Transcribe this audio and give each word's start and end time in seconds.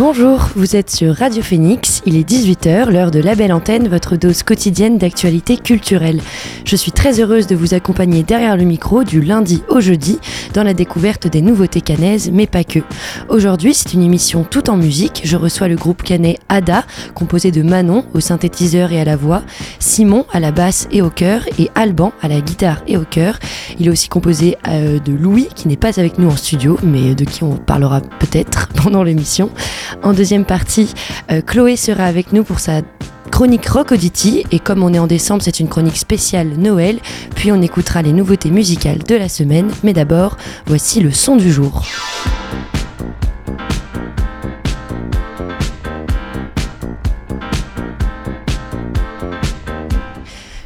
Bonjour, 0.00 0.48
vous 0.56 0.76
êtes 0.76 0.90
sur 0.90 1.14
Radio 1.14 1.42
Phoenix, 1.42 2.00
il 2.06 2.16
est 2.16 2.26
18h, 2.26 2.90
l'heure 2.90 3.10
de 3.10 3.20
la 3.20 3.34
belle 3.34 3.52
antenne, 3.52 3.86
votre 3.86 4.16
dose 4.16 4.42
quotidienne 4.42 4.96
d'actualité 4.96 5.58
culturelle. 5.58 6.22
Je 6.64 6.74
suis 6.74 6.90
très 6.90 7.20
heureuse 7.20 7.46
de 7.46 7.54
vous 7.54 7.74
accompagner 7.74 8.22
derrière 8.22 8.56
le 8.56 8.64
micro 8.64 9.04
du 9.04 9.20
lundi 9.20 9.62
au 9.68 9.78
jeudi 9.80 10.18
dans 10.54 10.62
la 10.62 10.72
découverte 10.72 11.26
des 11.26 11.42
nouveautés 11.42 11.82
canaises, 11.82 12.30
mais 12.32 12.46
pas 12.46 12.64
que. 12.64 12.78
Aujourd'hui, 13.28 13.74
c'est 13.74 13.92
une 13.92 14.02
émission 14.02 14.42
tout 14.42 14.70
en 14.70 14.78
musique. 14.78 15.20
Je 15.22 15.36
reçois 15.36 15.68
le 15.68 15.76
groupe 15.76 16.02
canet 16.02 16.38
Ada, 16.48 16.84
composé 17.14 17.50
de 17.50 17.60
Manon 17.60 18.06
au 18.14 18.20
synthétiseur 18.20 18.92
et 18.92 19.00
à 19.02 19.04
la 19.04 19.16
voix, 19.16 19.42
Simon 19.80 20.24
à 20.32 20.40
la 20.40 20.50
basse 20.50 20.88
et 20.90 21.02
au 21.02 21.10
chœur 21.10 21.42
et 21.58 21.70
Alban 21.74 22.14
à 22.22 22.28
la 22.28 22.40
guitare 22.40 22.80
et 22.86 22.96
au 22.96 23.04
chœur. 23.04 23.38
Il 23.78 23.86
est 23.86 23.90
aussi 23.90 24.08
composé 24.08 24.56
euh, 24.66 24.98
de 24.98 25.12
Louis, 25.12 25.48
qui 25.54 25.68
n'est 25.68 25.76
pas 25.76 26.00
avec 26.00 26.18
nous 26.18 26.30
en 26.30 26.36
studio, 26.36 26.78
mais 26.82 27.14
de 27.14 27.24
qui 27.24 27.44
on 27.44 27.56
parlera 27.56 28.00
peut-être 28.00 28.68
pendant 28.82 29.02
l'émission. 29.02 29.50
En 30.02 30.12
deuxième 30.12 30.44
partie, 30.44 30.92
euh, 31.30 31.40
Chloé 31.40 31.76
sera 31.76 32.04
avec 32.04 32.32
nous 32.32 32.44
pour 32.44 32.60
sa 32.60 32.82
chronique 33.30 33.66
Rock 33.66 33.92
Auditi 33.92 34.44
et 34.50 34.58
comme 34.58 34.82
on 34.82 34.92
est 34.92 34.98
en 34.98 35.06
décembre, 35.06 35.42
c'est 35.42 35.60
une 35.60 35.68
chronique 35.68 35.96
spéciale 35.96 36.48
Noël, 36.58 36.98
puis 37.34 37.52
on 37.52 37.62
écoutera 37.62 38.02
les 38.02 38.12
nouveautés 38.12 38.50
musicales 38.50 38.98
de 38.98 39.14
la 39.14 39.28
semaine, 39.28 39.70
mais 39.82 39.92
d'abord, 39.92 40.36
voici 40.66 41.00
le 41.00 41.12
son 41.12 41.36
du 41.36 41.50
jour. 41.50 41.84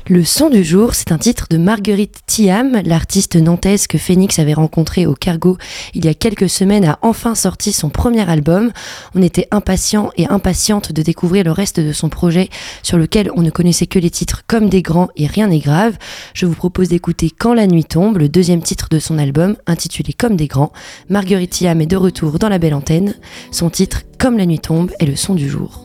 Le 0.06 0.22
son 0.22 0.50
du 0.50 0.62
jour, 0.62 0.94
c'est 0.94 1.12
un 1.12 1.18
titre 1.18 1.46
de 1.48 1.56
Marguerite 1.56 2.18
Thiam, 2.26 2.82
l'artiste 2.84 3.36
nantaise 3.36 3.86
que 3.86 3.96
Phoenix 3.96 4.38
avait 4.38 4.52
rencontré 4.52 5.06
au 5.06 5.14
Cargo 5.14 5.56
il 5.94 6.04
y 6.04 6.08
a 6.08 6.14
quelques 6.14 6.50
semaines, 6.50 6.84
a 6.84 6.98
enfin 7.00 7.34
sorti 7.34 7.72
son 7.72 7.88
premier 7.88 8.28
album. 8.28 8.70
On 9.14 9.22
était 9.22 9.48
impatients 9.50 10.10
et 10.18 10.26
impatiente 10.26 10.92
de 10.92 11.00
découvrir 11.00 11.44
le 11.44 11.52
reste 11.52 11.80
de 11.80 11.94
son 11.94 12.10
projet 12.10 12.50
sur 12.82 12.98
lequel 12.98 13.30
on 13.34 13.40
ne 13.40 13.48
connaissait 13.48 13.86
que 13.86 13.98
les 13.98 14.10
titres 14.10 14.42
comme 14.46 14.68
des 14.68 14.82
grands 14.82 15.08
et 15.16 15.26
rien 15.26 15.46
n'est 15.46 15.58
grave. 15.58 15.96
Je 16.34 16.44
vous 16.44 16.54
propose 16.54 16.88
d'écouter 16.90 17.30
Quand 17.30 17.54
la 17.54 17.66
nuit 17.66 17.84
tombe, 17.84 18.18
le 18.18 18.28
deuxième 18.28 18.62
titre 18.62 18.90
de 18.90 18.98
son 18.98 19.18
album 19.18 19.56
intitulé 19.66 20.12
Comme 20.12 20.36
des 20.36 20.48
grands. 20.48 20.72
Marguerite 21.08 21.52
Thiam 21.52 21.80
est 21.80 21.86
de 21.86 21.96
retour 21.96 22.38
dans 22.38 22.50
la 22.50 22.58
belle 22.58 22.74
antenne. 22.74 23.14
Son 23.50 23.70
titre 23.70 24.02
Comme 24.18 24.36
la 24.36 24.44
nuit 24.44 24.58
tombe 24.58 24.90
est 25.00 25.06
le 25.06 25.16
son 25.16 25.34
du 25.34 25.48
jour. 25.48 25.82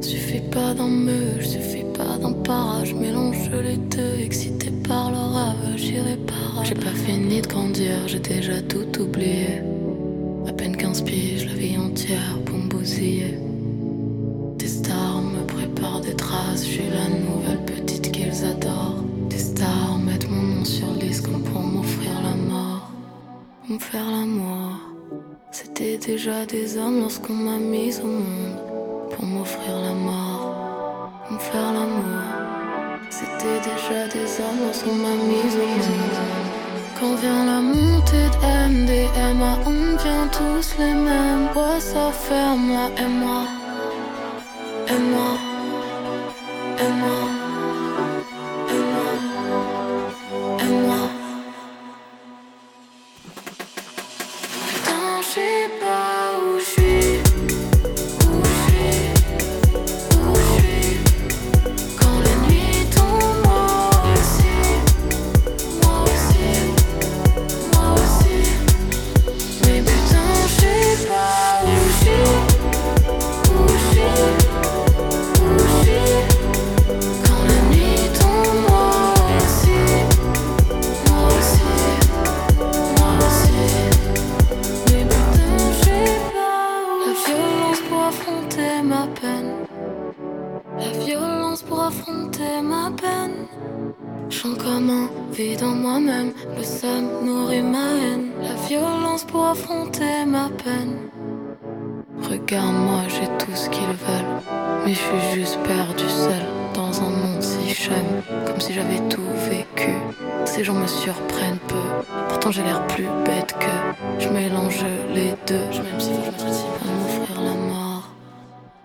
Suffit 0.00 0.40
pas 0.40 0.74
d'un 0.74 0.88
meule, 0.88 1.44
suffit 1.44 1.84
pas 1.96 2.16
d'un 2.18 2.32
parage. 2.32 2.94
Mélange 2.94 3.50
les 3.50 3.76
deux, 3.76 4.20
excité 4.22 4.70
par 4.86 5.10
le 5.10 5.16
rave, 5.16 5.76
j'irai 5.76 6.16
pas. 6.16 6.62
J'ai 6.62 6.74
pas 6.74 6.94
fini 7.06 7.42
de 7.42 7.46
grandir, 7.48 8.06
j'ai 8.06 8.20
déjà 8.20 8.62
tout 8.62 8.86
oublié. 9.00 9.60
À 10.46 10.52
peine 10.52 10.76
15 10.76 11.02
piges, 11.02 11.46
la 11.46 11.54
vie 11.54 11.76
entière 11.76 12.38
pour 12.46 12.58
me 12.58 12.68
bousiller. 12.68 13.38
Des 14.56 14.68
stars 14.68 15.20
me 15.20 15.44
préparent 15.46 16.00
des 16.00 16.14
traces, 16.14 16.64
je 16.64 16.82
la 16.82 17.08
nouvelle 17.08 17.64
petite 17.64 18.12
qu'ils 18.12 18.44
adorent. 18.44 19.02
Des 19.28 19.38
stars 19.38 19.98
mettent 19.98 20.30
mon 20.30 20.42
nom 20.42 20.64
sur 20.64 20.86
le 20.86 21.50
pour 21.50 21.62
m'offrir 21.62 22.12
la 22.22 22.36
mort. 22.36 22.92
Me 23.68 23.78
faire 23.78 24.08
l'amour. 24.08 24.78
C'était 25.50 25.98
déjà 25.98 26.46
des 26.46 26.76
hommes 26.78 27.00
lorsqu'on 27.00 27.34
m'a 27.34 27.58
mise 27.58 28.00
au 28.00 28.06
monde 28.06 28.67
pour 29.18 29.26
m'offrir 29.26 29.74
la 29.80 29.94
mort, 29.94 31.10
me 31.30 31.38
faire 31.38 31.72
l'amour. 31.72 32.22
C'était 33.10 33.60
déjà 33.68 34.06
des 34.14 34.28
hommes 34.40 34.60
lorsqu'on 34.64 34.94
m'a 34.94 35.16
mise 35.30 35.56
au 35.56 35.66
monde. 35.66 36.18
Quand 36.98 37.14
vient 37.16 37.44
la 37.44 37.60
montée 37.60 38.28
de 38.32 38.68
MDMA, 38.68 39.58
on 39.66 39.70
devient 39.70 40.28
tous 40.30 40.78
les 40.78 40.94
mêmes. 40.94 41.48
Ouais, 41.56 41.80
ça 41.80 42.12
ferme 42.12 42.72
là, 42.72 42.90
et 42.96 43.08
moi, 43.08 43.42
et 44.88 45.00
moi, 45.12 45.47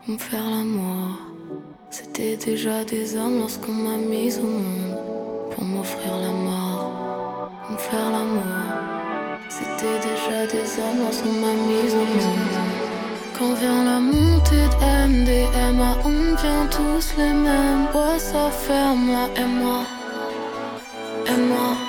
Me 0.05 0.17
faire 0.17 0.43
l'amour. 0.43 1.17
C'était 1.89 2.35
déjà 2.35 2.83
des 2.83 3.15
hommes 3.15 3.39
lorsqu'on 3.39 3.71
m'a 3.71 3.95
mise 3.95 4.37
au 4.37 4.47
monde 4.47 4.97
pour 5.49 5.63
m'offrir 5.63 6.17
la 6.17 6.31
mort, 6.31 7.49
on 7.69 7.77
faire 7.77 8.09
l'amour. 8.11 8.43
C'était 9.47 9.99
déjà 9.99 10.45
des 10.45 10.67
hommes 10.81 10.99
lorsqu'on 11.05 11.31
m'a 11.31 11.53
mise 11.53 11.93
au 11.93 11.99
monde. 11.99 12.57
Quand 13.39 13.53
vient 13.53 13.85
la 13.85 13.99
montée 14.01 14.67
de 14.73 15.07
MDMA, 15.07 15.95
ah, 15.95 15.97
on 16.03 16.35
vient 16.35 16.67
tous 16.69 17.17
les 17.17 17.31
mêmes. 17.31 17.87
Bois, 17.93 18.19
ça 18.19 18.49
ferme, 18.51 19.09
là, 19.09 19.29
moi, 19.47 19.85
et 21.27 21.37
moi. 21.37 21.82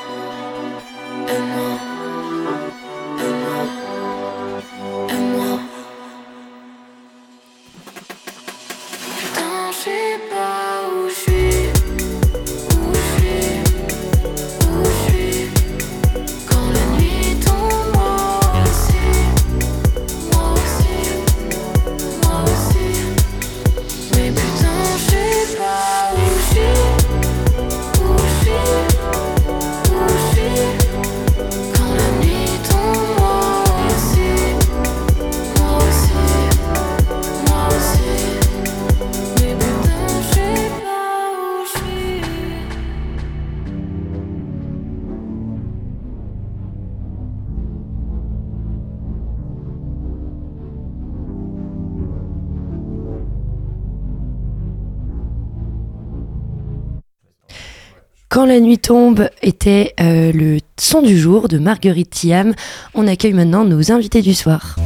Quand 58.44 58.50
la 58.50 58.60
nuit 58.60 58.76
tombe 58.76 59.30
était 59.40 59.94
euh, 60.02 60.30
le 60.30 60.58
son 60.78 61.00
du 61.00 61.18
jour 61.18 61.48
de 61.48 61.56
Marguerite 61.56 62.10
Thiam. 62.10 62.52
On 62.94 63.06
accueille 63.06 63.32
maintenant 63.32 63.64
nos 63.64 63.90
invités 63.90 64.20
du 64.20 64.34
soir. 64.34 64.76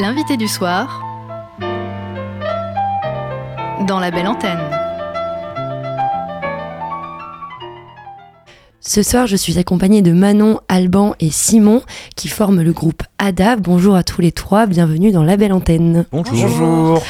L'invité 0.00 0.38
du 0.38 0.48
soir 0.48 1.02
dans 3.86 4.00
la 4.00 4.10
belle 4.10 4.26
antenne. 4.26 4.58
Ce 8.80 9.02
soir, 9.02 9.26
je 9.26 9.36
suis 9.36 9.58
accompagnée 9.58 10.00
de 10.00 10.12
Manon, 10.12 10.60
Alban 10.70 11.14
et 11.20 11.28
Simon 11.30 11.82
qui 12.16 12.28
forment 12.28 12.62
le 12.62 12.72
groupe 12.72 13.02
ADA. 13.18 13.56
Bonjour 13.56 13.96
à 13.96 14.02
tous 14.02 14.22
les 14.22 14.32
trois, 14.32 14.64
bienvenue 14.64 15.12
dans 15.12 15.24
la 15.24 15.36
belle 15.36 15.52
antenne. 15.52 16.06
Bonjour. 16.10 17.02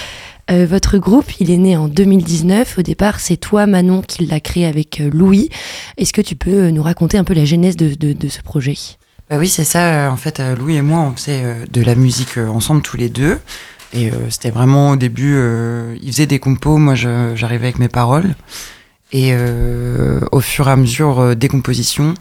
Euh, 0.50 0.66
votre 0.66 0.98
groupe, 0.98 1.40
il 1.40 1.50
est 1.50 1.56
né 1.56 1.76
en 1.76 1.88
2019. 1.88 2.78
Au 2.78 2.82
départ, 2.82 3.20
c'est 3.20 3.36
toi, 3.36 3.66
Manon, 3.66 4.02
qui 4.02 4.26
l'a 4.26 4.40
créé 4.40 4.66
avec 4.66 5.00
euh, 5.00 5.10
Louis. 5.12 5.50
Est-ce 5.96 6.12
que 6.12 6.20
tu 6.20 6.34
peux 6.34 6.64
euh, 6.64 6.70
nous 6.70 6.82
raconter 6.82 7.16
un 7.16 7.24
peu 7.24 7.34
la 7.34 7.44
genèse 7.44 7.76
de, 7.76 8.28
ce 8.28 8.42
projet? 8.42 8.74
Bah 9.30 9.36
Oui, 9.38 9.48
c'est 9.48 9.64
ça. 9.64 10.10
En 10.10 10.16
fait, 10.16 10.42
Louis 10.58 10.76
et 10.76 10.82
moi, 10.82 11.00
on 11.00 11.16
faisait 11.16 11.66
de 11.70 11.82
la 11.82 11.94
musique 11.94 12.38
ensemble 12.38 12.82
tous 12.82 12.96
les 12.96 13.08
deux. 13.08 13.38
Et 13.94 14.10
c'était 14.30 14.50
vraiment 14.50 14.92
au 14.92 14.96
début, 14.96 15.36
il 16.00 16.10
faisait 16.10 16.26
des 16.26 16.38
compos, 16.38 16.78
moi 16.78 16.94
j'arrivais 16.94 17.66
avec 17.66 17.78
mes 17.78 17.88
paroles. 17.88 18.34
Et 19.12 19.34
au 20.32 20.40
fur 20.40 20.66
et 20.66 20.70
à 20.70 20.76
mesure 20.76 21.36
des 21.36 21.48
compositions, 21.48 22.14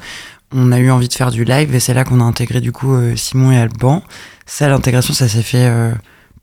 on 0.53 0.74
a 0.74 0.79
eu 0.79 0.91
envie 0.91 1.07
de 1.07 1.13
faire 1.13 1.31
du 1.31 1.45
live 1.45 1.74
et 1.74 1.79
c'est 1.79 1.94
là 1.94 2.03
qu'on 2.03 2.19
a 2.19 2.25
intégré 2.25 2.59
du 2.59 2.74
coup 2.74 2.94
Simon 3.15 3.53
et 3.53 3.57
Alban. 3.57 4.03
Ça, 4.45 4.67
l'intégration, 4.67 5.13
ça 5.13 5.29
s'est 5.29 5.44
fait 5.44 5.71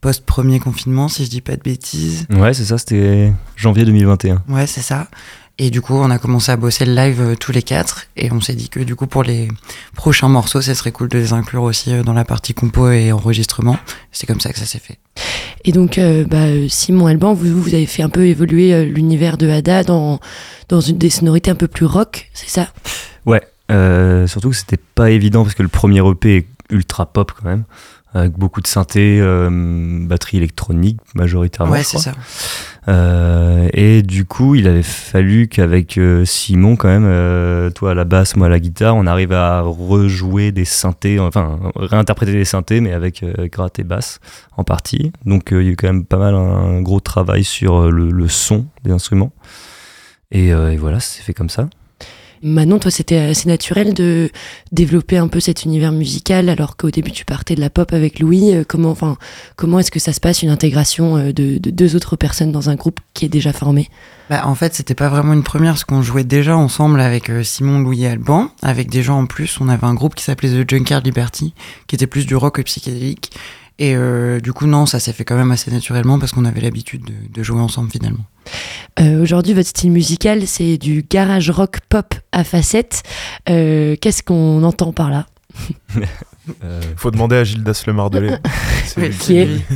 post-premier 0.01 0.59
confinement, 0.59 1.07
si 1.07 1.25
je 1.25 1.29
dis 1.29 1.41
pas 1.41 1.55
de 1.55 1.61
bêtises. 1.61 2.25
Ouais, 2.29 2.53
c'est 2.53 2.65
ça, 2.65 2.77
c'était 2.77 3.33
janvier 3.55 3.85
2021. 3.85 4.43
Ouais, 4.47 4.67
c'est 4.67 4.81
ça. 4.81 5.07
Et 5.61 5.71
du 5.71 5.81
coup, 5.81 5.93
on 5.93 6.09
a 6.09 6.17
commencé 6.19 6.53
à 6.53 6.55
bosser 6.55 6.85
le 6.85 6.95
live 6.95 7.19
euh, 7.19 7.35
tous 7.35 7.51
les 7.51 7.61
quatre. 7.61 8.05
Et 8.15 8.31
on 8.31 8.39
s'est 8.39 8.53
dit 8.53 8.69
que 8.69 8.79
du 8.79 8.95
coup, 8.95 9.07
pour 9.07 9.23
les 9.23 9.49
prochains 9.93 10.29
morceaux, 10.29 10.61
ce 10.61 10.73
serait 10.73 10.93
cool 10.93 11.09
de 11.09 11.17
les 11.17 11.33
inclure 11.33 11.63
aussi 11.63 11.93
euh, 11.93 12.01
dans 12.01 12.13
la 12.13 12.23
partie 12.23 12.53
compo 12.53 12.89
et 12.89 13.11
enregistrement. 13.11 13.77
C'est 14.13 14.25
comme 14.25 14.39
ça 14.39 14.53
que 14.53 14.59
ça 14.59 14.65
s'est 14.65 14.79
fait. 14.79 14.99
Et 15.65 15.73
donc, 15.73 15.97
euh, 15.97 16.23
bah, 16.23 16.45
Simon 16.69 17.07
Alban, 17.07 17.33
vous, 17.33 17.61
vous 17.61 17.73
avez 17.75 17.87
fait 17.87 18.03
un 18.03 18.09
peu 18.09 18.25
évoluer 18.25 18.85
l'univers 18.85 19.37
de 19.37 19.49
Hada 19.49 19.83
dans, 19.83 20.21
dans 20.69 20.79
une, 20.79 20.97
des 20.97 21.09
sonorités 21.09 21.51
un 21.51 21.55
peu 21.55 21.67
plus 21.67 21.85
rock, 21.85 22.29
c'est 22.33 22.49
ça? 22.49 22.69
Ouais, 23.25 23.41
surtout 24.27 24.51
que 24.51 24.55
c'était 24.55 24.79
pas 24.95 25.11
évident 25.11 25.43
parce 25.43 25.55
que 25.55 25.63
le 25.63 25.67
premier 25.67 25.99
EP 26.09 26.37
est 26.37 26.47
ultra 26.69 27.05
pop 27.05 27.33
quand 27.37 27.49
même 27.49 27.65
avec 28.13 28.33
beaucoup 28.33 28.61
de 28.61 28.67
synthé, 28.67 29.19
euh, 29.21 29.49
batterie 30.07 30.37
électronique 30.37 30.99
majoritairement. 31.13 31.73
Ouais, 31.73 31.83
c'est 31.83 31.99
ça. 31.99 32.13
Euh, 32.87 33.69
et 33.73 34.01
du 34.01 34.25
coup, 34.25 34.55
il 34.55 34.67
avait 34.67 34.83
fallu 34.83 35.47
qu'avec 35.47 35.97
euh, 35.99 36.25
Simon, 36.25 36.75
quand 36.75 36.87
même, 36.87 37.71
toi 37.73 37.91
à 37.91 37.93
la 37.93 38.05
basse, 38.05 38.35
moi 38.35 38.47
à 38.47 38.49
la 38.49 38.59
guitare, 38.59 38.95
on 38.95 39.05
arrive 39.05 39.31
à 39.31 39.61
rejouer 39.61 40.51
des 40.51 40.65
synthés, 40.65 41.19
enfin 41.19 41.59
réinterpréter 41.75 42.33
des 42.33 42.45
synthés, 42.45 42.81
mais 42.81 42.93
avec 42.93 43.23
gratte 43.51 43.77
et 43.77 43.83
basse 43.83 44.19
en 44.57 44.63
partie. 44.63 45.11
Donc 45.25 45.49
il 45.51 45.61
y 45.61 45.67
a 45.67 45.71
eu 45.71 45.75
quand 45.75 45.87
même 45.87 46.05
pas 46.05 46.17
mal 46.17 46.33
un, 46.33 46.81
gros 46.81 46.99
travail 46.99 47.43
sur 47.43 47.91
le, 47.91 48.27
son 48.27 48.65
des 48.83 48.91
instruments. 48.91 49.31
Et, 50.31 50.47
et 50.47 50.77
voilà, 50.77 50.99
c'est 50.99 51.21
fait 51.21 51.33
comme 51.33 51.49
ça. 51.49 51.69
Manon, 52.41 52.79
toi, 52.79 52.91
c'était 52.91 53.17
assez 53.17 53.49
naturel 53.49 53.93
de 53.93 54.29
développer 54.71 55.17
un 55.17 55.27
peu 55.27 55.39
cet 55.39 55.65
univers 55.65 55.91
musical, 55.91 56.49
alors 56.49 56.77
qu'au 56.77 56.89
début, 56.89 57.11
tu 57.11 57.25
partais 57.25 57.55
de 57.55 57.61
la 57.61 57.69
pop 57.69 57.91
avec 57.93 58.19
Louis. 58.19 58.55
Euh, 58.55 58.63
comment, 58.67 58.91
enfin, 58.91 59.17
comment 59.55 59.79
est-ce 59.79 59.91
que 59.91 59.99
ça 59.99 60.13
se 60.13 60.19
passe, 60.19 60.41
une 60.41 60.49
intégration 60.49 61.17
euh, 61.17 61.33
de, 61.33 61.57
deux 61.57 61.95
autres 61.95 62.15
personnes 62.15 62.51
dans 62.51 62.69
un 62.69 62.75
groupe 62.75 62.99
qui 63.13 63.25
est 63.25 63.29
déjà 63.29 63.51
formé? 63.51 63.89
Bah, 64.29 64.43
En 64.45 64.55
fait, 64.55 64.73
c'était 64.73 64.95
pas 64.95 65.09
vraiment 65.09 65.33
une 65.33 65.43
première, 65.43 65.73
parce 65.73 65.83
qu'on 65.83 66.01
jouait 66.01 66.23
déjà 66.23 66.55
ensemble 66.55 67.01
avec 67.01 67.29
euh, 67.29 67.43
Simon, 67.43 67.79
Louis 67.79 68.03
et 68.03 68.07
Alban, 68.07 68.49
avec 68.61 68.89
des 68.89 69.03
gens 69.03 69.19
en 69.19 69.25
plus. 69.25 69.59
On 69.59 69.67
avait 69.67 69.85
un 69.85 69.93
groupe 69.93 70.15
qui 70.15 70.23
s'appelait 70.23 70.63
The 70.63 70.69
Junkyard 70.69 71.03
Liberty, 71.03 71.53
qui 71.87 71.95
était 71.95 72.07
plus 72.07 72.25
du 72.25 72.35
rock 72.35 72.61
psychédélique. 72.63 73.31
Et 73.79 73.95
euh, 73.95 74.41
du 74.41 74.51
coup, 74.51 74.67
non, 74.67 74.85
ça 74.85 74.99
s'est 74.99 75.13
fait 75.13 75.23
quand 75.23 75.37
même 75.37 75.51
assez 75.51 75.71
naturellement 75.71 76.19
parce 76.19 76.33
qu'on 76.33 76.43
avait 76.43 76.59
l'habitude 76.59 77.09
de, 77.31 77.43
jouer 77.43 77.61
ensemble 77.61 77.89
finalement. 77.89 78.25
Euh, 78.99 79.23
aujourd'hui, 79.23 79.53
votre 79.53 79.69
style 79.69 79.91
musical, 79.91 80.45
c'est 80.45 80.77
du 80.77 81.05
garage 81.09 81.49
rock 81.49 81.79
pop 81.87 82.13
à 82.33 82.43
facettes. 82.43 83.03
Euh, 83.49 83.95
qu'est-ce 83.99 84.21
qu'on 84.21 84.63
entend 84.63 84.91
par 84.91 85.09
là? 85.09 85.27
faut 86.95 87.11
demander 87.11 87.37
à 87.37 87.43
Gildas 87.43 87.83
Le 87.87 87.93
Mardelet. 87.93 88.39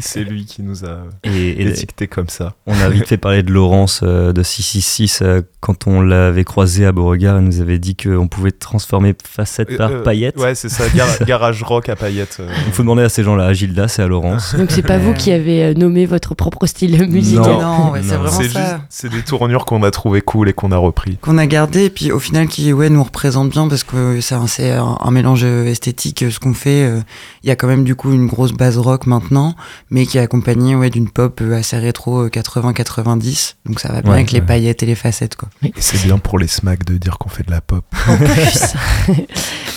C'est 0.02 0.24
lui, 0.24 0.46
qui 0.46 0.64
nous 0.64 0.86
a 0.86 1.04
et, 1.24 1.62
étiqueté 1.68 2.08
comme 2.08 2.30
ça. 2.30 2.54
On 2.66 2.74
a 2.74 2.90
vite 2.90 3.08
fait 3.08 3.18
parler 3.18 3.44
de 3.44 3.52
Laurence 3.52 4.02
euh, 4.04 4.34
de 4.34 4.42
666 4.42 5.20
euh, 5.22 5.42
quand 5.60 5.88
on 5.88 6.02
l'avait 6.02 6.44
croisé 6.44 6.86
à 6.86 6.92
Beauregard. 6.92 7.38
Elle 7.38 7.44
nous 7.44 7.62
avait 7.62 7.80
dit 7.80 7.96
qu'on 7.96 8.28
pouvait 8.28 8.52
transformer 8.52 9.14
facette 9.24 9.78
par 9.78 10.04
paillette. 10.04 10.38
Ouais, 10.38 10.56
c'est 10.56 10.70
ça, 10.70 10.86
garage 11.26 11.62
rock 11.64 11.90
à 11.90 11.96
paillettes. 11.96 12.42
Il 12.68 12.74
faut 12.74 12.84
demander 12.84 13.04
à 13.04 13.10
ces 13.10 13.24
gens-là, 13.24 13.46
à 13.46 13.54
Gildas 13.54 13.96
et 14.00 14.02
à 14.02 14.08
Laurence. 14.08 14.56
Donc 14.56 14.72
c'est 14.72 14.82
pas 14.82 14.98
vous 14.98 15.14
qui 15.14 15.32
avez 15.32 15.76
nommé 15.76 16.06
votre 16.06 16.36
propre 16.36 16.66
style 16.66 17.08
musical 17.08 17.44
Non, 17.44 17.94
c'est 17.96 18.16
vraiment 18.16 18.50
ça. 18.50 18.82
C'est 18.90 19.10
des 19.10 19.22
tournures 19.22 19.66
qu'on 19.66 19.84
a 19.84 19.92
trouvé 19.92 20.22
cool 20.22 20.50
et 20.50 20.54
qu'on 20.54 20.72
a 20.72 20.78
repris. 20.78 21.18
Qu'on 21.18 21.38
a 21.38 21.46
gardé 21.46 21.86
et 21.86 21.90
puis 21.90 22.12
au 22.12 22.20
final 22.20 22.48
qui 22.48 22.74
ouais, 22.74 22.90
nous 22.90 23.04
représente 23.04 23.50
bien 23.50 23.68
parce 23.68 23.84
que 23.84 24.22
c'est 24.22 24.36
un, 24.36 24.98
un, 25.00 25.12
mélange 25.12 25.44
esthétique, 25.44 26.03
ce 26.10 26.40
qu'on 26.40 26.54
fait 26.54 26.84
euh, 26.84 27.02
il 27.44 27.48
y 27.48 27.52
a 27.52 27.56
quand 27.56 27.68
même 27.68 27.84
du 27.84 27.96
coup 27.96 28.12
une 28.12 28.28
grosse 28.28 28.52
base 28.52 28.78
rock 28.78 29.06
maintenant, 29.06 29.56
mais 29.90 30.06
qui 30.06 30.18
est 30.18 30.22
accompagnée 30.22 30.76
ouais, 30.76 30.90
d'une 30.90 31.10
pop 31.10 31.40
euh, 31.42 31.58
assez 31.58 31.78
rétro 31.78 32.28
80-90. 32.28 33.54
Euh, 33.54 33.70
Donc 33.70 33.80
ça 33.80 33.92
va 33.92 34.02
bien 34.02 34.14
avec 34.14 34.32
les 34.32 34.42
paillettes 34.42 34.84
et 34.84 34.86
les 34.86 34.96
facettes. 34.96 35.36
Quoi. 35.36 35.50
Et 35.64 35.74
c'est 35.78 36.02
bien 36.04 36.18
pour 36.18 36.40
les 36.40 36.48
smacks 36.48 36.86
de 36.86 36.98
dire 36.98 37.18
qu'on 37.18 37.30
fait 37.30 37.46
de 37.46 37.52
la 37.52 37.62
pop. 37.62 37.86
En 38.08 38.18
plus. 38.18 38.74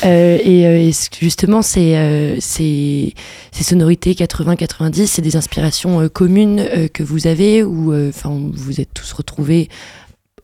et, 0.04 0.90
justement, 1.20 1.62
ces, 1.62 2.36
ces, 2.40 3.14
sonorités 3.52 4.14
80-90, 4.14 5.06
c'est 5.06 5.22
des 5.22 5.36
inspirations 5.36 6.08
communes 6.08 6.88
que 6.92 7.02
vous 7.02 7.26
avez 7.26 7.62
ou 7.62 7.94
enfin 8.08 8.30
vous 8.52 8.80
êtes 8.80 8.92
tous 8.94 9.12
retrouvés 9.12 9.68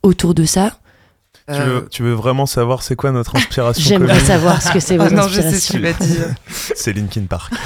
autour 0.03 0.35
de 0.35 0.45
ça? 0.45 0.79
Euh, 1.51 1.83
tu, 1.91 2.03
veux, 2.03 2.13
vraiment 2.13 2.47
savoir 2.47 2.83
c'est 2.83 2.97
quoi 2.97 3.11
notre 3.11 3.37
inspiration 3.37 3.83
J'aimerais 3.85 4.21
savoir 4.21 4.63
ce 4.63 4.73
que 4.73 4.81
c'est 4.81 4.97
votre 4.97 5.13
inspiration. 5.15 5.43
Non, 5.43 5.51
je 5.51 5.57
sais 5.57 5.61
ce 5.61 5.73
que 5.73 5.77
tu 5.77 5.83
vas 5.83 5.93
dire. 5.93 6.35
c'est 6.75 6.93
Linkin 6.93 7.27
Park. 7.29 7.53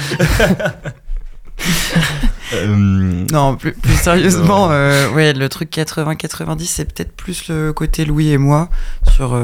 Euh, 2.53 3.25
non, 3.31 3.57
plus, 3.57 3.75
sérieusement, 3.95 4.69
euh, 4.71 5.09
ouais, 5.09 5.33
le 5.33 5.49
truc 5.49 5.69
80-90, 5.75 6.65
c'est 6.65 6.85
peut-être 6.85 7.11
plus 7.11 7.49
le 7.49 7.73
côté 7.73 8.05
Louis 8.05 8.29
et 8.29 8.37
moi 8.37 8.69
sur 9.11 9.35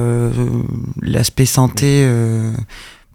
l'aspect 1.01 1.48
santé 1.48 2.07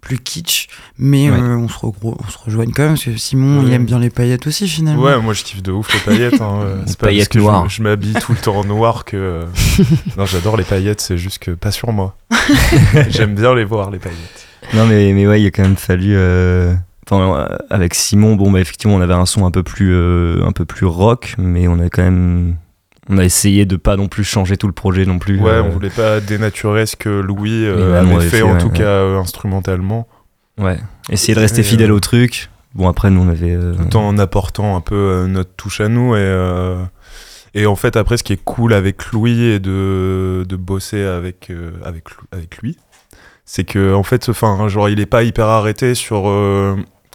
plus 0.01 0.17
kitsch, 0.17 0.67
mais 0.97 1.29
euh, 1.29 1.57
on, 1.57 1.67
se 1.67 1.75
on 1.83 2.27
se 2.29 2.37
rejoigne 2.37 2.71
quand 2.71 2.83
même, 2.83 2.91
parce 2.93 3.05
que 3.05 3.17
Simon, 3.17 3.63
il 3.65 3.73
aime 3.73 3.85
bien 3.85 3.99
les 3.99 4.09
paillettes 4.09 4.47
aussi, 4.47 4.67
finalement. 4.67 5.03
Ouais, 5.03 5.19
moi 5.19 5.33
je 5.33 5.43
kiffe 5.43 5.61
de 5.61 5.71
ouf 5.71 5.93
les 5.93 5.99
paillettes. 5.99 6.41
Hein. 6.41 6.81
C'est 6.85 6.97
pas 6.97 7.07
paillettes 7.07 7.29
parce 7.33 7.63
que 7.63 7.69
je, 7.69 7.83
m'habille 7.83 8.13
tout 8.13 8.31
le 8.31 8.37
temps 8.37 8.57
en 8.57 8.63
noir 8.63 9.05
que. 9.05 9.17
Euh, 9.17 9.45
non, 10.17 10.25
j'adore 10.25 10.57
les 10.57 10.63
paillettes, 10.63 11.01
c'est 11.01 11.17
juste 11.17 11.39
que 11.39 11.51
pas 11.51 11.71
sur 11.71 11.91
moi. 11.91 12.15
J'aime 13.09 13.35
bien 13.35 13.53
les 13.55 13.65
voir, 13.65 13.91
les 13.91 13.99
paillettes. 13.99 14.47
Non, 14.73 14.85
mais, 14.85 15.13
mais 15.13 15.27
ouais, 15.27 15.41
il 15.41 15.47
a 15.47 15.51
quand 15.51 15.63
même 15.63 15.75
fallu. 15.75 16.13
Euh, 16.15 16.73
enfin, 17.09 17.47
avec 17.69 17.93
Simon, 17.93 18.35
bon, 18.35 18.51
bah, 18.51 18.59
effectivement, 18.59 18.95
on 18.95 19.01
avait 19.01 19.13
un 19.13 19.25
son 19.25 19.45
un 19.45 19.51
peu 19.51 19.63
plus, 19.63 19.95
un 20.43 20.51
peu 20.51 20.65
plus 20.65 20.85
rock, 20.85 21.35
mais 21.37 21.67
on 21.67 21.79
a 21.79 21.89
quand 21.89 22.03
même 22.03 22.55
on 23.09 23.17
a 23.17 23.25
essayé 23.25 23.65
de 23.65 23.75
pas 23.75 23.97
non 23.97 24.07
plus 24.07 24.23
changer 24.23 24.55
tout 24.55 24.67
le 24.67 24.73
projet 24.73 25.05
non 25.05 25.17
plus. 25.19 25.39
Ouais, 25.39 25.59
on 25.59 25.65
euh. 25.65 25.69
voulait 25.69 25.89
pas 25.89 26.19
dénaturer 26.19 26.85
ce 26.85 26.95
que 26.95 27.09
Louis 27.09 27.65
euh, 27.65 27.99
avait 27.99 28.29
fait, 28.29 28.43
en 28.43 28.57
tout 28.57 28.69
cas 28.69 28.83
euh, 28.83 29.19
instrumentalement. 29.19 30.07
Ouais, 30.59 30.77
essayer 31.09 31.33
de 31.33 31.39
rester 31.39 31.63
fidèle 31.63 31.91
au 31.91 31.99
truc. 31.99 32.49
Bon, 32.75 32.87
après, 32.87 33.09
nous, 33.09 33.21
on 33.21 33.29
avait. 33.29 33.57
Tout 33.89 33.97
en 33.97 34.17
apportant 34.19 34.75
un 34.75 34.81
peu 34.81 35.25
notre 35.27 35.51
touche 35.55 35.81
à 35.81 35.87
nous. 35.89 36.15
Et, 36.15 36.75
et 37.55 37.65
en 37.65 37.75
fait, 37.75 37.97
après, 37.97 38.17
ce 38.17 38.23
qui 38.23 38.33
est 38.33 38.43
cool 38.43 38.73
avec 38.73 39.11
Louis 39.11 39.41
et 39.41 39.59
de, 39.59 40.45
de 40.47 40.55
bosser 40.55 41.03
avec, 41.03 41.51
avec, 41.83 42.03
avec 42.31 42.57
lui, 42.59 42.77
c'est 43.43 43.63
que, 43.63 43.95
en 43.95 44.03
fait, 44.03 44.29
enfin, 44.29 44.67
genre, 44.67 44.87
il 44.87 44.99
est 44.99 45.07
pas 45.07 45.23
hyper 45.23 45.47
arrêté 45.47 45.95
sur 45.95 46.29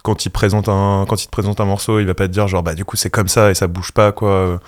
quand 0.05 0.23
il 0.23 0.29
présente 0.29 0.69
un 0.69 1.05
quand 1.09 1.21
il 1.21 1.25
te 1.25 1.31
présente 1.31 1.59
un 1.59 1.65
morceau, 1.65 1.99
il 1.99 2.05
va 2.05 2.13
pas 2.13 2.27
te 2.27 2.31
dire 2.31 2.47
genre 2.47 2.61
bah 2.61 2.75
du 2.75 2.85
coup 2.85 2.95
c'est 2.95 3.09
comme 3.09 3.27
ça 3.27 3.49
et 3.49 3.55
ça 3.55 3.65
bouge 3.65 3.91
pas 3.91 4.11
quoi. 4.11 4.59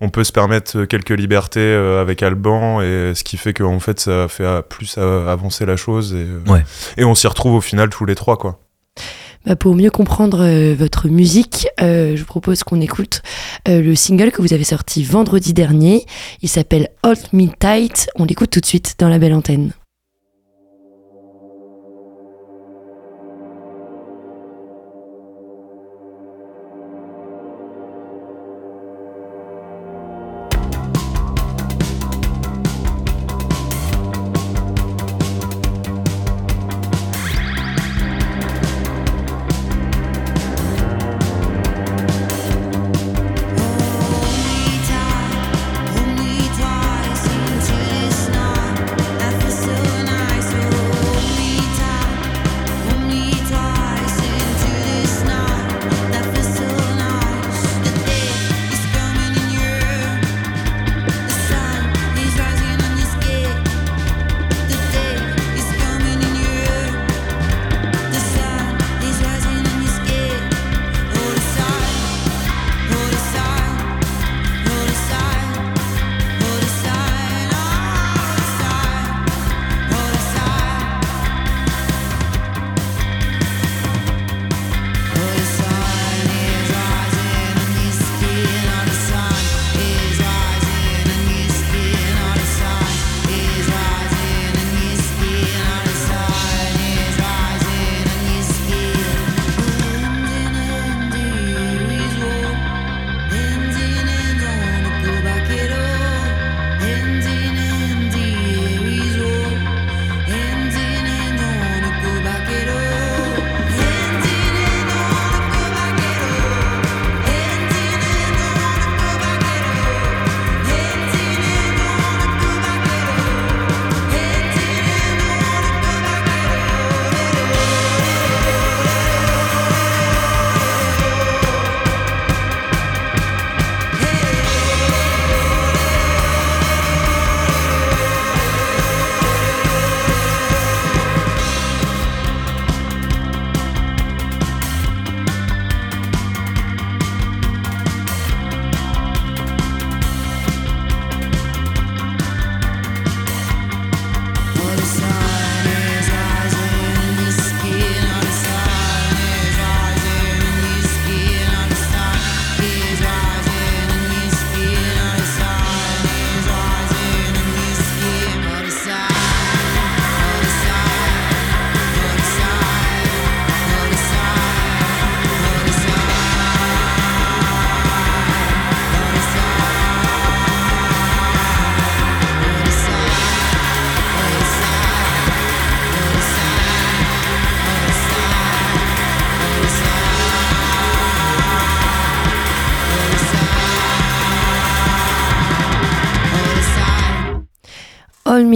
On 0.00 0.08
peut 0.08 0.24
se 0.24 0.32
permettre 0.32 0.86
quelques 0.86 1.10
libertés 1.10 1.60
euh, 1.60 2.00
avec 2.00 2.22
Alban 2.22 2.80
et 2.80 3.12
ce 3.14 3.22
qui 3.22 3.36
fait 3.36 3.52
qu'en 3.52 3.78
fait 3.78 4.00
ça 4.00 4.26
fait 4.26 4.62
plus 4.68 4.96
avancer 4.96 5.66
la 5.66 5.76
chose 5.76 6.14
et, 6.14 6.26
euh, 6.50 6.60
et 6.96 7.04
on 7.04 7.14
s'y 7.14 7.26
retrouve 7.26 7.54
au 7.54 7.60
final 7.60 7.90
tous 7.90 8.06
les 8.06 8.14
trois 8.14 8.38
quoi. 8.38 8.58
Bah 9.44 9.54
pour 9.54 9.76
mieux 9.76 9.90
comprendre 9.90 10.42
euh, 10.42 10.74
votre 10.74 11.08
musique, 11.08 11.68
je 11.78 12.18
vous 12.18 12.24
propose 12.24 12.64
qu'on 12.64 12.80
écoute 12.80 13.20
le 13.66 13.94
single 13.94 14.32
que 14.32 14.40
vous 14.40 14.54
avez 14.54 14.64
sorti 14.64 15.04
vendredi 15.04 15.52
dernier. 15.52 16.06
Il 16.40 16.48
s'appelle 16.48 16.88
Hold 17.02 17.20
Me 17.34 17.48
Tight. 17.60 18.08
On 18.16 18.24
l'écoute 18.24 18.50
tout 18.50 18.60
de 18.60 18.66
suite 18.66 18.94
dans 18.98 19.10
la 19.10 19.18
belle 19.18 19.34
antenne. 19.34 19.72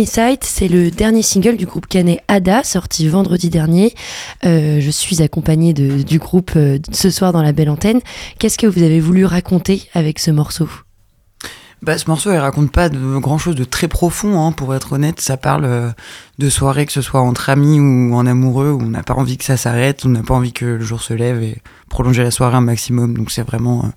C'est 0.06 0.68
le 0.68 0.90
dernier 0.90 1.22
single 1.22 1.56
du 1.56 1.66
groupe 1.66 1.86
canet 1.86 2.22
Ada, 2.26 2.64
sorti 2.64 3.06
vendredi 3.08 3.50
dernier. 3.50 3.94
Euh, 4.44 4.80
je 4.80 4.90
suis 4.90 5.20
accompagnée 5.22 5.74
du 5.74 6.18
groupe 6.18 6.52
euh, 6.56 6.78
ce 6.90 7.10
soir 7.10 7.32
dans 7.32 7.42
la 7.42 7.52
belle 7.52 7.68
antenne. 7.68 8.00
Qu'est-ce 8.38 8.56
que 8.56 8.66
vous 8.66 8.82
avez 8.82 9.00
voulu 9.00 9.26
raconter 9.26 9.88
avec 9.92 10.18
ce 10.18 10.30
morceau? 10.30 10.68
Bah, 11.82 11.98
ce 11.98 12.08
morceau, 12.08 12.32
il 12.32 12.38
raconte 12.38 12.72
pas 12.72 12.88
de 12.88 13.18
grand 13.18 13.36
chose 13.36 13.56
de 13.56 13.64
très 13.64 13.88
profond, 13.88 14.40
hein, 14.40 14.52
pour 14.52 14.74
être 14.74 14.92
honnête. 14.92 15.20
Ça 15.20 15.36
parle 15.36 15.64
euh, 15.64 15.90
de 16.38 16.48
soirée, 16.48 16.86
que 16.86 16.92
ce 16.92 17.02
soit 17.02 17.20
entre 17.20 17.50
amis 17.50 17.78
ou 17.78 18.14
en 18.14 18.26
amoureux, 18.26 18.70
où 18.70 18.80
on 18.80 18.88
n'a 18.88 19.02
pas 19.02 19.14
envie 19.14 19.36
que 19.36 19.44
ça 19.44 19.58
s'arrête, 19.58 20.06
on 20.06 20.10
n'a 20.10 20.22
pas 20.22 20.34
envie 20.34 20.52
que 20.52 20.64
le 20.64 20.84
jour 20.84 21.02
se 21.02 21.12
lève 21.12 21.42
et 21.42 21.58
prolonger 21.90 22.22
la 22.22 22.30
soirée 22.30 22.56
un 22.56 22.62
maximum. 22.62 23.16
Donc 23.16 23.30
c'est 23.30 23.42
vraiment. 23.42 23.92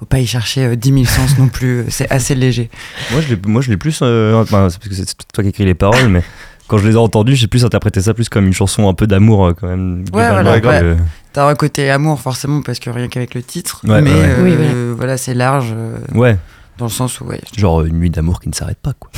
Euh, 0.00 0.04
faut 0.04 0.06
pas 0.06 0.18
y 0.20 0.26
chercher 0.26 0.64
euh, 0.64 0.76
10 0.76 0.92
000 0.92 1.04
sens 1.04 1.38
non 1.38 1.48
plus, 1.48 1.84
c'est 1.88 2.10
assez 2.10 2.34
léger. 2.34 2.70
Moi, 3.12 3.20
je 3.20 3.34
l'ai, 3.34 3.40
moi, 3.46 3.60
je 3.62 3.70
l'ai 3.70 3.76
plus. 3.76 4.00
euh, 4.02 4.34
enfin, 4.40 4.68
c'est 4.70 4.78
parce 4.78 4.88
que 4.88 4.94
c'est 4.94 5.14
toi 5.32 5.44
qui 5.44 5.50
écris 5.50 5.64
les 5.64 5.74
paroles, 5.74 6.08
mais 6.08 6.22
quand 6.68 6.78
je 6.78 6.86
les 6.86 6.94
ai 6.94 6.96
entendues, 6.98 7.34
j'ai 7.36 7.48
plus 7.48 7.64
interprété 7.64 8.00
ça 8.00 8.14
plus 8.14 8.28
comme 8.28 8.46
une 8.46 8.52
chanson 8.54 8.88
un 8.88 8.94
peu 8.94 9.06
d'amour, 9.06 9.46
euh, 9.46 9.52
quand 9.58 9.66
même. 9.68 10.04
globalement, 10.04 10.42
voilà, 10.60 10.60
que- 10.80 10.92
ouais. 10.92 10.96
T'as 11.32 11.48
un 11.48 11.54
côté 11.54 11.90
amour, 11.90 12.20
forcément, 12.20 12.60
parce 12.62 12.78
que 12.80 12.90
rien 12.90 13.06
qu'avec 13.08 13.34
le 13.34 13.42
titre. 13.42 13.82
Ouais, 13.84 14.00
mais 14.02 14.10
ouais, 14.10 14.16
ouais. 14.16 14.26
euh, 14.28 14.42
Oui, 14.44 14.54
voilà. 14.56 14.72
voilà, 14.96 15.16
c'est 15.16 15.34
large, 15.34 15.72
euh, 15.72 15.96
ouais, 16.14 16.36
dans 16.80 16.86
le 16.86 16.90
sens 16.90 17.20
où, 17.20 17.24
ouais. 17.26 17.40
genre 17.56 17.82
euh, 17.82 17.86
une 17.86 17.98
nuit 17.98 18.10
d'amour 18.10 18.40
qui 18.40 18.48
ne 18.48 18.54
s'arrête 18.54 18.78
pas, 18.78 18.92
quoi. 18.98 19.10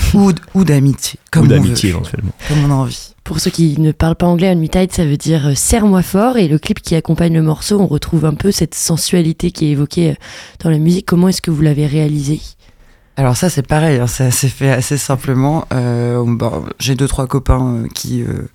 Ou, 0.55 0.65
d'amitié. 0.65 1.19
Comme 1.31 1.45
Ou 1.45 1.47
on 1.47 1.49
d'amitié, 1.49 1.91
éventuellement. 1.91 2.33
Comme 2.49 2.65
on 2.65 2.71
a 2.71 2.75
envie. 2.75 3.15
Pour 3.25 3.41
ceux 3.41 3.51
qui 3.51 3.81
ne 3.81 3.93
parlent 3.93 4.17
pas 4.17 4.27
anglais, 4.27 4.49
Unmuted, 4.49 4.93
ça 4.93 5.05
veut 5.07 5.17
dire 5.17 5.47
euh, 5.49 5.55
serre-moi 5.55 6.03
fort. 6.03 6.37
Et 6.37 6.49
le 6.49 6.59
clip 6.59 6.81
qui 6.83 6.95
accompagne 6.95 7.33
le 7.35 7.43
morceau, 7.43 7.81
on 7.81 7.87
retrouve 7.87 8.25
un 8.27 8.35
peu 8.35 8.51
cette 8.53 8.75
sensualité 8.75 9.51
qui 9.53 9.67
est 9.67 9.71
évoquée 9.71 10.11
euh, 10.11 10.15
dans 10.63 10.71
la 10.71 10.79
musique. 10.79 11.07
Comment 11.07 11.29
est-ce 11.29 11.41
que 11.41 11.51
vous 11.51 11.63
l'avez 11.63 11.87
réalisé? 11.87 12.41
Alors 13.15 13.37
ça 13.37 13.51
c'est 13.51 13.67
pareil, 13.67 13.99
hein, 14.01 14.07
ça 14.07 14.31
s'est 14.31 14.49
fait 14.49 14.71
assez 14.71 14.97
simplement. 14.97 15.67
Euh, 15.75 16.17
on- 16.17 16.31
bon, 16.33 16.65
J'ai 16.81 16.95
deux 16.95 17.07
trois 17.07 17.27
copains 17.27 17.63
euh, 17.85 17.89
qui 17.95 18.23
euh, 18.23 18.49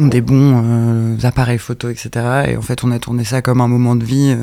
ont 0.00 0.08
des 0.08 0.20
bons 0.20 0.60
euh, 0.64 1.16
appareils 1.22 1.58
photo, 1.58 1.88
etc. 1.88 2.10
Et 2.48 2.56
en 2.56 2.60
fait 2.60 2.82
on 2.82 2.90
a 2.90 2.98
tourné 2.98 3.22
ça 3.22 3.40
comme 3.40 3.60
un 3.60 3.68
moment 3.68 3.94
de 3.94 4.04
vie. 4.04 4.36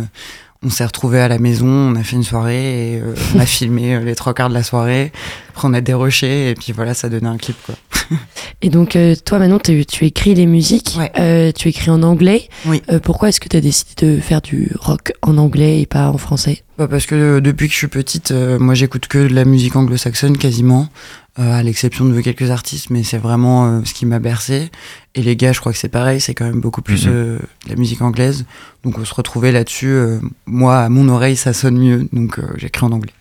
On 0.64 0.70
s'est 0.70 0.86
retrouvés 0.86 1.20
à 1.20 1.28
la 1.28 1.40
maison, 1.40 1.68
on 1.68 1.96
a 1.96 2.04
fait 2.04 2.16
une 2.16 2.24
soirée 2.24 2.94
et 2.94 3.00
euh, 3.00 3.14
on 3.36 3.40
a 3.40 3.46
filmé 3.48 3.96
euh, 3.96 4.00
les 4.04 4.16
trois 4.16 4.34
quarts 4.34 4.50
de 4.50 4.54
la 4.54 4.64
soirée. 4.64 5.12
Après 5.50 5.68
on 5.68 5.74
a 5.74 5.82
déroché 5.82 6.50
et 6.50 6.56
puis 6.56 6.72
voilà 6.72 6.94
ça 6.94 7.10
donnait 7.10 7.28
un 7.28 7.38
clip 7.38 7.58
quoi. 7.66 7.76
Et 8.62 8.70
donc, 8.70 8.96
euh, 8.96 9.16
toi, 9.26 9.38
Manon, 9.38 9.60
tu, 9.60 10.06
écris 10.06 10.34
les 10.34 10.46
musiques, 10.46 10.98
Ouais. 10.98 11.52
tu 11.52 11.68
écris 11.68 11.92
en 11.92 12.02
anglais. 12.04 12.48
Oui. 12.66 12.82
Pourquoi 13.04 13.28
est-ce 13.28 13.42
que 13.42 13.50
tu 13.50 13.58
as 13.58 13.62
décidé 13.62 14.16
de 14.16 14.22
faire 14.22 14.42
du 14.42 14.72
rock 14.80 15.12
en 15.22 15.38
anglais 15.38 15.82
et 15.82 15.86
pas 15.86 16.10
en 16.10 16.18
français? 16.18 16.64
Bah, 16.78 16.88
parce 16.88 17.06
que 17.06 17.40
depuis 17.40 17.68
que 17.68 17.74
je 17.74 17.78
suis 17.78 17.88
petite, 17.88 18.32
moi 18.32 18.76
j'écoute 18.76 19.08
que 19.08 19.28
de 19.28 19.34
la 19.36 19.44
musique 19.44 19.76
anglo-saxonne 19.76 20.38
quasiment, 20.38 20.88
à 21.38 21.62
l'exception 21.64 22.06
de 22.06 22.20
quelques 22.22 22.50
artistes, 22.52 22.90
mais 22.90 23.04
c'est 23.04 23.18
vraiment 23.20 23.68
euh, 23.68 23.82
ce 23.86 23.94
qui 23.94 24.06
m'a 24.06 24.20
bercé. 24.20 24.70
Et 25.16 25.22
les 25.22 25.36
gars, 25.36 25.52
je 25.54 25.60
crois 25.60 25.72
que 25.72 25.78
c'est 25.78 25.88
pareil, 25.90 26.20
c'est 26.20 26.34
quand 26.34 26.46
même 26.46 26.62
beaucoup 26.62 26.82
plus 26.82 27.06
Mhm. 27.06 27.12
euh, 27.14 27.38
de 27.66 27.70
la 27.70 27.76
musique 27.76 28.02
anglaise. 28.02 28.46
Donc 28.84 28.98
on 29.00 29.06
se 29.06 29.14
retrouvait 29.14 29.52
là-dessus. 29.52 29.88
euh, 29.88 30.20
moi, 30.46 30.80
à 30.80 30.90
mon 30.90 31.08
oreille, 31.10 31.36
ça 31.36 31.54
sonne 31.54 31.78
mieux, 31.78 32.08
donc 32.12 32.40
euh, 32.40 32.44
j'écris 32.58 32.86
en 32.86 32.92
anglais. 32.92 33.14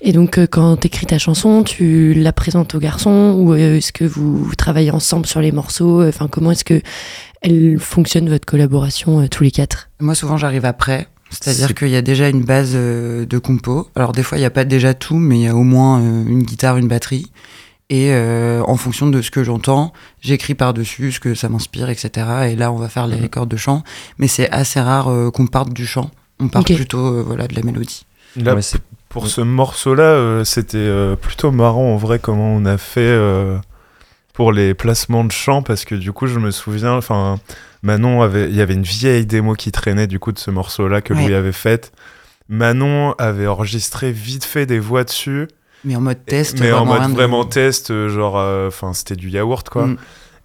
Et 0.00 0.12
donc, 0.12 0.38
euh, 0.38 0.46
quand 0.50 0.76
tu 0.78 0.86
écris 0.88 1.06
ta 1.06 1.18
chanson, 1.18 1.62
tu 1.62 2.12
la 2.14 2.32
présentes 2.32 2.74
aux 2.74 2.78
garçons 2.80 3.34
ou 3.38 3.52
euh, 3.52 3.76
est-ce 3.76 3.92
que 3.92 4.04
vous, 4.04 4.42
vous 4.44 4.54
travaillez 4.56 4.90
ensemble 4.90 5.26
sur 5.26 5.40
les 5.40 5.52
morceaux? 5.52 6.02
Enfin, 6.06 6.26
comment 6.28 6.50
est-ce 6.52 6.64
que 6.64 6.80
elle 7.42 7.78
fonctionne 7.78 8.28
votre 8.28 8.46
collaboration 8.46 9.20
euh, 9.20 9.28
tous 9.28 9.42
les 9.44 9.50
quatre? 9.50 9.90
Moi, 10.00 10.14
souvent, 10.14 10.36
j'arrive 10.36 10.64
après. 10.64 11.06
C'est-à-dire 11.30 11.68
C'est- 11.68 11.74
qu'il 11.74 11.88
y 11.88 11.96
a 11.96 12.02
déjà 12.02 12.28
une 12.28 12.42
base 12.42 12.72
euh, 12.74 13.24
de 13.24 13.38
compo. 13.38 13.88
Alors, 13.94 14.12
des 14.12 14.22
fois, 14.22 14.36
il 14.36 14.40
n'y 14.40 14.46
a 14.46 14.50
pas 14.50 14.64
déjà 14.64 14.94
tout, 14.94 15.16
mais 15.16 15.38
il 15.38 15.42
y 15.42 15.48
a 15.48 15.54
au 15.56 15.62
moins 15.62 16.00
euh, 16.00 16.24
une 16.26 16.42
guitare, 16.42 16.76
une 16.76 16.88
batterie. 16.88 17.30
Et 17.88 18.12
euh, 18.12 18.62
en 18.66 18.76
fonction 18.76 19.08
de 19.08 19.20
ce 19.22 19.30
que 19.32 19.42
j'entends, 19.42 19.92
j'écris 20.20 20.54
par-dessus 20.54 21.10
ce 21.12 21.20
que 21.20 21.34
ça 21.34 21.48
m'inspire, 21.48 21.88
etc. 21.90 22.10
Et 22.50 22.56
là, 22.56 22.70
on 22.72 22.76
va 22.76 22.88
faire 22.88 23.06
les 23.08 23.16
Mhm. 23.16 23.22
records 23.22 23.46
de 23.48 23.56
chant. 23.56 23.82
Mais 24.18 24.28
c'est 24.28 24.48
assez 24.50 24.80
rare 24.80 25.08
euh, 25.10 25.30
qu'on 25.30 25.46
parte 25.48 25.72
du 25.72 25.86
chant. 25.86 26.10
On 26.38 26.48
part 26.48 26.62
plutôt 26.64 26.98
euh, 27.04 27.22
voilà, 27.26 27.48
de 27.48 27.54
la 27.56 27.62
mélodie. 27.62 28.06
Là, 28.36 28.54
Ouais, 28.54 28.60
pour 29.08 29.26
ce 29.26 29.40
morceau-là, 29.40 30.04
euh, 30.04 30.44
c'était 30.44 30.76
euh, 30.78 31.16
plutôt 31.16 31.50
marrant 31.50 31.92
en 31.92 31.96
vrai 31.96 32.20
comment 32.20 32.54
on 32.54 32.64
a 32.64 32.78
fait 32.78 33.00
euh, 33.00 33.58
pour 34.40 34.52
les 34.52 34.72
placements 34.72 35.22
de 35.24 35.32
chant 35.32 35.60
parce 35.62 35.84
que 35.84 35.94
du 35.94 36.12
coup, 36.12 36.26
je 36.26 36.38
me 36.38 36.50
souviens, 36.50 36.94
enfin, 36.94 37.38
Manon 37.82 38.22
avait, 38.22 38.48
il 38.48 38.56
y 38.56 38.62
avait 38.62 38.72
une 38.72 38.84
vieille 38.84 39.26
démo 39.26 39.52
qui 39.52 39.70
traînait 39.70 40.06
du 40.06 40.18
coup 40.18 40.32
de 40.32 40.38
ce 40.38 40.50
morceau-là 40.50 41.02
que 41.02 41.12
Ouais. 41.12 41.24
Louis 41.24 41.34
avait 41.34 41.52
faite. 41.52 41.92
Manon 42.48 43.14
avait 43.18 43.46
enregistré 43.46 44.12
vite 44.12 44.46
fait 44.46 44.64
des 44.64 44.78
voix 44.78 45.04
dessus, 45.04 45.46
Mais 45.84 45.94
en 45.94 46.00
mode 46.00 46.24
test. 46.24 46.58
mais 46.58 46.72
en 46.72 46.86
vraiment 46.86 47.00
mode 47.02 47.10
de- 47.10 47.14
vraiment 47.16 47.44
test, 47.44 47.90
euh, 47.90 48.08
genre, 48.08 48.38
euh, 48.38 48.68
enfin, 48.68 48.94
c'était 48.94 49.14
du 49.14 49.28
yaourt 49.28 49.68
quoi. 49.68 49.88
Mm. 49.88 49.96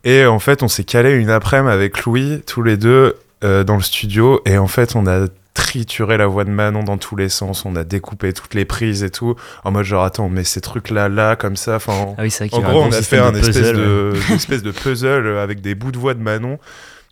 Et 0.04 0.26
en 0.26 0.40
fait, 0.40 0.62
on 0.62 0.68
s'est 0.68 0.84
calé 0.84 1.14
une 1.14 1.30
après-midi 1.30 1.72
avec 1.74 2.04
Louis, 2.04 2.42
tous 2.46 2.64
les 2.64 2.76
deux, 2.76 3.16
euh, 3.46 3.64
dans 3.64 3.78
le 3.78 3.82
studio. 3.82 4.42
Et 4.46 4.58
en 4.58 4.68
fait, 4.68 4.98
on 4.98 5.08
a 5.08 5.28
trituré 5.56 6.18
la 6.18 6.28
voix 6.28 6.44
de 6.44 6.52
Manon 6.52 6.84
dans 6.84 7.00
tous 7.00 7.16
les 7.16 7.30
sens. 7.30 7.66
On 7.66 7.76
a 7.76 7.84
découpé 7.84 8.32
toutes 8.34 8.54
les 8.54 8.66
prises 8.66 9.04
et 9.04 9.10
tout. 9.10 9.36
En 9.64 9.72
mode 9.72 9.86
genre, 9.86 10.04
attends, 10.04 10.30
mais 10.30 10.44
ces 10.44 10.62
trucs-là, 10.62 11.10
là, 11.10 11.36
comme 11.36 11.56
ça. 11.56 11.78
Enfin, 11.78 12.14
Ah 12.20 12.22
oui, 12.22 12.32
en 12.52 12.60
gros, 12.60 12.84
un 12.84 12.88
on 12.88 12.92
a 12.92 13.02
fait 13.02 13.18
un 13.18 13.34
espèce, 13.34 13.56
ouais. 13.58 13.74
de, 13.74 14.14
une 14.30 14.36
espèce 14.36 14.62
de 14.62 14.70
puzzle 14.72 15.38
avec 15.40 15.62
des 15.62 15.74
bouts 15.74 15.92
de 15.92 15.98
voix 15.98 16.14
de 16.14 16.22
Manon. 16.22 16.60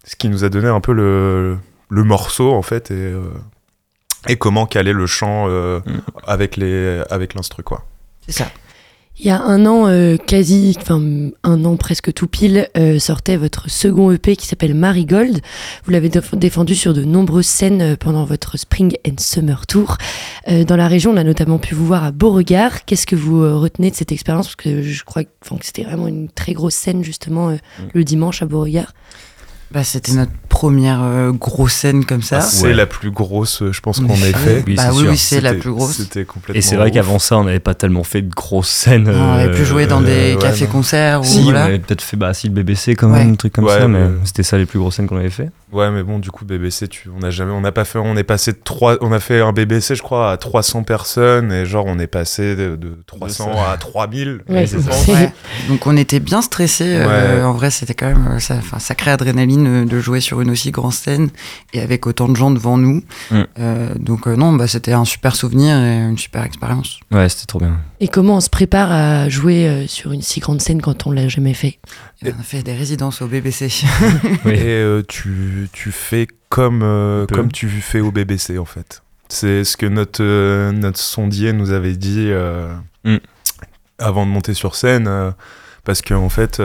Ce 0.05 0.15
qui 0.15 0.29
nous 0.29 0.43
a 0.43 0.49
donné 0.49 0.67
un 0.67 0.81
peu 0.81 0.93
le, 0.93 1.57
le 1.89 2.03
morceau, 2.03 2.53
en 2.53 2.61
fait. 2.61 2.91
Et, 2.91 2.93
euh, 2.95 3.21
et 4.27 4.35
comment 4.35 4.65
caler 4.65 4.93
le 4.93 5.07
chant 5.07 5.45
euh, 5.47 5.79
Mm. 5.85 5.99
avec 6.27 6.55
les 6.57 7.01
avec 7.09 7.33
l'instru, 7.33 7.63
quoi. 7.63 7.85
C'est 8.27 8.33
ça. 8.33 8.47
Il 9.19 9.27
y 9.27 9.29
a 9.29 9.39
un 9.41 9.67
an, 9.67 9.87
euh, 9.87 10.17
quasi, 10.17 10.75
enfin 10.81 10.99
un 11.43 11.65
an 11.65 11.75
presque 11.77 12.11
tout 12.13 12.25
pile, 12.27 12.67
euh, 12.75 12.97
sortait 12.97 13.37
votre 13.37 13.69
second 13.69 14.09
EP 14.11 14.35
qui 14.35 14.47
s'appelle 14.47 14.73
Marigold. 14.73 15.39
Vous 15.85 15.91
l'avez 15.91 16.09
déf- 16.09 16.35
défendu 16.35 16.73
sur 16.73 16.95
de 16.95 17.03
nombreuses 17.03 17.45
scènes 17.45 17.81
euh, 17.81 17.95
pendant 17.95 18.25
votre 18.25 18.57
Spring 18.57 18.97
and 19.07 19.13
Summer 19.19 19.67
Tour. 19.67 19.97
Euh, 20.49 20.63
dans 20.63 20.75
la 20.75 20.87
région, 20.87 21.11
on 21.11 21.17
a 21.17 21.23
notamment 21.23 21.59
pu 21.59 21.75
vous 21.75 21.85
voir 21.85 22.03
à 22.03 22.11
Beauregard. 22.11 22.85
Qu'est-ce 22.85 23.05
que 23.05 23.15
vous 23.15 23.43
euh, 23.43 23.55
retenez 23.55 23.91
de 23.91 23.95
cette 23.95 24.11
expérience? 24.11 24.47
Parce 24.47 24.55
que 24.55 24.81
je 24.81 25.03
crois 25.03 25.23
que, 25.23 25.29
c'était 25.61 25.83
vraiment 25.83 26.07
une 26.07 26.27
très 26.29 26.53
grosse 26.53 26.73
scène 26.75 27.03
justement 27.03 27.49
euh, 27.49 27.53
Mm. 27.79 27.83
le 27.93 28.03
dimanche 28.03 28.41
à 28.41 28.45
Beauregard. 28.47 28.93
Bah, 29.71 29.83
c'était 29.83 30.11
notre 30.11 30.31
première 30.49 31.01
euh, 31.01 31.31
grosse 31.31 31.73
scène 31.73 32.05
comme 32.05 32.21
ça. 32.21 32.37
Ah, 32.37 32.41
c'est 32.41 32.67
Ouais. 32.67 32.73
la 32.75 32.85
plus 32.85 33.09
grosse, 33.09 33.63
je 33.71 33.79
pense, 33.81 33.99
En 33.99 34.03
qu'on 34.05 34.13
ait 34.13 34.29
effet. 34.29 34.37
fait. 34.37 34.63
Oui, 34.67 34.75
bah 34.75 34.91
c'est 34.91 34.97
oui, 35.01 35.07
oui, 35.09 35.17
c'est 35.17 35.41
la 35.41 35.55
plus 35.55 35.71
grosse. 35.71 35.93
C'était 35.97 36.25
complètement. 36.25 36.59
Et 36.59 36.61
c'est 36.61 36.75
vrai 36.75 36.91
qu'avant 36.91 37.17
ça, 37.17 37.37
on 37.39 37.43
n'avait 37.45 37.59
pas 37.59 37.73
tellement 37.73 38.03
fait 38.03 38.21
de 38.21 38.29
grosses 38.33 38.69
scènes. 38.69 39.09
On 39.09 39.31
avait 39.33 39.49
euh, 39.51 39.55
pu 39.55 39.65
jouer 39.65 39.87
dans 39.87 40.01
des 40.01 40.35
ouais, 40.35 40.37
cafés-concerts 40.39 41.21
ou 41.21 41.23
Si, 41.23 41.41
voilà. 41.43 41.63
on 41.63 41.65
avait 41.65 41.79
peut-être 41.79 42.03
fait 42.03 42.17
bah, 42.17 42.35
si, 42.35 42.49
le 42.49 42.53
BBC 42.53 42.95
quand 42.95 43.11
Ouais. 43.11 43.19
même, 43.23 43.31
un 43.31 43.35
truc 43.35 43.53
comme 43.53 43.65
Ouais, 43.65 43.79
ça, 43.79 43.87
mais 43.87 44.07
mais- 44.09 44.11
c'était 44.25 44.43
ça 44.43 44.59
les 44.59 44.67
plus 44.67 44.77
grosses 44.77 44.95
scènes 44.97 45.07
qu'on 45.07 45.17
avait 45.17 45.31
fait. 45.31 45.49
Ouais, 45.73 45.89
mais 45.91 46.03
bon, 46.03 46.19
du 46.19 46.29
coup, 46.31 46.45
BBC, 46.45 46.87
tu, 46.87 47.09
on 47.17 47.23
a 47.23 47.29
jamais, 47.31 47.51
on 47.51 47.61
n'a 47.61 47.71
pas 47.71 47.83
fait, 47.85 47.97
on 47.99 48.15
est 48.15 48.23
passé 48.23 48.51
de 48.51 48.59
3, 48.63 48.97
on 49.01 49.11
a 49.11 49.19
fait 49.19 49.41
un 49.41 49.51
BBC, 49.53 49.95
je 49.95 50.03
crois, 50.03 50.31
à 50.31 50.37
300 50.37 50.83
personnes, 50.83 51.51
et 51.51 51.65
genre, 51.65 51.85
on 51.87 51.97
est 51.99 52.07
passé 52.07 52.55
de, 52.55 52.75
de 52.75 52.97
300 53.07 53.51
à 53.71 53.77
3000. 53.77 54.41
Ouais. 54.47 54.65
Ouais. 55.09 55.33
Donc 55.67 55.87
on 55.87 55.97
était 55.97 56.19
bien 56.19 56.41
stressés. 56.41 56.95
euh, 56.97 57.37
Ouais. 57.39 57.43
en 57.43 57.53
vrai, 57.53 57.71
c'était 57.71 57.93
quand 57.93 58.05
même 58.07 58.27
euh, 58.33 58.39
ça, 58.39 58.55
enfin, 58.57 58.79
sacrée 58.79 59.11
adrénaline 59.11 59.67
euh, 59.67 59.85
de 59.85 59.99
jouer 59.99 60.19
sur 60.21 60.41
une 60.41 60.51
aussi 60.51 60.71
grande 60.71 60.93
scène 60.93 61.29
et 61.73 61.81
avec 61.81 62.05
autant 62.07 62.27
de 62.29 62.35
gens 62.35 62.51
devant 62.51 62.77
nous. 62.77 63.03
Mm. 63.31 63.41
Euh, 63.59 63.89
donc 63.99 64.27
euh, 64.27 64.35
non, 64.35 64.53
bah, 64.53 64.67
c'était 64.67 64.93
un 64.93 65.05
super 65.05 65.35
souvenir 65.35 65.75
et 65.77 65.97
une 65.97 66.17
super 66.17 66.43
expérience. 66.43 66.99
Ouais, 67.11 67.27
c'était 67.29 67.45
trop 67.47 67.59
bien. 67.59 67.77
Et 67.99 68.07
comment 68.07 68.37
on 68.37 68.41
se 68.41 68.49
prépare 68.49 68.91
à 68.91 69.29
jouer 69.29 69.67
euh, 69.67 69.87
sur 69.87 70.11
une 70.11 70.21
si 70.21 70.39
grande 70.39 70.61
scène 70.61 70.81
quand 70.81 71.07
on 71.07 71.11
l'a 71.11 71.27
jamais 71.27 71.53
fait? 71.53 71.79
Et 72.25 72.31
on 72.37 72.39
a 72.39 72.43
fait 72.43 72.63
des 72.63 72.73
résidences 72.73 73.21
au 73.21 73.27
BBC. 73.27 73.69
Oui. 74.45 74.53
Et 74.53 74.61
euh, 74.65 75.03
tu, 75.67 75.69
tu 75.71 75.91
fais 75.91 76.27
comme, 76.49 76.81
euh, 76.83 77.25
comme 77.27 77.51
tu 77.51 77.67
fais 77.69 77.99
au 77.99 78.11
BBC, 78.11 78.57
en 78.57 78.65
fait. 78.65 79.03
C'est 79.29 79.63
ce 79.63 79.77
que 79.77 79.85
notre, 79.85 80.23
euh, 80.23 80.71
notre 80.71 80.99
sondier 80.99 81.53
nous 81.53 81.71
avait 81.71 81.95
dit 81.95 82.29
euh, 82.29 82.73
Mm. 83.03 83.17
avant 83.97 84.25
de 84.25 84.31
monter 84.31 84.53
sur 84.53 84.75
scène, 84.75 85.33
parce 85.83 86.01
que 86.01 86.13
en 86.13 86.29
fait, 86.29 86.61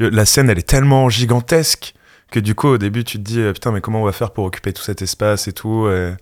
la 0.00 0.24
scène, 0.24 0.50
elle 0.50 0.58
est 0.58 0.68
tellement 0.68 1.08
gigantesque 1.08 1.94
que 2.32 2.40
du 2.40 2.54
coup, 2.54 2.68
au 2.68 2.78
début, 2.78 3.04
tu 3.04 3.18
te 3.18 3.22
dis, 3.22 3.40
putain, 3.52 3.70
mais 3.72 3.80
comment 3.80 4.00
on 4.02 4.04
va 4.04 4.12
faire 4.12 4.32
pour 4.32 4.44
occuper 4.44 4.72
tout 4.72 4.82
cet 4.82 5.02
espace 5.02 5.46
et 5.46 5.52
tout 5.52 5.88
et, 5.88 6.14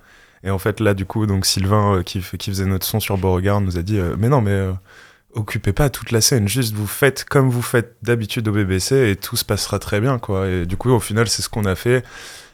et 0.43 0.51
en 0.51 0.59
fait, 0.59 0.81
là, 0.81 0.93
du 0.93 1.07
coup, 1.07 1.27
donc 1.27 1.47
Sylvain, 1.47 2.03
qui, 2.05 2.21
qui 2.21 2.51
faisait 2.51 2.67
notre 2.67 2.87
son 2.87 3.01
sur 3.01 3.17
Beauregard, 3.17 3.61
nous 3.61 3.79
a 3.79 3.83
dit, 3.83 3.99
mais 4.19 4.29
non, 4.29 4.41
mais 4.43 4.69
occupez 5.35 5.73
pas 5.73 5.91
toute 5.91 6.11
la 6.11 6.21
scène, 6.21 6.49
juste 6.49 6.75
vous 6.75 6.87
faites 6.87 7.25
comme 7.25 7.51
vous 7.51 7.63
faites 7.63 7.97
d'habitude 8.03 8.49
au 8.49 8.53
BBC 8.53 9.11
et 9.11 9.17
tout 9.17 9.37
se 9.37 9.45
passera 9.45 9.79
très 9.79 10.01
bien, 10.01 10.19
quoi. 10.19 10.49
Et 10.49 10.67
du 10.67 10.77
coup, 10.77 10.91
au 10.91 11.01
final, 11.01 11.29
c'est 11.29 11.43
ce 11.43 11.49
qu'on 11.49 11.65
a 11.65 11.75
fait. 11.75 12.05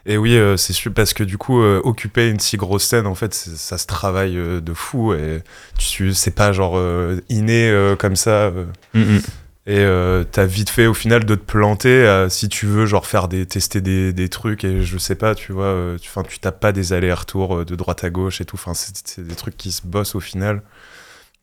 Et 0.08 0.16
oui, 0.18 0.36
euh, 0.36 0.56
c'est 0.56 0.72
sûr, 0.72 0.92
parce 0.92 1.12
que 1.12 1.24
du 1.24 1.36
coup, 1.36 1.60
euh, 1.60 1.80
occuper 1.82 2.30
une 2.30 2.38
si 2.38 2.56
grosse 2.56 2.84
scène, 2.84 3.06
en 3.06 3.16
fait, 3.16 3.34
ça 3.34 3.76
se 3.76 3.86
travaille 3.86 4.38
euh, 4.38 4.60
de 4.60 4.72
fou 4.72 5.12
et 5.12 5.42
tu, 5.78 6.14
c'est 6.14 6.30
pas 6.30 6.52
genre 6.52 6.80
inné 7.28 7.94
comme 7.98 8.16
ça. 8.16 8.52
Mm, 8.94 9.00
mm. 9.00 9.20
et 9.66 10.24
t'as 10.30 10.46
vite 10.46 10.70
fait 10.70 10.86
au 10.86 10.94
final 10.94 11.24
de 11.24 11.34
te 11.34 11.44
planter 11.44 12.26
si 12.30 12.48
tu 12.48 12.66
veux 12.66 12.86
genre 12.86 13.06
faire 13.06 13.26
des 13.26 13.46
tester 13.46 13.80
des, 13.80 14.12
des 14.12 14.28
trucs 14.28 14.64
et 14.64 14.82
je 14.82 14.98
sais 14.98 15.16
pas 15.16 15.34
tu 15.34 15.52
vois 15.52 15.64
euh, 15.64 15.98
tu, 15.98 16.08
tu 16.28 16.38
tapes 16.38 16.60
pas 16.60 16.72
des 16.72 16.92
allers-retours 16.92 17.64
de 17.64 17.74
droite 17.74 18.04
à 18.04 18.10
gauche 18.10 18.40
et 18.40 18.44
tout 18.44 18.56
enfin 18.56 18.74
c'est 18.74 19.20
des 19.20 19.34
trucs 19.34 19.56
qui 19.56 19.72
se 19.72 19.82
bossent 19.84 20.14
au 20.14 20.20
final 20.20 20.62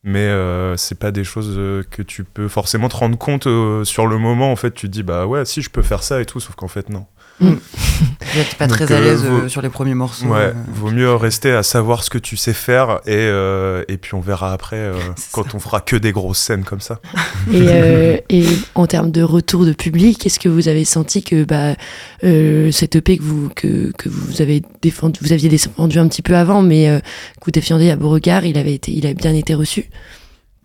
mais 0.04 0.20
euh, 0.20 0.76
c'est 0.76 0.98
pas 0.98 1.10
des 1.10 1.24
choses 1.24 1.54
euh, 1.56 1.82
que 1.90 2.02
tu 2.02 2.24
peux 2.24 2.46
forcément 2.46 2.88
te 2.90 2.96
rendre 2.96 3.16
compte 3.16 3.46
euh, 3.46 3.84
sur 3.84 4.06
le 4.06 4.18
moment. 4.18 4.52
En 4.52 4.56
fait, 4.56 4.72
tu 4.72 4.86
te 4.86 4.92
dis 4.92 5.02
bah 5.02 5.26
ouais, 5.26 5.44
si 5.46 5.62
je 5.62 5.70
peux 5.70 5.82
faire 5.82 6.02
ça 6.02 6.20
et 6.20 6.26
tout, 6.26 6.40
sauf 6.40 6.54
qu'en 6.54 6.68
fait 6.68 6.90
non. 6.90 7.06
J'étais 7.40 8.56
pas 8.58 8.66
Donc, 8.66 8.78
très 8.78 8.92
à 8.92 8.98
euh, 8.98 9.04
l'aise 9.04 9.24
vaut- 9.24 9.44
euh, 9.44 9.48
sur 9.48 9.62
les 9.62 9.68
premiers 9.68 9.94
morceaux. 9.94 10.26
Ouais, 10.26 10.38
euh. 10.46 10.52
vaut 10.72 10.90
mieux 10.90 11.12
rester 11.14 11.52
à 11.52 11.62
savoir 11.62 12.02
ce 12.02 12.10
que 12.10 12.18
tu 12.18 12.36
sais 12.36 12.52
faire 12.52 13.00
et, 13.06 13.12
euh, 13.14 13.84
et 13.88 13.96
puis 13.96 14.14
on 14.14 14.20
verra 14.20 14.52
après 14.52 14.76
euh, 14.76 14.94
quand 15.32 15.54
on 15.54 15.58
fera 15.60 15.80
que 15.80 15.96
des 15.96 16.10
grosses 16.12 16.38
scènes 16.38 16.64
comme 16.64 16.80
ça. 16.80 17.00
Et, 17.52 17.66
euh, 17.68 18.16
et 18.30 18.44
en 18.74 18.86
termes 18.86 19.10
de 19.10 19.22
retour 19.22 19.64
de 19.64 19.72
public, 19.72 20.26
est-ce 20.26 20.40
que 20.40 20.48
vous 20.48 20.68
avez 20.68 20.84
senti 20.84 21.22
que 21.22 21.44
bah, 21.44 21.74
euh, 22.24 22.70
cette 22.72 22.96
EP 22.96 23.18
que 23.18 23.22
vous, 23.22 23.50
que, 23.54 23.92
que 23.96 24.08
vous 24.08 24.42
avez 24.42 24.62
défendu, 24.82 25.20
vous 25.22 25.32
aviez 25.32 25.48
défendu 25.48 25.98
un 25.98 26.08
petit 26.08 26.22
peu 26.22 26.36
avant, 26.36 26.62
mais 26.62 26.88
euh, 26.88 26.98
que 27.00 27.44
vous 27.46 27.50
défendiez 27.52 27.90
à 27.92 27.96
Beauregard, 27.96 28.44
il 28.46 28.58
avait 28.58 28.74
été, 28.74 28.90
il 28.92 29.06
a 29.06 29.14
bien 29.14 29.34
été 29.34 29.54
reçu? 29.54 29.88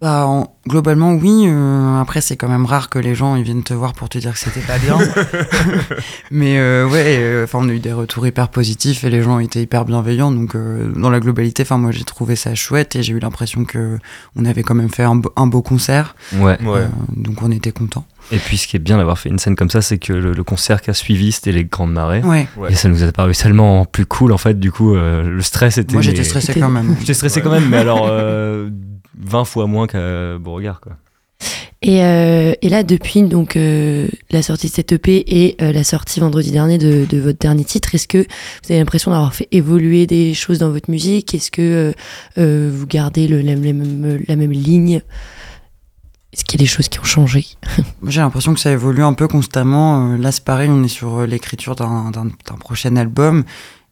Bah, 0.02 0.26
en- 0.28 0.56
globalement, 0.68 1.12
oui. 1.14 1.44
euh, 1.48 2.00
après, 2.00 2.22
c'est 2.22 2.38
quand 2.38 2.48
même 2.48 2.66
rare 2.66 2.90
que 2.90 3.00
les 3.00 3.16
gens 3.16 3.36
ils 3.36 3.44
viennent 3.44 3.64
te 3.64 3.74
voir 3.74 3.92
pour 3.94 4.08
te 4.08 4.18
dire 4.18 4.32
que 4.32 4.40
c'était 4.40 4.62
pas 4.62 4.78
bien. 4.78 4.98
Mais 6.32 6.58
euh, 6.58 6.88
ouais, 6.88 7.18
euh, 7.20 7.44
enfin, 7.44 7.60
on 7.62 7.70
a 7.70 7.74
eu 7.74 7.80
des 7.80 7.92
retours 7.94 8.26
hyper 8.26 8.50
positifs 8.50 9.04
et 9.04 9.10
les 9.10 9.22
gens 9.22 9.40
étaient 9.40 9.62
hyper 9.62 9.86
bienveillants. 9.86 10.32
Donc, 10.32 10.56
euh, 10.56 10.90
dans 10.96 11.10
la 11.10 11.20
globalité, 11.20 11.64
enfin, 11.64 11.78
moi, 11.78 11.92
j'ai 11.92 12.04
trouvé 12.04 12.36
ça 12.36 12.56
chouette 12.56 12.96
et 12.96 13.04
j'ai 13.04 13.14
eu 13.14 13.20
l'impression 13.20 13.66
que 13.66 13.98
on 14.36 14.46
avait 14.46 14.64
quand 14.64 14.76
même 14.76 14.90
fait 14.90 15.04
un, 15.04 15.16
beau- 15.16 15.34
un 15.36 15.48
beau 15.48 15.62
concert. 15.62 16.16
Ouais. 16.38 16.58
Ouais. 16.62 16.80
Euh, 16.80 16.88
donc, 17.16 17.42
on 17.42 17.52
était 17.52 17.72
contents. 17.72 18.06
Et 18.32 18.38
puis 18.38 18.58
ce 18.58 18.68
qui 18.68 18.76
est 18.76 18.80
bien 18.80 18.98
d'avoir 18.98 19.18
fait 19.18 19.30
une 19.30 19.40
scène 19.40 19.56
comme 19.56 19.70
ça, 19.70 19.82
c'est 19.82 19.98
que 19.98 20.14
le, 20.14 20.34
le 20.34 20.44
concert 20.44 20.82
qui 20.82 20.90
a 20.92 20.94
suivi, 20.94 21.32
c'était 21.32 21.52
les 21.52 21.66
Grandes 21.66 21.94
Marées. 21.94 22.22
Ouais. 22.22 22.48
Ouais. 22.58 22.72
Et 22.72 22.76
ça 22.76 22.88
nous 22.90 23.04
a 23.04 23.12
paru 23.12 23.34
tellement 23.34 23.86
plus 23.86 24.06
cool 24.06 24.32
en 24.32 24.38
fait. 24.38 24.60
Du 24.60 24.72
coup, 24.72 24.96
euh, 24.96 25.24
le 25.24 25.42
stress 25.42 25.78
était. 25.78 25.94
Moi, 25.94 26.02
j'étais 26.04 26.24
stressé 26.24 26.54
quand 26.60 26.70
même. 26.70 26.96
J'étais 27.00 27.14
stressé 27.16 27.40
Ouais. 27.40 27.44
quand 27.44 27.52
même, 27.52 27.68
mais 27.70 27.78
alors 27.78 28.08
euh, 28.10 28.70
20 29.20 29.46
fois 29.46 29.68
moins 29.68 29.88
qu'à 29.88 30.38
Beauregard 30.38 30.82
quoi. 30.82 30.94
Et, 31.82 32.04
euh, 32.04 32.54
et 32.62 32.68
là, 32.68 32.84
depuis 32.84 33.24
donc 33.24 33.56
euh, 33.56 34.10
la 34.32 34.42
sortie 34.42 34.68
de 34.68 34.74
cette 34.74 34.92
EP 34.92 35.24
et 35.28 35.56
euh, 35.62 35.72
la 35.72 35.86
sortie 35.86 36.20
vendredi 36.20 36.52
dernier 36.52 36.78
de, 36.78 37.06
de 37.06 37.20
votre 37.20 37.40
dernier 37.40 37.64
titre, 37.64 37.96
est-ce 37.96 38.08
que 38.08 38.18
vous 38.18 38.72
avez 38.72 38.80
l'impression 38.80 39.12
d'avoir 39.12 39.34
fait 39.34 39.48
évoluer 39.52 40.06
des 40.06 40.34
choses 40.34 40.60
dans 40.60 40.72
votre 40.72 40.92
musique? 40.92 41.34
Est-ce 41.34 41.52
que 41.52 41.62
euh, 41.62 41.92
euh, 42.38 42.70
vous 42.74 42.86
gardez 42.86 43.30
le, 43.30 43.40
la, 43.40 43.56
même, 43.56 44.20
la 44.28 44.36
même 44.36 44.52
ligne? 44.52 45.02
Est-ce 46.34 46.44
qu'il 46.44 46.60
y 46.60 46.64
a 46.64 46.66
des 46.66 46.70
choses 46.70 46.90
qui 46.90 47.00
ont 47.00 47.06
changé? 47.06 47.46
J'ai 48.08 48.20
l'impression 48.20 48.54
que 48.54 48.60
ça 48.60 48.72
évolue 48.72 49.02
un 49.02 49.14
peu 49.14 49.30
constamment. 49.30 50.18
Là, 50.18 50.34
c'est 50.34 50.44
pareil, 50.44 50.70
on 50.70 50.84
est 50.84 50.90
sur 50.90 51.26
l'écriture 51.26 51.76
d'un 51.76 52.12
prochain 52.60 52.98
album. 52.98 53.46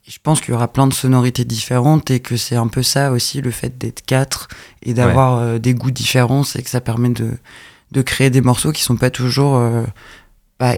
Je 0.07 0.17
pense 0.23 0.39
qu'il 0.39 0.51
y 0.53 0.55
aura 0.55 0.67
plein 0.69 0.87
de 0.87 0.93
sonorités 0.93 1.43
différentes 1.43 2.09
et 2.11 2.19
que 2.21 2.37
c'est 2.37 2.55
un 2.55 2.67
peu 2.67 2.81
ça 2.81 3.11
aussi, 3.11 3.41
le 3.41 3.51
fait 3.51 3.77
d'être 3.77 4.05
quatre 4.05 4.47
et 4.81 4.93
d'avoir 4.93 5.37
euh, 5.39 5.57
des 5.59 5.73
goûts 5.73 5.91
différents, 5.91 6.43
c'est 6.43 6.61
que 6.63 6.69
ça 6.69 6.79
permet 6.79 7.09
de, 7.09 7.31
de 7.91 8.01
créer 8.01 8.29
des 8.29 8.39
morceaux 8.41 8.71
qui 8.71 8.83
sont 8.83 8.95
pas 8.95 9.09
toujours 9.09 9.57
euh, 9.57 9.83
bah, 10.59 10.75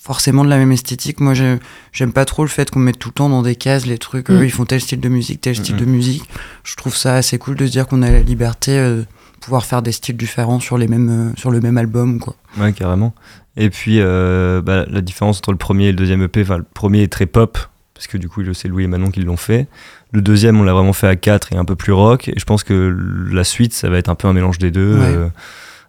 forcément 0.00 0.44
de 0.44 0.48
la 0.48 0.56
même 0.56 0.72
esthétique. 0.72 1.20
Moi, 1.20 1.34
j'ai- 1.34 1.58
j'aime 1.92 2.12
pas 2.14 2.24
trop 2.24 2.42
le 2.42 2.48
fait 2.48 2.70
qu'on 2.70 2.78
mette 2.78 2.98
tout 2.98 3.10
le 3.10 3.14
temps 3.14 3.28
dans 3.28 3.42
des 3.42 3.54
cases 3.54 3.84
les 3.84 3.98
trucs. 3.98 4.30
Mm. 4.30 4.32
eux, 4.34 4.44
ils 4.46 4.50
font 4.50 4.64
tel 4.64 4.80
style 4.80 5.00
de 5.00 5.08
musique, 5.10 5.42
tel 5.42 5.56
style 5.56 5.76
de 5.76 5.84
musique. 5.84 6.24
Je 6.64 6.74
trouve 6.76 6.96
ça 6.96 7.16
assez 7.16 7.36
cool 7.38 7.56
de 7.56 7.66
se 7.66 7.70
dire 7.72 7.86
qu'on 7.86 8.00
a 8.00 8.10
la 8.10 8.20
liberté 8.20 8.78
euh, 8.78 8.96
de 9.02 9.06
pouvoir 9.42 9.66
faire 9.66 9.82
des 9.82 9.92
styles 9.92 10.16
différents 10.16 10.58
sur, 10.58 10.78
les 10.78 10.88
mêmes, 10.88 11.30
euh, 11.32 11.32
sur 11.38 11.50
le 11.50 11.60
même 11.60 11.76
album. 11.76 12.18
Quoi. 12.18 12.34
Ouais, 12.58 12.72
carrément. 12.72 13.14
Et 13.58 13.68
puis 13.68 13.96
euh, 14.00 14.62
bah, 14.62 14.86
la 14.88 15.02
différence 15.02 15.36
entre 15.38 15.50
le 15.52 15.58
premier 15.58 15.88
et 15.88 15.92
le 15.92 15.98
deuxième 15.98 16.22
EP, 16.22 16.40
enfin 16.40 16.56
le 16.56 16.64
premier 16.72 17.02
est 17.02 17.12
très 17.12 17.26
pop, 17.26 17.58
parce 18.00 18.06
que 18.06 18.16
du 18.16 18.30
coup 18.30 18.42
c'est 18.54 18.66
Louis 18.66 18.84
et 18.84 18.86
Manon 18.86 19.10
qui 19.10 19.20
l'ont 19.20 19.36
fait. 19.36 19.66
Le 20.12 20.22
deuxième, 20.22 20.58
on 20.58 20.62
l'a 20.62 20.72
vraiment 20.72 20.94
fait 20.94 21.06
à 21.06 21.16
4 21.16 21.52
et 21.52 21.56
un 21.58 21.66
peu 21.66 21.76
plus 21.76 21.92
rock. 21.92 22.28
Et 22.28 22.34
je 22.38 22.44
pense 22.46 22.64
que 22.64 22.96
la 23.30 23.44
suite, 23.44 23.74
ça 23.74 23.90
va 23.90 23.98
être 23.98 24.08
un 24.08 24.14
peu 24.14 24.26
un 24.26 24.32
mélange 24.32 24.56
des 24.56 24.70
deux, 24.70 24.94
Ouais. 24.96 25.04
euh, 25.04 25.28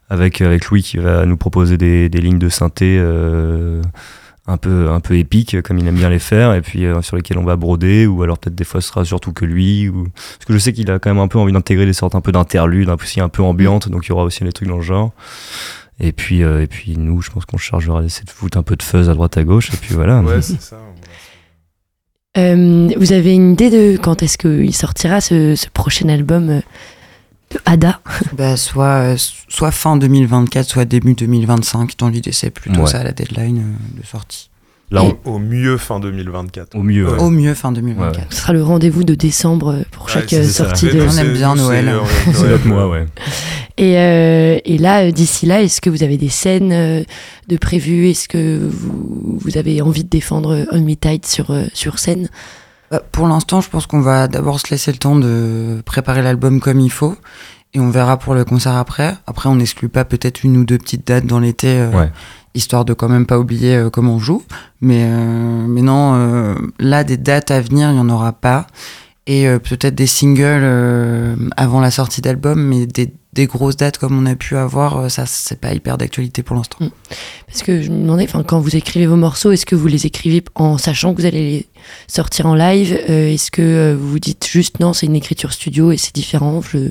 avec, 0.09 0.41
avec 0.41 0.65
Louis 0.65 0.83
qui 0.83 0.97
va 0.97 1.25
nous 1.25 1.37
proposer 1.37 1.77
des, 1.77 2.09
des 2.09 2.19
lignes 2.19 2.37
de 2.37 2.49
synthé 2.49 2.97
euh, 2.99 3.81
un, 4.45 4.57
peu, 4.57 4.89
un 4.89 4.99
peu 4.99 5.15
épiques, 5.17 5.61
comme 5.61 5.77
il 5.79 5.87
aime 5.87 5.95
bien 5.95 6.09
les 6.09 6.19
faire, 6.19 6.53
et 6.53 6.59
puis 6.59 6.85
euh, 6.85 7.01
sur 7.01 7.15
lesquelles 7.15 7.37
on 7.37 7.45
va 7.45 7.55
broder, 7.55 8.07
ou 8.07 8.21
alors 8.23 8.37
peut-être 8.37 8.55
des 8.55 8.65
fois 8.65 8.81
ce 8.81 8.89
sera 8.89 9.05
surtout 9.05 9.31
que 9.31 9.45
lui. 9.45 9.87
Ou... 9.87 10.09
Parce 10.13 10.45
que 10.45 10.51
je 10.51 10.57
sais 10.57 10.73
qu'il 10.73 10.91
a 10.91 10.99
quand 10.99 11.09
même 11.11 11.23
un 11.23 11.29
peu 11.29 11.39
envie 11.39 11.53
d'intégrer 11.53 11.85
des 11.85 11.93
sortes 11.93 12.13
un 12.15 12.19
peu 12.21 12.33
d'interludes, 12.33 12.89
un 12.89 12.97
peu, 12.97 13.05
aussi 13.05 13.21
un 13.21 13.29
peu 13.29 13.41
ambiantes, 13.41 13.87
donc 13.87 14.05
il 14.05 14.09
y 14.09 14.11
aura 14.11 14.25
aussi 14.25 14.43
des 14.43 14.51
trucs 14.51 14.67
dans 14.67 14.75
le 14.75 14.81
genre. 14.81 15.13
Et 16.03 16.11
puis, 16.11 16.41
euh, 16.43 16.63
et 16.63 16.67
puis 16.67 16.97
nous, 16.97 17.21
je 17.21 17.29
pense 17.29 17.45
qu'on 17.45 17.57
chargera 17.57 18.01
d'essayer 18.01 18.25
de 18.25 18.31
foutre 18.31 18.57
un 18.57 18.63
peu 18.63 18.75
de 18.75 18.81
fuzz 18.83 19.07
à 19.07 19.13
droite 19.13 19.37
à 19.37 19.43
gauche, 19.43 19.71
et 19.73 19.77
puis 19.77 19.93
voilà. 19.93 20.19
Ouais, 20.21 20.41
c'est 20.41 20.59
ça. 20.59 20.77
Euh, 22.37 22.89
Vous 22.97 23.11
avez 23.11 23.33
une 23.33 23.53
idée 23.53 23.69
de 23.69 23.97
quand 23.97 24.23
est-ce 24.23 24.37
qu'il 24.37 24.73
sortira 24.75 25.19
ce, 25.21 25.55
ce 25.55 25.67
prochain 25.69 26.07
album 26.09 26.49
euh, 26.49 26.61
de 27.51 27.59
Ada? 27.65 27.99
Bah, 28.37 28.55
soit, 28.55 28.85
euh, 29.13 29.17
soit 29.49 29.71
fin 29.71 29.97
2024, 29.97 30.65
soit 30.69 30.85
début 30.85 31.13
2025. 31.13 31.97
Dans 31.97 32.07
l'idée, 32.09 32.31
c'est 32.31 32.49
plutôt 32.51 32.81
Ouais. 32.81 32.87
ça 32.89 33.03
la 33.03 33.11
deadline 33.11 33.57
euh, 33.59 33.99
de 34.01 34.05
sortie. 34.05 34.49
Là, 34.91 35.03
on- 35.03 35.35
Au 35.35 35.39
mieux 35.39 35.77
fin 35.77 35.99
2024. 36.01 36.75
au 36.75 36.83
mieux. 36.83 37.05
Ouais. 37.05 37.13
ouais. 37.13 37.19
Au 37.19 37.29
mieux, 37.29 37.53
fin 37.53 37.71
2024. 37.71 38.27
Ce 38.29 38.41
sera 38.41 38.51
le 38.53 38.61
rendez-vous 38.61 39.03
de 39.05 39.15
décembre 39.15 39.77
pour 39.91 40.05
Ouais, 40.05 40.11
chaque 40.11 40.29
c'est 40.29 40.39
euh, 40.39 40.43
ça. 40.43 40.65
sortie 40.65 40.87
de. 40.87 41.01
On 41.01 41.17
aime 41.17 41.33
bien 41.33 41.55
Noël. 41.55 41.93
c'est- 42.25 42.41
ouais, 42.43 42.49
notre 42.49 42.63
ouais. 42.65 42.69
mois, 42.69 42.89
ouais. 42.89 43.05
Et, 43.77 43.97
euh, 43.97 44.59
et 44.65 44.77
là, 44.77 45.05
euh, 45.07 45.11
d'ici 45.11 45.45
là, 45.45 45.61
est-ce 45.61 45.79
que 45.79 45.89
vous 45.89 46.03
avez 46.03 46.17
des 46.17 46.27
scènes 46.29 47.05
de 47.47 47.57
prévues? 47.57 48.09
Est-ce 48.09 48.27
que 48.27 48.59
vous, 48.69 49.39
vous 49.41 49.57
avez 49.57 49.81
envie 49.81 50.03
de 50.03 50.09
défendre 50.09 50.65
On 50.71 50.81
Me 50.81 50.95
Tight 50.95 51.25
sur, 51.25 51.55
sur 51.73 51.97
scène? 51.97 52.27
Bah, 52.91 53.01
pour 53.13 53.27
l'instant, 53.29 53.61
je 53.61 53.69
pense 53.69 53.87
qu'on 53.87 54.01
va 54.01 54.27
d'abord 54.27 54.59
se 54.59 54.69
laisser 54.69 54.91
le 54.91 54.97
temps 54.97 55.15
de 55.15 55.81
préparer 55.85 56.21
l'album 56.21 56.59
comme 56.59 56.81
il 56.81 56.91
faut. 56.91 57.15
Et 57.73 57.79
on 57.79 57.89
verra 57.89 58.17
pour 58.17 58.33
le 58.33 58.43
concert 58.43 58.75
après. 58.75 59.15
Après, 59.25 59.47
on 59.47 59.55
n'exclut 59.55 59.87
pas 59.87 60.03
peut-être 60.03 60.43
une 60.43 60.57
ou 60.57 60.65
deux 60.65 60.77
petites 60.77 61.07
dates 61.07 61.25
dans 61.25 61.39
l'été, 61.39 61.69
euh, 61.69 61.89
Ouais. 61.91 62.09
Histoire 62.53 62.85
de 62.85 62.93
quand 62.93 63.09
même 63.09 63.25
pas 63.25 63.39
oublier 63.39 63.75
euh, 63.75 63.89
comment 63.89 64.15
on 64.15 64.19
joue. 64.19 64.43
Mais, 64.81 65.03
euh, 65.03 65.65
mais 65.67 65.81
non, 65.81 66.13
euh, 66.15 66.55
là, 66.79 67.03
des 67.03 67.17
dates 67.17 67.51
à 67.51 67.61
venir, 67.61 67.89
il 67.89 67.93
n'y 67.93 67.99
en 67.99 68.09
aura 68.09 68.33
pas. 68.33 68.67
Et 69.27 69.47
euh, 69.47 69.59
peut-être 69.59 69.95
des 69.95 70.07
singles 70.07 70.41
euh, 70.63 71.35
avant 71.55 71.79
la 71.79 71.91
sortie 71.91 72.21
d'album, 72.21 72.61
mais 72.61 72.87
des, 72.87 73.13
des 73.33 73.45
grosses 73.45 73.77
dates 73.77 73.97
comme 73.97 74.17
on 74.17 74.25
a 74.25 74.35
pu 74.35 74.57
avoir, 74.57 75.09
ça, 75.11 75.25
c'est 75.25 75.59
pas 75.61 75.73
hyper 75.73 75.97
d'actualité 75.97 76.41
pour 76.43 76.55
l'instant. 76.55 76.79
Parce 77.47 77.61
que 77.61 77.81
je 77.81 77.91
me 77.91 78.01
demandais, 78.01 78.23
enfin, 78.23 78.43
quand 78.43 78.59
vous 78.59 78.75
écrivez 78.75 79.05
vos 79.05 79.15
morceaux, 79.15 79.51
est-ce 79.51 79.65
que 79.65 79.75
vous 79.75 79.87
les 79.87 80.05
écrivez 80.05 80.43
en 80.55 80.77
sachant 80.77 81.13
que 81.13 81.21
vous 81.21 81.27
allez 81.27 81.43
les 81.43 81.67
sortir 82.07 82.47
en 82.47 82.55
live 82.55 82.97
Euh, 83.09 83.31
Est-ce 83.31 83.51
que 83.51 83.93
vous 83.93 84.09
vous 84.09 84.19
dites 84.19 84.47
juste 84.47 84.79
non, 84.79 84.91
c'est 84.91 85.05
une 85.05 85.15
écriture 85.15 85.53
studio 85.53 85.91
et 85.91 85.97
c'est 85.97 86.15
différent 86.15 86.61
je... 86.61 86.89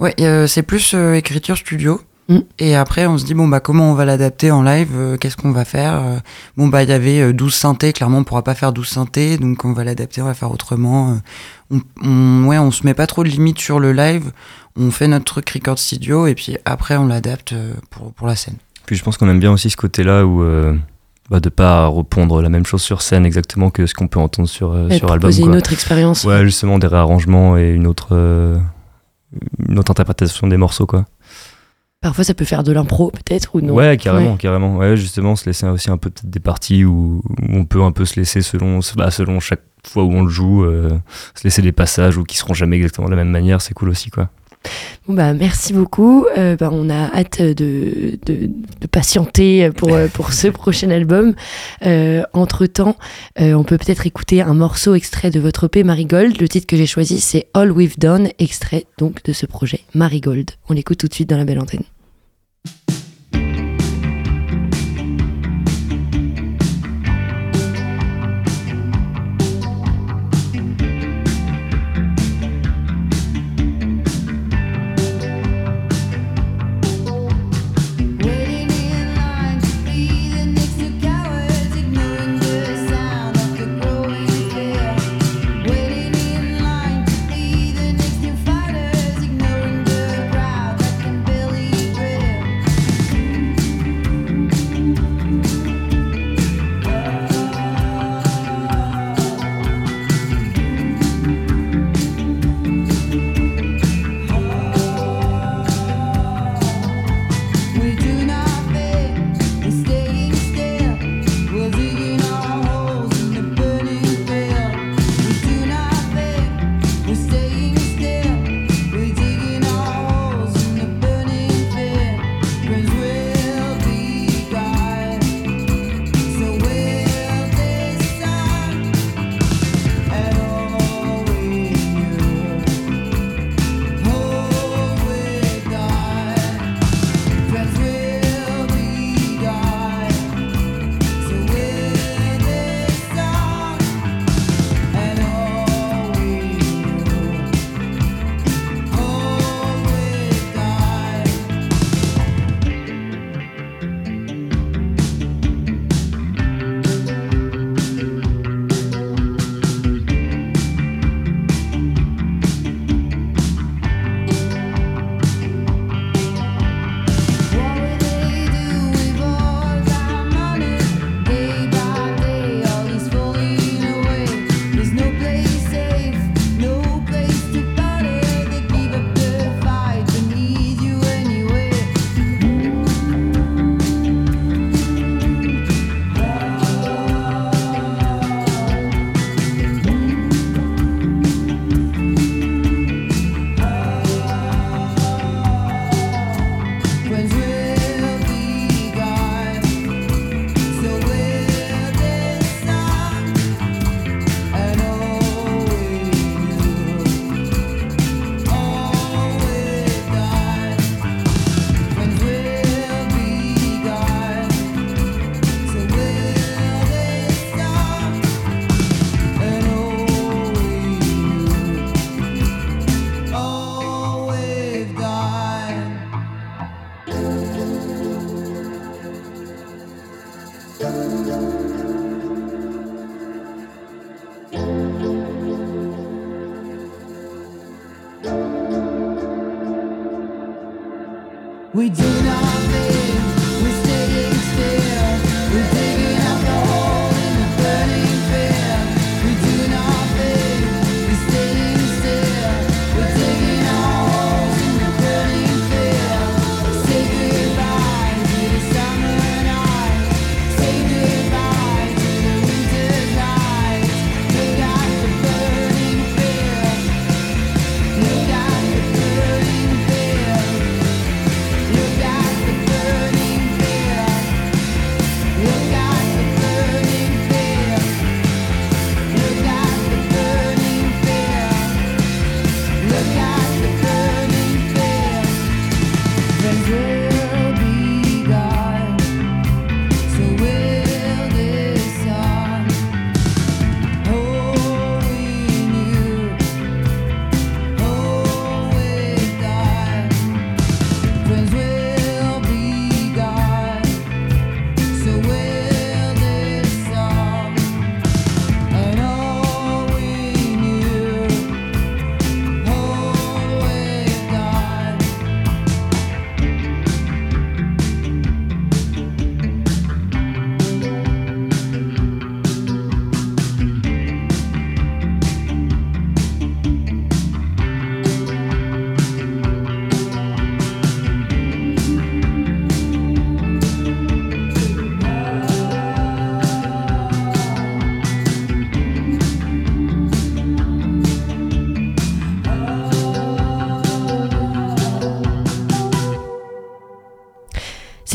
Ouais, 0.00 0.14
euh, 0.20 0.46
c'est 0.46 0.62
plus 0.62 0.92
euh, 0.94 1.14
écriture 1.14 1.56
studio. 1.56 2.00
Mm. 2.28 2.38
Et 2.58 2.76
après, 2.76 3.06
on 3.06 3.16
se 3.16 3.24
dit, 3.24 3.34
bon, 3.34 3.48
bah, 3.48 3.60
comment 3.60 3.90
on 3.90 3.94
va 3.94 4.04
l'adapter 4.04 4.50
en 4.50 4.62
live 4.62 4.90
euh, 4.94 5.16
Qu'est-ce 5.16 5.36
qu'on 5.36 5.50
va 5.52 5.64
faire 5.64 5.94
Euh, 5.94 6.18
Bon, 6.56 6.68
bah, 6.68 6.82
il 6.82 6.88
y 6.88 6.92
avait 6.92 7.20
euh, 7.20 7.32
12 7.32 7.54
synthés. 7.54 7.92
Clairement, 7.92 8.18
on 8.18 8.24
pourra 8.24 8.42
pas 8.42 8.54
faire 8.54 8.72
12 8.72 8.86
synthés. 8.86 9.38
Donc, 9.38 9.64
on 9.64 9.72
va 9.72 9.84
l'adapter, 9.84 10.20
on 10.20 10.26
va 10.26 10.34
faire 10.34 10.50
autrement. 10.50 11.10
Euh, 11.12 11.14
On, 11.70 11.80
on- 12.02 12.46
ouais, 12.48 12.58
on 12.58 12.70
se 12.70 12.84
met 12.86 12.94
pas 12.94 13.06
trop 13.06 13.24
de 13.24 13.28
limites 13.28 13.58
sur 13.58 13.78
le 13.80 13.92
live. 13.92 14.30
On 14.76 14.90
fait 14.90 15.08
notre 15.08 15.24
truc 15.24 15.48
record 15.50 15.78
studio. 15.78 16.26
Et 16.26 16.34
puis 16.34 16.56
après, 16.64 16.96
on 16.96 17.06
l'adapte 17.06 17.52
euh, 17.54 17.72
pour, 17.90 18.12
pour 18.12 18.26
la 18.26 18.36
scène. 18.36 18.56
Puis 18.86 18.96
je 18.96 19.02
pense 19.04 19.16
qu'on 19.18 19.28
aime 19.28 19.40
bien 19.40 19.52
aussi 19.52 19.68
ce 19.70 19.76
côté-là 19.76 20.24
où 20.26 20.42
euh, 20.42 20.74
bah, 21.30 21.40
de 21.40 21.48
pas 21.50 21.88
répondre 21.90 22.40
la 22.40 22.48
même 22.48 22.64
chose 22.64 22.80
sur 22.82 23.02
scène 23.02 23.26
exactement 23.26 23.68
que 23.70 23.84
ce 23.86 23.92
qu'on 23.94 24.08
peut 24.08 24.18
entendre 24.20 24.48
sur, 24.48 24.72
euh, 24.72 24.88
sur 24.90 25.04
album. 25.12 25.18
proposer 25.30 25.42
quoi. 25.42 25.50
une 25.52 25.56
autre 25.58 25.72
expérience 25.74 26.24
Ouais, 26.24 26.42
justement 26.44 26.78
des 26.78 26.86
réarrangements 26.86 27.58
et 27.58 27.68
une 27.70 27.86
autre, 27.86 28.08
euh, 28.12 28.58
une 29.68 29.78
autre 29.78 29.90
interprétation 29.90 30.46
des 30.46 30.56
morceaux, 30.56 30.86
quoi. 30.86 31.04
Parfois, 32.00 32.22
ça 32.22 32.32
peut 32.32 32.44
faire 32.44 32.62
de 32.62 32.70
l'impro, 32.70 33.10
peut-être, 33.10 33.56
ou 33.56 33.60
non 33.60 33.74
Ouais, 33.74 33.96
carrément, 33.96 34.32
Ouais. 34.32 34.38
carrément. 34.38 34.76
Ouais, 34.76 34.96
justement, 34.96 35.34
se 35.34 35.46
laisser 35.46 35.66
aussi 35.66 35.90
un 35.90 35.96
peu 35.96 36.10
peut-être 36.10 36.30
des 36.30 36.38
parties 36.38 36.84
où, 36.84 37.22
où 37.28 37.56
on 37.56 37.64
peut 37.64 37.82
un 37.82 37.90
peu 37.90 38.04
se 38.04 38.20
laisser 38.20 38.40
selon, 38.40 38.78
bah, 38.96 39.10
selon 39.10 39.40
chaque 39.40 39.62
fois 39.84 40.04
où 40.04 40.12
on 40.12 40.22
le 40.22 40.28
joue, 40.30 40.64
euh, 40.64 40.96
se 41.34 41.42
laisser 41.42 41.60
des 41.60 41.72
passages 41.72 42.16
ou 42.16 42.22
qui 42.22 42.36
seront 42.36 42.54
jamais 42.54 42.76
exactement 42.76 43.06
de 43.08 43.10
la 43.10 43.16
même 43.16 43.30
manière, 43.30 43.60
c'est 43.60 43.74
cool 43.74 43.88
aussi, 43.88 44.10
quoi. 44.10 44.30
Bon, 45.06 45.14
bah, 45.14 45.32
merci 45.32 45.72
beaucoup. 45.72 46.26
Euh, 46.36 46.56
bah, 46.56 46.68
on 46.72 46.90
a 46.90 47.14
hâte 47.14 47.40
de, 47.40 48.18
de, 48.26 48.50
de 48.80 48.86
patienter 48.86 49.70
pour, 49.70 49.92
euh, 49.92 50.08
pour 50.08 50.32
ce 50.32 50.48
prochain 50.48 50.90
album. 50.90 51.34
Euh, 51.86 52.22
entre-temps, 52.32 52.96
euh, 53.40 53.54
on 53.54 53.64
peut 53.64 53.78
peut-être 53.78 54.06
écouter 54.06 54.42
un 54.42 54.54
morceau 54.54 54.94
extrait 54.94 55.30
de 55.30 55.40
votre 55.40 55.64
EP 55.64 55.82
Marigold. 55.84 56.40
Le 56.40 56.48
titre 56.48 56.66
que 56.66 56.76
j'ai 56.76 56.86
choisi, 56.86 57.20
c'est 57.20 57.48
All 57.54 57.72
We've 57.72 57.98
Done, 57.98 58.28
extrait 58.38 58.84
donc 58.98 59.22
de 59.24 59.32
ce 59.32 59.46
projet 59.46 59.80
Marigold. 59.94 60.50
On 60.68 60.74
l'écoute 60.74 60.98
tout 60.98 61.08
de 61.08 61.14
suite 61.14 61.30
dans 61.30 61.38
la 61.38 61.44
belle 61.44 61.60
antenne. 61.60 61.84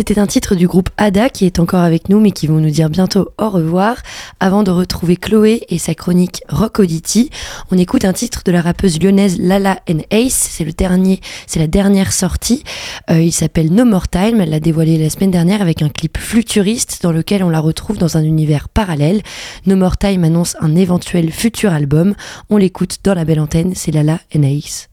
C'était 0.06 0.20
un 0.20 0.28
titre 0.28 0.56
du 0.56 0.68
groupe 0.68 0.90
Ada 0.98 1.30
qui 1.30 1.46
est 1.46 1.60
encore 1.60 1.80
avec 1.80 2.10
nous 2.10 2.20
mais 2.20 2.32
qui 2.32 2.46
vont 2.46 2.60
nous 2.60 2.72
dire 2.72 2.90
bientôt 2.90 3.30
au 3.38 3.50
revoir. 3.50 3.96
Avant 4.42 4.64
de 4.64 4.70
retrouver 4.70 5.16
Chloé 5.16 5.62
et 5.70 5.78
sa 5.78 5.96
chronique 5.96 6.44
Rock 6.50 6.80
Auditi, 6.80 7.30
on 7.72 7.78
écoute 7.78 8.04
un 8.04 8.12
titre 8.12 8.42
de 8.44 8.52
la 8.52 8.62
rappeuse 8.62 9.02
lyonnaise 9.02 9.40
Lala 9.40 9.80
and 9.90 10.02
Ace. 10.12 10.50
C'est 10.52 10.66
le 10.66 10.74
dernier, 10.74 11.22
c'est 11.48 11.60
la 11.60 11.68
dernière 11.68 12.12
sortie. 12.12 12.66
Euh, 13.10 13.22
il 13.22 13.32
s'appelle 13.32 13.72
No 13.72 13.86
More 13.86 14.10
Time. 14.10 14.42
Elle 14.42 14.50
l'a 14.50 14.60
dévoilé 14.60 14.98
la 14.98 15.10
semaine 15.10 15.32
dernière 15.32 15.62
avec 15.62 15.82
un 15.82 15.88
clip 15.88 16.18
futuriste 16.18 17.00
dans 17.02 17.14
lequel 17.14 17.42
on 17.42 17.50
la 17.50 17.62
retrouve 17.62 17.98
dans 17.98 18.18
un 18.18 18.24
univers 18.24 18.68
parallèle. 18.68 19.22
No 19.68 19.78
More 19.78 19.98
Time 19.98 20.26
annonce 20.26 20.58
un 20.60 20.76
éventuel 20.76 21.32
futur 21.32 21.72
album. 21.72 22.14
On 22.50 22.58
l'écoute 22.58 22.98
dans 23.06 23.14
la 23.14 23.24
belle 23.24 23.40
antenne. 23.40 23.72
C'est 23.74 23.92
Lala 23.92 24.20
and 24.36 24.44
Ace. 24.44 24.90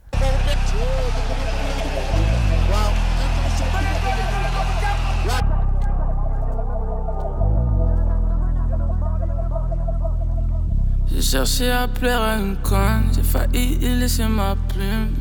J'ai 11.21 11.33
cherché 11.33 11.71
à 11.71 11.87
plaire 11.87 12.23
à 12.23 12.37
une 12.39 12.57
conne, 12.57 13.11
j'ai 13.15 13.23
failli 13.23 13.75
y 13.83 13.95
laisser 14.01 14.25
ma 14.25 14.57
plume. 14.71 15.13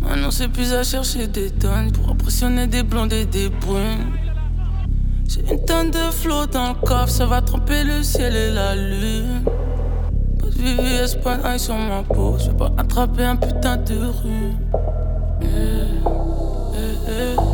Maintenant 0.00 0.32
c'est 0.32 0.48
plus 0.48 0.72
à 0.72 0.82
chercher 0.82 1.28
des 1.28 1.52
tonnes 1.52 1.92
pour 1.92 2.10
impressionner 2.10 2.66
des 2.66 2.82
blondes 2.82 3.12
et 3.12 3.24
des 3.24 3.48
brunes. 3.48 4.10
J'ai 5.28 5.42
une 5.48 5.64
tonne 5.64 5.92
de 5.92 6.10
flots 6.10 6.46
dans 6.46 6.70
le 6.70 6.84
coffre, 6.84 7.10
ça 7.10 7.26
va 7.26 7.40
tromper 7.42 7.84
le 7.84 8.02
ciel 8.02 8.34
et 8.34 8.50
la 8.50 8.74
lune. 8.74 9.44
Pas 10.40 10.46
de 10.46 10.60
VVS, 10.60 11.14
pas 11.22 11.58
sur 11.58 11.76
ma 11.76 12.02
peau, 12.02 12.36
je 12.40 12.50
vais 12.50 12.56
pas 12.56 12.72
attraper 12.76 13.22
un 13.22 13.36
putain 13.36 13.76
de 13.76 13.94
rhume. 13.94 14.56
Eh, 15.42 15.46
eh, 16.74 17.36
eh, 17.36 17.51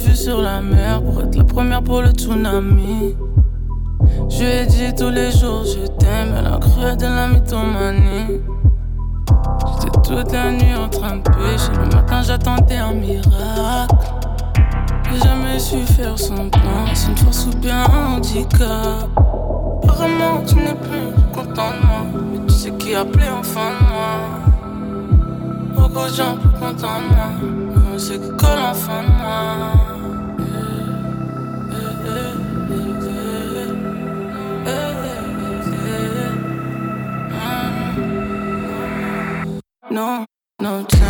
vue 0.00 0.16
sur 0.16 0.40
la 0.40 0.60
mer 0.60 1.02
pour 1.02 1.20
être 1.22 1.36
la 1.36 1.44
première 1.44 1.82
pour 1.82 2.02
le 2.02 2.10
tsunami. 2.10 3.14
Je 4.28 4.38
lui 4.38 4.50
ai 4.50 4.66
dit 4.66 4.94
tous 4.96 5.10
les 5.10 5.30
jours 5.30 5.64
je 5.64 5.86
t'aime, 5.98 6.34
elle 6.38 6.46
a 6.46 6.58
cru 6.58 6.96
de 6.96 7.04
la 7.04 7.28
mythomanie. 7.28 8.40
J'étais 9.82 9.90
toute 10.02 10.32
la 10.32 10.50
nuit 10.52 10.74
en 10.74 10.88
train 10.88 11.16
de 11.16 11.22
pêcher, 11.22 11.72
le 11.72 11.94
matin 11.94 12.22
j'attendais 12.22 12.76
un 12.76 12.94
miracle. 12.94 13.94
J'ai 15.10 15.18
jamais 15.20 15.58
su 15.58 15.78
faire 15.78 16.18
son 16.18 16.48
plan, 16.48 16.86
c'est 16.94 17.10
une 17.10 17.16
force 17.18 17.46
ou 17.46 17.56
bien 17.58 17.84
un 17.84 18.16
handicap. 18.16 19.08
Apparemment 19.82 20.42
tu 20.46 20.56
n'es 20.56 20.74
plus 20.74 21.12
content 21.34 21.70
de 21.70 21.86
moi, 21.86 22.06
mais 22.32 22.46
tu 22.46 22.54
sais 22.54 22.70
qui 22.72 22.94
a 22.94 23.00
appelé 23.00 23.24
enfin 23.38 23.72
de 23.80 23.86
moi. 23.88 24.10
Beaucoup 25.74 26.08
de 26.08 26.14
gens 26.14 26.36
plus 26.36 26.50
contents 26.60 27.00
de 27.00 27.14
moi, 27.14 27.69
mais 28.00 28.06
on 28.06 28.06
sait 28.06 28.18
que 28.18 28.28
colle 28.36 28.58
enfin 28.58 29.02
de 29.02 29.08
moi. 29.08 29.72
Eh, 30.38 30.44
eh, 31.72 31.86
eh, 32.08 32.34
eh, 32.70 32.86
eh, 33.06 33.72
eh, 34.66 34.72
eh, 34.72 35.76
eh. 35.76 36.34
Ah. 37.32 37.94
No, 39.90 40.24
no 40.60 40.84
time. 40.84 41.09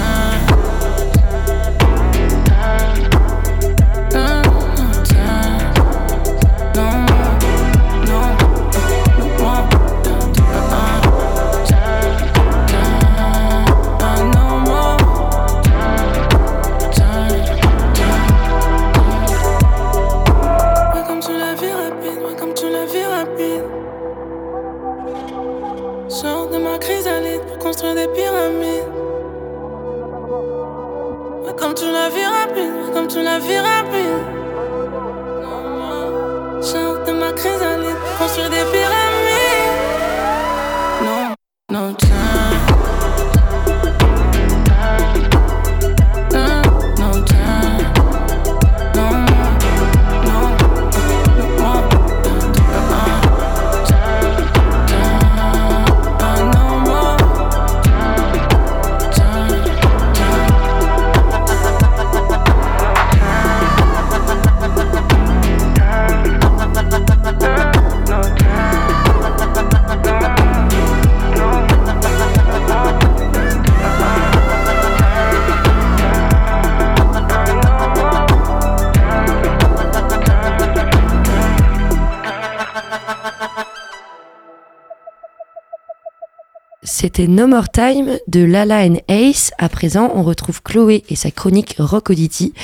C'était 87.13 87.27
No 87.27 87.49
More 87.49 87.69
Time 87.69 88.19
de 88.29 88.45
Lala 88.45 88.87
and 88.87 88.99
Ace. 89.09 89.51
À 89.59 89.69
présent, 89.69 90.13
on 90.15 90.23
retrouve 90.23 90.63
Chloé 90.63 91.03
et 91.09 91.17
sa 91.17 91.33
chronique 91.33 91.75
Rock 91.81 92.11
Audity, 92.11 92.55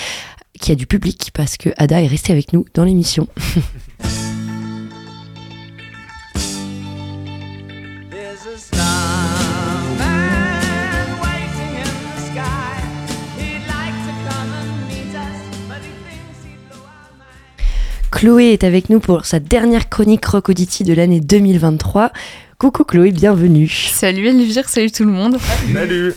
qui 0.61 0.71
a 0.71 0.77
du 0.77 0.87
public 0.87 1.33
parce 1.35 1.57
que 1.57 1.71
Ada 1.77 2.01
est 2.01 2.07
restée 2.07 2.33
avec 2.33 2.53
nous 2.53 2.65
dans 2.73 2.85
l'émission. 2.85 3.27
Chloé 18.13 18.53
est 18.53 18.63
avec 18.63 18.91
nous 18.91 19.01
pour 19.01 19.27
sa 19.27 19.41
dernière 19.41 19.89
chronique 19.89 20.25
Rock 20.25 20.51
Audity 20.51 20.85
de 20.85 20.95
l'année 20.95 21.21
2023. 21.21 22.13
Coucou 22.59 22.85
Chloé, 22.85 23.11
bienvenue. 23.11 23.69
Salut 23.69 24.27
Elvire, 24.29 24.69
salut 24.69 24.91
tout 24.91 25.05
le 25.05 25.11
monde. 25.13 25.37
Salut 25.73 26.15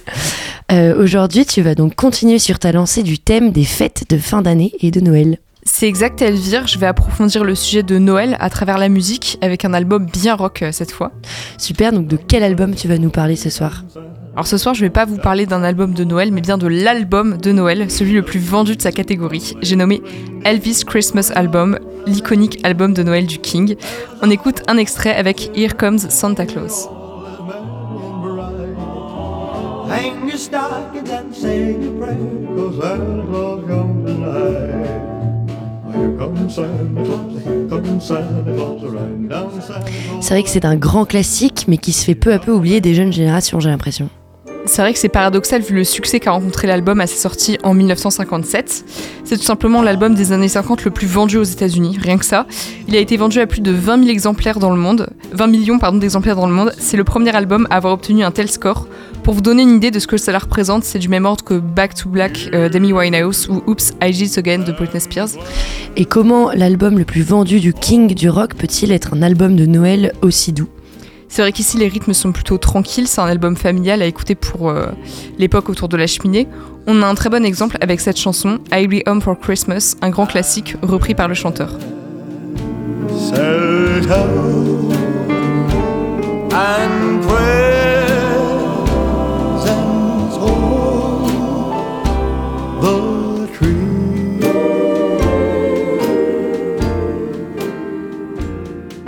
Euh, 0.71 1.01
Aujourd'hui, 1.01 1.45
tu 1.45 1.61
vas 1.61 1.75
donc 1.75 1.95
continuer 1.95 2.39
sur 2.39 2.59
ta 2.59 2.71
lancée 2.71 3.03
du 3.03 3.19
thème 3.19 3.51
des 3.51 3.65
fêtes 3.65 4.05
de 4.09 4.17
fin 4.17 4.41
d'année 4.41 4.71
et 4.79 4.89
de 4.91 5.01
Noël. 5.01 5.39
C'est 5.63 5.87
exact 5.87 6.21
Elvire, 6.21 6.65
je 6.67 6.79
vais 6.79 6.85
approfondir 6.87 7.43
le 7.43 7.55
sujet 7.55 7.83
de 7.83 7.97
Noël 7.97 8.37
à 8.39 8.49
travers 8.49 8.77
la 8.77 8.87
musique 8.87 9.37
avec 9.41 9.65
un 9.65 9.73
album 9.73 10.05
bien 10.05 10.35
rock 10.35 10.61
euh, 10.61 10.71
cette 10.71 10.91
fois. 10.91 11.11
Super, 11.57 11.91
donc 11.91 12.07
de 12.07 12.15
quel 12.17 12.43
album 12.43 12.73
tu 12.73 12.87
vas 12.87 12.97
nous 12.97 13.09
parler 13.09 13.35
ce 13.35 13.49
soir? 13.49 13.83
Alors 14.39 14.47
ce 14.47 14.57
soir 14.57 14.73
je 14.73 14.79
vais 14.79 14.89
pas 14.89 15.03
vous 15.03 15.17
parler 15.17 15.45
d'un 15.45 15.63
album 15.63 15.93
de 15.93 16.05
Noël 16.05 16.31
mais 16.31 16.39
bien 16.39 16.57
de 16.57 16.65
l'album 16.65 17.35
de 17.35 17.51
Noël, 17.51 17.91
celui 17.91 18.13
le 18.13 18.21
plus 18.21 18.39
vendu 18.39 18.77
de 18.77 18.81
sa 18.81 18.93
catégorie. 18.93 19.53
J'ai 19.61 19.75
nommé 19.75 20.01
Elvis 20.45 20.85
Christmas 20.87 21.33
Album, 21.35 21.77
l'iconique 22.07 22.57
album 22.63 22.93
de 22.93 23.03
Noël 23.03 23.27
du 23.27 23.39
King. 23.39 23.75
On 24.21 24.29
écoute 24.29 24.61
un 24.69 24.77
extrait 24.77 25.13
avec 25.13 25.51
Here 25.57 25.75
Comes 25.75 25.99
Santa 25.99 26.45
Claus. 26.45 26.87
C'est 40.21 40.33
vrai 40.33 40.43
que 40.43 40.49
c'est 40.49 40.63
un 40.63 40.77
grand 40.77 41.03
classique, 41.03 41.65
mais 41.67 41.77
qui 41.77 41.91
se 41.91 42.05
fait 42.05 42.15
peu 42.15 42.31
à 42.31 42.39
peu 42.39 42.53
oublier 42.53 42.79
des 42.79 42.93
jeunes 42.93 43.11
générations, 43.11 43.59
j'ai 43.59 43.69
l'impression. 43.69 44.09
C'est 44.69 44.83
vrai 44.83 44.93
que 44.93 44.99
c'est 44.99 45.09
paradoxal 45.09 45.63
vu 45.63 45.73
le 45.73 45.83
succès 45.83 46.19
qu'a 46.19 46.29
rencontré 46.29 46.67
l'album 46.67 47.01
à 47.01 47.07
sa 47.07 47.15
sortie 47.15 47.57
en 47.63 47.73
1957. 47.73 48.85
C'est 49.23 49.37
tout 49.37 49.43
simplement 49.43 49.81
l'album 49.81 50.13
des 50.13 50.31
années 50.31 50.47
50 50.47 50.85
le 50.85 50.91
plus 50.91 51.07
vendu 51.07 51.37
aux 51.37 51.43
États-Unis, 51.43 51.97
rien 51.99 52.19
que 52.19 52.23
ça. 52.23 52.45
Il 52.87 52.95
a 52.95 52.99
été 52.99 53.17
vendu 53.17 53.39
à 53.39 53.47
plus 53.47 53.61
de 53.61 53.71
20 53.71 53.97
000 53.97 54.09
exemplaires 54.09 54.59
dans 54.59 54.69
le 54.69 54.77
monde, 54.77 55.09
20 55.33 55.47
millions 55.47 55.79
d'exemplaires 55.93 56.35
dans 56.35 56.45
le 56.45 56.53
monde. 56.53 56.71
C'est 56.77 56.97
le 56.97 57.03
premier 57.03 57.35
album 57.35 57.65
à 57.71 57.77
avoir 57.77 57.93
obtenu 57.93 58.23
un 58.23 58.29
tel 58.29 58.47
score. 58.47 58.87
Pour 59.23 59.33
vous 59.33 59.41
donner 59.41 59.63
une 59.63 59.77
idée 59.77 59.89
de 59.89 59.97
ce 59.97 60.05
que 60.05 60.17
cela 60.17 60.37
représente, 60.37 60.83
c'est 60.83 60.99
du 60.99 61.09
même 61.09 61.25
ordre 61.25 61.43
que 61.43 61.55
Back 61.55 61.95
to 61.95 62.07
Black 62.07 62.51
euh, 62.53 62.69
d'Amy 62.69 62.93
Winehouse 62.93 63.49
ou 63.49 63.63
Oops 63.65 63.93
I 64.03 64.11
Did 64.11 64.37
Again 64.37 64.59
de 64.59 64.71
Britney 64.71 65.01
Spears. 65.01 65.29
Et 65.97 66.05
comment 66.05 66.51
l'album 66.51 66.99
le 66.99 67.05
plus 67.05 67.23
vendu 67.23 67.59
du 67.59 67.73
King 67.73 68.13
du 68.13 68.29
rock 68.29 68.53
peut-il 68.53 68.91
être 68.91 69.15
un 69.15 69.23
album 69.23 69.55
de 69.55 69.65
Noël 69.65 70.13
aussi 70.21 70.53
doux? 70.53 70.69
C'est 71.29 71.43
vrai 71.43 71.51
qu'ici 71.51 71.77
les 71.77 71.87
rythmes 71.87 72.13
sont 72.13 72.31
plutôt 72.31 72.57
tranquilles, 72.57 73.07
c'est 73.07 73.21
un 73.21 73.27
album 73.27 73.55
familial 73.55 74.01
à 74.01 74.05
écouter 74.05 74.33
pour 74.33 74.69
euh, 74.69 74.87
l'époque 75.37 75.69
autour 75.69 75.87
de 75.87 75.95
la 75.95 76.07
cheminée. 76.07 76.47
On 76.87 77.03
a 77.03 77.05
un 77.05 77.13
très 77.13 77.29
bon 77.29 77.45
exemple 77.45 77.77
avec 77.81 77.99
cette 77.99 78.17
chanson, 78.17 78.59
I 78.73 78.87
Be 78.87 79.07
Home 79.07 79.21
for 79.21 79.39
Christmas, 79.39 79.95
un 80.01 80.09
grand 80.09 80.25
classique 80.25 80.75
repris 80.81 81.13
par 81.13 81.27
le 81.27 81.35
chanteur. 81.35 81.77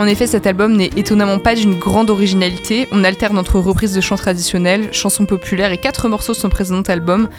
En 0.02 0.08
effet, 0.08 0.26
cet 0.26 0.48
album 0.48 0.76
n'est 0.78 0.90
étonnamment 0.98 1.38
pas 1.38 1.54
d'une 1.54 1.78
grande 1.78 2.10
originalité. 2.10 2.88
On 2.92 3.04
alterne 3.04 3.38
entre 3.38 3.60
reprises 3.60 3.94
de 3.94 4.02
chants 4.02 4.16
traditionnels, 4.16 4.92
chansons 4.92 5.28
populaires 5.28 5.72
et 5.72 5.78
quatre 5.78 6.10
morceaux 6.10 6.34
de 6.34 6.40
son 6.40 6.50
précédent 6.50 6.82
album, 6.82 7.30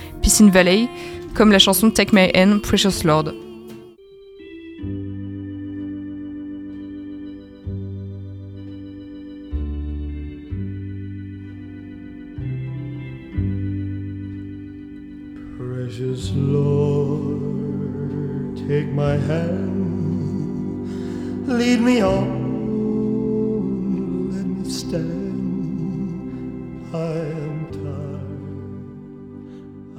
in 0.40 0.48
Valley, 0.48 0.86
comme 1.34 1.50
la 1.50 1.58
chanson 1.58 1.90
Take 1.90 2.14
My 2.14 2.30
Hand, 2.36 2.62
Precious 2.62 3.02
Lord. 3.02 3.32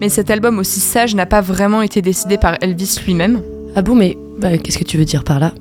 Mais 0.03 0.09
cet 0.09 0.29
album 0.29 0.59
aussi 0.59 0.81
sage 0.81 1.15
n'a 1.15 1.25
pas 1.25 1.39
vraiment 1.39 1.81
été 1.81 2.01
décidé 2.01 2.37
par 2.37 2.57
Elvis 2.59 2.99
lui-même. 3.05 3.41
Ah 3.73 3.81
bon, 3.81 3.95
mais 3.95 4.17
bah, 4.37 4.57
qu'est-ce 4.57 4.77
que 4.77 4.83
tu 4.83 4.97
veux 4.97 5.05
dire 5.05 5.23
par 5.23 5.39
là? 5.39 5.53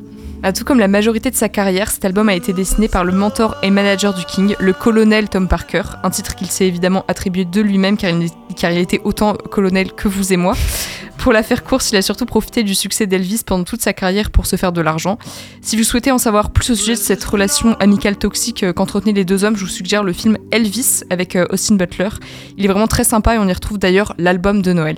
Ah, 0.43 0.53
Tout 0.53 0.65
comme 0.65 0.81
la 0.81 0.89
majorité 0.89 1.31
de 1.31 1.37
sa 1.37 1.49
carrière, 1.49 1.93
cet 1.93 2.05
album 2.05 2.29
a 2.29 2.35
été 2.35 2.53
dessiné 2.53 2.89
par 2.89 3.05
le 3.05 3.13
mentor 3.13 3.55
et 3.63 3.71
manager 3.71 4.13
du 4.13 4.25
King, 4.25 4.57
le 4.59 4.73
colonel 4.73 5.29
Tom 5.29 5.47
Parker, 5.47 5.83
un 6.03 6.11
titre 6.11 6.35
qu'il 6.35 6.49
s'est 6.49 6.67
évidemment 6.67 7.05
attribué 7.07 7.45
de 7.45 7.61
lui-même 7.61 7.97
car, 7.97 8.11
il- 8.11 8.31
car 8.57 8.73
il 8.73 8.79
était 8.81 9.01
autant 9.05 9.35
colonel 9.35 9.93
que 9.93 10.09
vous 10.09 10.33
et 10.33 10.37
moi. 10.37 10.55
Pour 11.23 11.33
la 11.33 11.45
faire 11.45 11.63
course, 11.63 11.93
il 11.93 11.97
a 11.97 12.03
surtout 12.03 12.27
profité 12.27 12.65
du 12.65 12.75
succès 12.75 13.07
d'Elvis 13.07 13.43
pendant 13.47 13.63
toute 13.63 13.81
sa 13.81 13.93
carrière 13.93 14.33
pour 14.33 14.45
se 14.45 14.57
faire 14.57 14.73
de 14.73 14.81
l'argent. 14.81 15.19
Si 15.61 15.77
vous 15.77 15.85
souhaitez 15.85 16.11
en 16.11 16.19
savoir 16.19 16.51
plus 16.51 16.71
au 16.71 16.75
sujet 16.75 16.95
de 16.95 16.99
cette 16.99 17.23
relation 17.23 17.75
amicale 17.75 18.17
toxique 18.17 18.65
euh, 18.65 18.73
qu'entretenaient 18.73 19.13
les 19.13 19.25
deux 19.25 19.45
hommes, 19.45 19.55
je 19.55 19.63
vous 19.63 19.71
suggère 19.71 20.03
le 20.03 20.13
film 20.13 20.37
Elvis 20.51 21.05
avec 21.11 21.37
euh, 21.37 21.47
Austin 21.51 21.77
Butler. 21.77 22.09
Il 22.59 22.65
est 22.65 22.69
vraiment 22.69 22.89
très 22.89 23.05
sympa 23.05 23.37
et 23.37 23.39
on 23.39 23.47
y 23.47 23.53
retrouve 23.53 23.79
d'ailleurs 23.79 24.15
l'album 24.19 24.63
de 24.63 24.73
Noël. 24.73 24.97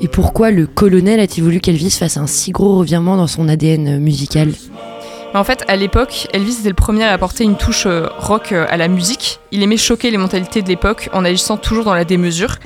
Et 0.00 0.08
pourquoi 0.08 0.50
le 0.50 0.66
colonel 0.66 1.20
a-t-il 1.20 1.44
voulu 1.44 1.60
qu'Elvis 1.60 1.92
fasse 1.92 2.16
un 2.16 2.26
si 2.26 2.50
gros 2.50 2.78
revirement 2.78 3.16
dans 3.16 3.28
son 3.28 3.48
ADN 3.48 4.00
musical? 4.00 4.48
Mais 4.48 4.91
en 5.38 5.44
fait, 5.44 5.64
à 5.68 5.76
l'époque, 5.76 6.28
Elvis 6.32 6.58
était 6.60 6.68
le 6.68 6.74
premier 6.74 7.04
à 7.04 7.12
apporter 7.12 7.44
une 7.44 7.56
touche 7.56 7.86
euh, 7.86 8.06
rock 8.18 8.52
euh, 8.52 8.66
à 8.68 8.76
la 8.76 8.88
musique. 8.88 9.40
Il 9.50 9.62
aimait 9.62 9.76
choquer 9.76 10.10
les 10.10 10.18
mentalités 10.18 10.62
de 10.62 10.68
l'époque 10.68 11.08
en 11.12 11.24
agissant 11.24 11.56
toujours 11.56 11.84
dans 11.84 11.94
la 11.94 12.04
démesure. 12.04 12.56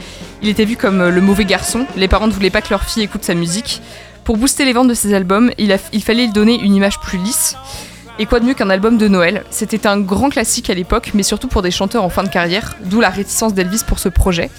Il 0.42 0.48
était 0.48 0.64
vu 0.64 0.76
comme 0.76 1.00
euh, 1.00 1.11
le 1.11 1.20
mauvais 1.20 1.44
garçon. 1.44 1.87
Les 1.96 2.09
parents 2.09 2.26
ne 2.26 2.33
voulaient 2.33 2.50
pas 2.50 2.62
que 2.62 2.70
leur 2.70 2.83
fille 2.83 3.05
écoute 3.05 3.24
sa 3.24 3.35
musique. 3.35 3.81
Pour 4.24 4.37
booster 4.37 4.64
les 4.64 4.72
ventes 4.72 4.88
de 4.88 4.94
ses 4.94 5.14
albums, 5.14 5.52
il, 5.59 5.76
il 5.92 6.02
fallait 6.02 6.24
lui 6.26 6.33
donner 6.33 6.61
une 6.61 6.74
image 6.74 6.98
plus 6.98 7.18
lisse. 7.18 7.57
Et 8.18 8.24
quoi 8.24 8.40
de 8.40 8.46
mieux 8.46 8.55
qu'un 8.55 8.70
album 8.70 8.96
de 8.96 9.09
Noël? 9.09 9.44
C'était 9.50 9.87
un 9.87 10.00
grand 10.00 10.31
classique 10.31 10.70
à 10.70 10.74
l'époque, 10.74 11.11
mais 11.12 11.22
surtout 11.22 11.48
pour 11.48 11.61
des 11.61 11.70
chanteurs 11.70 12.02
en 12.02 12.09
fin 12.09 12.22
de 12.22 12.31
carrière, 12.31 12.74
d'où 12.83 13.02
la 13.02 13.11
réticence 13.11 13.52
d'Elvis 13.52 13.83
pour 13.87 13.98
ce 13.98 14.08
projet. 14.08 14.50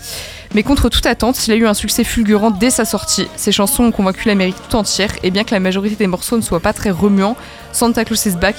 Mais 0.54 0.62
contre 0.62 0.90
toute 0.90 1.08
attente, 1.08 1.48
il 1.48 1.54
a 1.54 1.56
eu 1.56 1.66
un 1.66 1.74
succès 1.74 2.04
fulgurant 2.04 2.52
dès 2.52 2.70
sa 2.70 2.86
sortie. 2.86 3.28
Ses 3.36 3.52
chansons 3.52 3.86
ont 3.86 3.92
convaincu 3.92 4.28
l'Amérique 4.28 4.58
tout 4.70 4.76
entière, 4.76 5.12
et 5.24 5.32
bien 5.32 5.44
que 5.44 5.56
la 5.56 5.60
majorité 5.60 5.96
des 5.96 6.06
morceaux 6.06 6.38
ne 6.38 6.42
soient 6.44 6.60
pas 6.60 6.72
très 6.74 6.92
remuants, 6.92 7.36
Santa 7.72 8.06
Claus 8.06 8.28
is 8.28 8.36
Back 8.36 8.56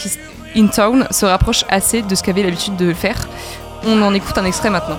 in 0.56 0.66
Town 0.66 1.06
se 1.12 1.26
rapproche 1.26 1.64
assez 1.68 2.02
de 2.02 2.14
ce 2.16 2.24
qu'avait 2.24 2.42
l'habitude 2.42 2.74
de 2.74 2.92
faire. 2.92 3.28
On 3.86 4.02
en 4.02 4.12
écoute 4.14 4.36
un 4.36 4.44
extrait 4.46 4.70
maintenant. 4.70 4.98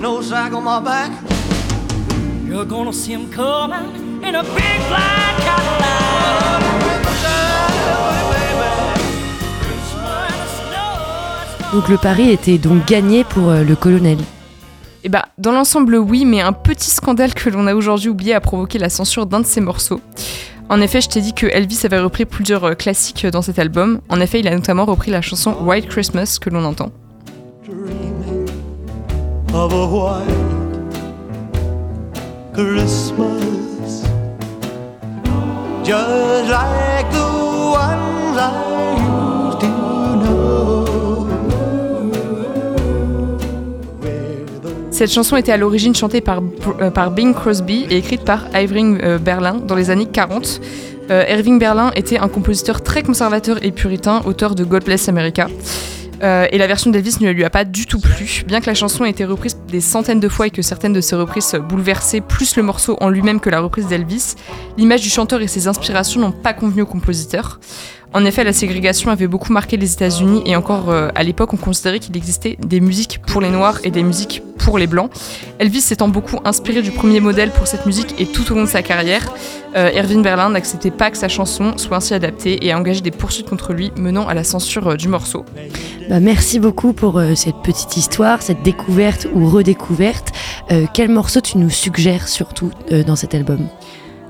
No 0.00 0.22
sack 0.22 0.52
on 0.54 0.62
my 0.62 0.80
back. 0.80 1.10
You're 2.46 2.64
gonna 2.64 2.92
see 2.92 3.12
him 3.12 3.30
coming 3.30 4.22
in 4.22 4.34
a 4.34 4.42
big 4.42 4.78
black 4.88 5.36
Cadillac. 5.44 5.98
Donc 11.72 11.88
le 11.88 11.98
pari 11.98 12.30
était 12.30 12.56
donc 12.56 12.86
gagné 12.86 13.24
pour 13.24 13.50
euh, 13.50 13.62
le 13.62 13.76
colonel. 13.76 14.16
Et 15.04 15.10
bah, 15.10 15.26
dans 15.36 15.52
l'ensemble, 15.52 15.96
oui, 15.96 16.24
mais 16.24 16.40
un 16.40 16.54
petit 16.54 16.90
scandale 16.90 17.34
que 17.34 17.50
l'on 17.50 17.66
a 17.66 17.74
aujourd'hui 17.74 18.08
oublié 18.08 18.32
a 18.34 18.40
provoqué 18.40 18.78
la 18.78 18.88
censure 18.88 19.26
d'un 19.26 19.40
de 19.40 19.46
ses 19.46 19.60
morceaux. 19.60 20.00
En 20.70 20.80
effet, 20.80 21.00
je 21.00 21.08
t'ai 21.08 21.20
dit 21.20 21.34
que 21.34 21.46
Elvis 21.46 21.80
avait 21.84 22.00
repris 22.00 22.24
plusieurs 22.24 22.64
euh, 22.64 22.74
classiques 22.74 23.26
dans 23.26 23.42
cet 23.42 23.58
album. 23.58 24.00
En 24.08 24.20
effet, 24.20 24.40
il 24.40 24.48
a 24.48 24.54
notamment 24.54 24.86
repris 24.86 25.10
la 25.10 25.20
chanson 25.20 25.56
White 25.60 25.88
Christmas 25.88 26.38
que 26.40 26.50
l'on 26.50 26.64
entend. 26.64 26.90
Of 29.54 29.72
a 29.72 29.86
white 29.86 30.24
Christmas, 32.52 34.02
just 35.84 36.50
like 36.50 37.10
the 37.10 37.28
ones 37.72 38.36
I 38.36 38.50
used 38.98 39.60
to 39.60 39.68
know. 40.16 40.84
Cette 44.90 45.12
chanson 45.12 45.36
était 45.36 45.52
à 45.52 45.56
l'origine 45.56 45.94
chantée 45.94 46.20
par, 46.20 46.42
euh, 46.80 47.10
Bing 47.10 47.32
Crosby 47.32 47.86
et 47.88 47.98
écrite 47.98 48.24
par 48.24 48.46
Irving 48.54 48.98
euh, 49.02 49.18
Berlin 49.18 49.54
dans 49.66 49.76
les 49.76 49.90
années 49.90 50.06
40. 50.06 50.60
Euh, 51.10 51.24
Irving 51.28 51.58
Berlin 51.58 51.90
était 51.94 52.18
un 52.18 52.28
compositeur 52.28 52.82
très 52.82 53.02
conservateur 53.02 53.64
et 53.64 53.70
puritain, 53.70 54.20
auteur 54.26 54.54
de 54.54 54.64
God 54.64 54.84
Bless 54.84 55.08
America. 55.08 55.46
Euh, 56.22 56.46
et 56.50 56.58
la 56.58 56.66
version 56.66 56.90
d'Elvis 56.90 57.16
ne 57.20 57.30
lui 57.30 57.44
a 57.44 57.50
pas 57.50 57.64
du 57.64 57.86
tout 57.86 58.00
plu, 58.00 58.42
bien 58.46 58.60
que 58.60 58.66
la 58.66 58.74
chanson 58.74 59.04
ait 59.04 59.10
été 59.10 59.24
reprise 59.24 59.56
des 59.68 59.80
centaines 59.80 60.20
de 60.20 60.28
fois 60.28 60.48
et 60.48 60.50
que 60.50 60.62
certaines 60.62 60.92
de 60.92 61.00
ses 61.00 61.16
reprises 61.16 61.54
bouleversaient 61.68 62.20
plus 62.20 62.56
le 62.56 62.62
morceau 62.62 62.96
en 63.00 63.08
lui-même 63.08 63.40
que 63.40 63.50
la 63.50 63.60
reprise 63.60 63.86
d'Elvis. 63.86 64.34
L'image 64.76 65.02
du 65.02 65.10
chanteur 65.10 65.40
et 65.40 65.48
ses 65.48 65.68
inspirations 65.68 66.20
n'ont 66.20 66.32
pas 66.32 66.52
convenu 66.52 66.82
au 66.82 66.86
compositeur. 66.86 67.60
En 68.14 68.24
effet, 68.24 68.44
la 68.44 68.52
ségrégation 68.52 69.10
avait 69.10 69.26
beaucoup 69.26 69.52
marqué 69.52 69.76
les 69.76 69.92
États-Unis 69.92 70.42
et 70.46 70.56
encore 70.56 70.90
euh, 70.90 71.08
à 71.14 71.22
l'époque, 71.22 71.52
on 71.52 71.56
considérait 71.58 71.98
qu'il 71.98 72.16
existait 72.16 72.56
des 72.60 72.80
musiques 72.80 73.20
pour 73.26 73.40
les 73.40 73.50
Noirs 73.50 73.78
et 73.84 73.90
des 73.90 74.02
musiques 74.02 74.42
pour 74.58 74.78
les 74.78 74.86
Blancs. 74.86 75.10
Elvis 75.58 75.80
s'étant 75.80 76.08
beaucoup 76.08 76.38
inspiré 76.44 76.82
du 76.82 76.90
premier 76.90 77.20
modèle 77.20 77.50
pour 77.50 77.66
cette 77.66 77.86
musique 77.86 78.14
et 78.18 78.26
tout 78.26 78.50
au 78.52 78.54
long 78.54 78.64
de 78.64 78.68
sa 78.68 78.82
carrière, 78.82 79.32
euh, 79.76 79.90
Irving 79.94 80.22
Berlin 80.22 80.50
n'acceptait 80.50 80.90
pas 80.90 81.10
que 81.10 81.18
sa 81.18 81.28
chanson 81.28 81.76
soit 81.76 81.98
ainsi 81.98 82.14
adaptée 82.14 82.64
et 82.64 82.72
a 82.72 82.78
engagé 82.78 83.00
des 83.00 83.10
poursuites 83.10 83.48
contre 83.48 83.72
lui, 83.72 83.92
menant 83.96 84.26
à 84.26 84.34
la 84.34 84.44
censure 84.44 84.88
euh, 84.88 84.96
du 84.96 85.08
morceau. 85.08 85.44
Bah, 86.08 86.20
merci 86.20 86.58
beaucoup 86.58 86.92
pour 86.92 87.18
euh, 87.18 87.34
cette 87.34 87.56
petite 87.62 87.96
histoire, 87.96 88.42
cette 88.42 88.62
découverte 88.62 89.26
ou 89.32 89.48
redécouverte. 89.48 90.32
Quel 90.92 91.08
morceau 91.08 91.40
tu 91.40 91.56
nous 91.56 91.70
suggères 91.70 92.28
surtout 92.28 92.70
dans 93.06 93.16
cet 93.16 93.34
album? 93.34 93.68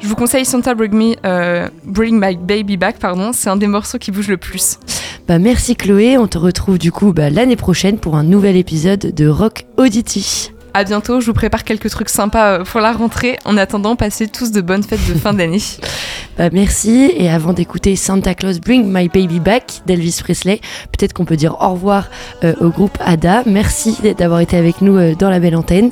Je 0.01 0.07
vous 0.07 0.14
conseille 0.14 0.44
Santa 0.44 0.74
Bring 0.74 0.92
Me, 0.94 1.14
euh, 1.26 1.68
Bring 1.84 2.18
My 2.20 2.36
Baby 2.36 2.76
Back, 2.76 2.99
pardon, 2.99 3.32
c'est 3.32 3.51
un 3.51 3.57
des 3.57 3.66
morceaux 3.66 3.99
qui 3.99 4.11
bouge 4.11 4.28
le 4.28 4.36
plus. 4.36 4.78
bah, 5.26 5.38
Merci 5.38 5.74
Chloé, 5.76 6.16
on 6.18 6.28
te 6.28 6.38
retrouve 6.38 6.78
du 6.78 6.92
coup 6.92 7.12
bah, 7.12 7.30
l'année 7.30 7.57
prochaine 7.57 7.99
pour 7.99 8.16
un 8.16 8.22
nouvel 8.22 8.57
épisode 8.57 9.12
de 9.14 9.26
Rock 9.26 9.66
Audity. 9.76 10.53
À 10.74 10.84
bientôt, 10.84 11.20
je 11.20 11.26
vous 11.26 11.32
prépare 11.32 11.64
quelques 11.64 11.90
trucs 11.90 12.11
sympas 12.11 12.59
euh, 12.61 12.64
pour 12.64 12.80
la 12.80 12.92
rentrée. 12.92 13.38
En 13.44 13.57
attendant, 13.57 13.96
passez 13.96 14.28
tous 14.28 14.53
de 14.53 14.61
bonnes 14.61 14.82
fêtes 14.84 15.05
de 15.09 15.14
fin 15.14 15.32
d'année. 15.32 15.62
Bah, 16.39 16.51
merci 16.53 17.11
et 17.16 17.28
avant 17.28 17.53
d'écouter 17.53 17.97
Santa 17.97 18.32
Claus 18.32 18.61
Bring 18.61 18.84
My 18.86 19.09
Baby 19.09 19.41
Back 19.41 19.82
d'Elvis 19.86 20.20
Presley, 20.22 20.61
peut-être 20.93 21.12
qu'on 21.12 21.24
peut 21.24 21.36
dire 21.36 21.57
au 21.61 21.70
revoir 21.70 22.07
euh, 22.45 22.55
au 22.61 22.68
groupe 22.70 22.97
ADA. 23.01 23.43
Merci 23.45 23.97
d'avoir 24.16 24.39
été 24.39 24.57
avec 24.57 24.80
nous 24.80 24.97
euh, 24.97 25.16
dans 25.16 25.30
la 25.30 25.41
belle 25.41 25.57
antenne 25.57 25.91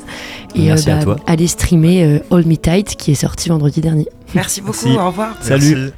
et 0.55 0.67
Merci 0.67 0.89
à 0.89 1.03
toi. 1.03 1.17
allez 1.27 1.47
streamer 1.47 2.03
euh, 2.03 2.19
Hold 2.29 2.47
Me 2.47 2.55
Tight 2.55 2.95
qui 2.95 3.11
est 3.11 3.15
sorti 3.15 3.49
vendredi 3.49 3.81
dernier. 3.81 4.07
Merci 4.33 4.61
beaucoup, 4.61 4.85
Merci. 4.85 4.97
au 4.99 5.07
revoir. 5.07 5.35
Salut. 5.41 5.91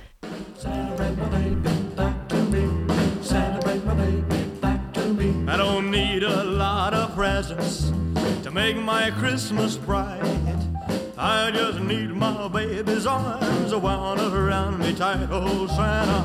I 5.48 5.58
don't 5.58 5.92
need 5.92 6.24
a 6.24 6.44
lot 6.44 6.94
of 6.94 7.14
presents 7.16 7.92
to 8.44 8.52
make 8.52 8.76
my 8.78 9.12
Christmas 9.12 9.78
bright. 9.78 10.22
I 11.22 11.52
just 11.52 11.82
need 11.82 12.12
my 12.12 12.48
baby's 12.48 13.06
arms 13.06 13.76
wound 13.76 14.22
around 14.22 14.80
me 14.80 14.94
tight. 14.96 15.28
Oh, 15.30 15.68
Santa, 15.68 16.24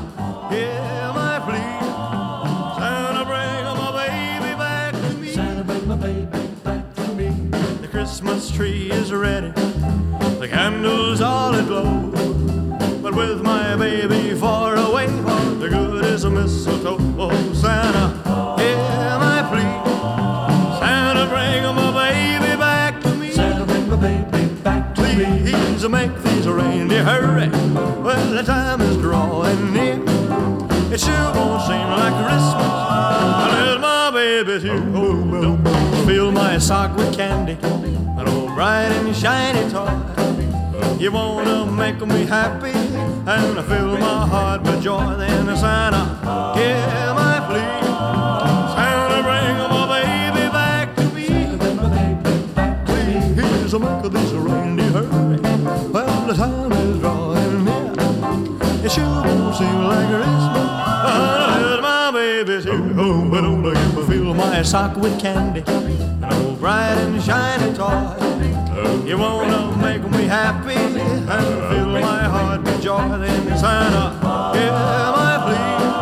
hear 0.49 1.11
my 1.13 1.37
plea. 1.43 2.79
Santa, 2.79 3.25
bring 3.25 3.65
my 3.75 3.91
baby 3.91 4.55
back 4.57 4.93
to 4.93 5.17
me. 5.17 5.27
Santa, 5.33 5.65
bring 5.65 5.85
my 5.85 5.97
baby 5.97 6.47
back 6.63 6.95
to 6.95 7.07
me. 7.09 7.27
The 7.81 7.89
Christmas 7.89 8.49
tree 8.49 8.89
is 8.89 9.11
ready, 9.11 9.49
the 10.39 10.47
candles 10.49 11.19
all 11.19 11.53
aglow. 11.53 12.11
But 13.01 13.15
with 13.15 13.41
my 13.41 13.75
baby 13.75 14.33
far 14.33 14.77
away, 14.77 15.07
the 15.07 15.67
good 15.67 16.05
is 16.05 16.23
a 16.23 16.29
mistletoe. 16.29 16.99
Oh, 17.19 17.53
Santa, 17.53 18.13
Please 25.85 25.91
make 25.91 26.23
these 26.23 26.47
reindeer 26.47 27.03
hurry. 27.03 27.47
Well, 28.01 28.31
the 28.31 28.41
time 28.41 28.81
is 28.81 28.97
drawing 28.97 29.71
near. 29.71 30.01
It 30.91 30.99
sure 30.99 31.31
won't 31.35 31.61
seem 31.61 31.87
like 32.01 32.15
Christmas 32.25 32.73
unless 33.45 33.79
my 33.79 34.09
baby's 34.11 34.63
here. 34.63 34.83
Oh, 34.95 36.03
fill 36.07 36.31
my 36.31 36.57
sock 36.57 36.97
with 36.97 37.15
candy, 37.15 37.57
an 37.61 38.27
old 38.27 38.55
bright 38.55 38.89
and 38.97 39.15
shiny 39.15 39.69
toy. 39.69 39.93
You 40.99 41.11
wanna 41.11 41.67
make 41.71 42.01
me 42.01 42.25
happy 42.25 42.71
and 42.71 43.65
fill 43.67 43.95
my 43.99 44.25
heart 44.25 44.63
with 44.63 44.81
joy. 44.81 45.15
Then 45.19 45.55
Santa, 45.55 46.55
hear 46.55 47.14
seem 59.55 59.83
like 59.85 60.07
Christmas 60.09 60.69
unless 61.07 61.81
my 61.81 62.11
baby's 62.11 62.63
here. 62.65 62.93
Oh, 62.97 63.29
but 63.29 63.41
don't 63.41 63.63
let 63.63 63.95
me 63.95 64.03
fill 64.05 64.33
my 64.33 64.61
sock 64.63 64.97
with 64.97 65.17
candy, 65.19 65.63
an 65.65 66.23
old 66.33 66.59
bright 66.59 66.97
and 66.97 67.21
shiny 67.23 67.73
toy. 67.73 67.87
Oh, 68.77 69.03
you 69.05 69.17
wanna 69.17 69.75
make 69.77 70.03
me 70.11 70.25
happy 70.25 70.73
and 70.73 71.25
fill 71.69 71.87
my 71.87 72.23
heart 72.23 72.63
with 72.63 72.81
joy. 72.83 73.17
Then 73.17 73.57
Santa, 73.57 74.57
hear 74.57 74.71
my 74.71 75.37
plea. 75.45 75.94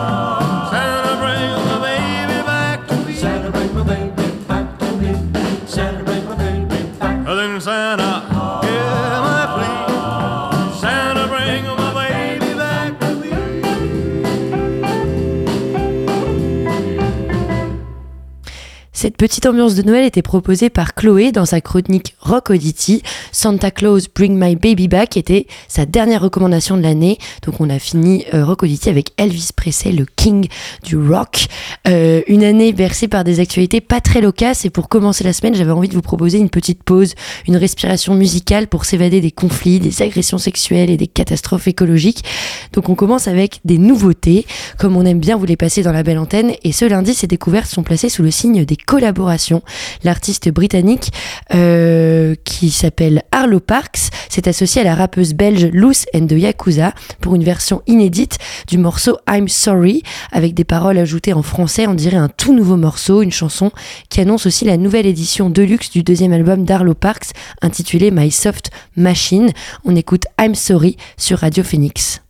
Petite 19.24 19.46
ambiance 19.46 19.76
de 19.76 19.84
Noël 19.84 20.04
était 20.04 20.22
proposée 20.22 20.70
par 20.70 20.96
Chloé 20.96 21.32
dans 21.32 21.46
sa 21.46 21.62
chronique 21.62 22.18
Rock 22.20 22.50
Audity. 22.50 23.04
Santa 23.32 23.72
Claus 23.72 24.10
Bring 24.14 24.38
My 24.38 24.58
Baby 24.58 24.90
Back 24.90 25.16
était 25.16 25.48
sa 25.70 25.86
dernière 25.86 26.22
recommandation 26.22 26.76
de 26.76 26.82
l'année. 26.82 27.18
Donc 27.44 27.62
on 27.62 27.70
a 27.70 27.80
fini 27.80 28.26
euh, 28.34 28.44
Rock 28.44 28.64
Audity 28.64 28.90
avec 28.90 29.12
Elvis 29.16 29.52
Presley, 29.56 29.94
le 29.94 30.06
king 30.18 30.50
du 30.84 30.98
rock. 30.98 31.46
Euh, 31.88 32.22
une 32.28 32.44
année 32.44 32.74
bercée 32.74 33.08
par 33.08 33.24
des 33.24 33.40
actualités 33.40 33.80
pas 33.80 34.02
très 34.02 34.20
loquaces. 34.20 34.66
Et 34.66 34.70
pour 34.70 34.90
commencer 34.90 35.24
la 35.24 35.32
semaine, 35.32 35.56
j'avais 35.56 35.72
envie 35.72 35.88
de 35.88 35.94
vous 35.94 36.02
proposer 36.02 36.38
une 36.38 36.50
petite 36.50 36.84
pause, 36.84 37.14
une 37.48 37.56
respiration 37.56 38.16
musicale 38.16 38.68
pour 38.68 38.84
s'évader 38.84 39.22
des 39.22 39.32
conflits, 39.32 39.80
des 39.80 40.02
agressions 40.02 40.38
sexuelles 40.38 40.90
et 40.90 40.98
des 40.98 41.08
catastrophes 41.08 41.70
écologiques. 41.70 42.26
Donc 42.74 42.90
on 42.90 42.96
commence 42.96 43.30
avec 43.30 43.62
des 43.64 43.78
nouveautés, 43.78 44.46
comme 44.78 44.98
on 44.98 45.06
aime 45.06 45.20
bien 45.20 45.38
vous 45.38 45.46
les 45.46 45.56
passer 45.56 45.82
dans 45.82 45.94
la 45.94 46.04
belle 46.04 46.20
antenne. 46.20 46.52
Et 46.66 46.74
ce 46.74 46.84
lundi, 46.84 47.14
ces 47.14 47.28
découvertes 47.28 47.70
sont 47.70 47.84
placées 47.84 48.10
sous 48.10 48.22
le 48.22 48.30
signe 48.30 48.66
des 48.66 48.76
collaborations. 48.76 49.13
L'artiste 50.04 50.50
britannique 50.50 51.12
euh, 51.54 52.36
qui 52.44 52.70
s'appelle 52.70 53.24
Arlo 53.32 53.60
Parks 53.60 54.10
s'est 54.30 54.48
associé 54.48 54.82
à 54.82 54.84
la 54.84 54.96
rappeuse 54.96 55.34
belge 55.34 55.66
Loose 55.74 56.06
and 56.14 56.28
the 56.28 56.34
Yakuza 56.34 56.94
pour 57.22 57.36
une 57.36 57.44
version 57.44 57.82
inédite 57.88 58.38
du 58.68 58.78
morceau 58.78 59.18
I'm 59.30 59.48
Sorry 59.48 60.04
avec 60.32 60.54
des 60.54 60.64
paroles 60.64 60.98
ajoutées 60.98 61.34
en 61.34 61.44
français. 61.44 61.88
On 61.88 61.94
dirait 61.94 62.18
un 62.18 62.30
tout 62.30 62.54
nouveau 62.54 62.78
morceau, 62.78 63.22
une 63.22 63.32
chanson 63.32 63.72
qui 64.10 64.22
annonce 64.22 64.46
aussi 64.46 64.66
la 64.66 64.78
nouvelle 64.78 65.06
édition 65.06 65.50
deluxe 65.50 65.92
du 65.92 66.04
deuxième 66.04 66.34
album 66.34 66.66
d'Arlo 66.66 66.94
Parks 66.94 67.32
intitulé 67.62 68.12
My 68.12 68.32
Soft 68.32 68.72
Machine. 68.96 69.52
On 69.86 69.96
écoute 69.96 70.26
I'm 70.40 70.56
Sorry 70.56 70.98
sur 71.18 71.40
Radio 71.40 71.64
Phoenix. 71.64 72.22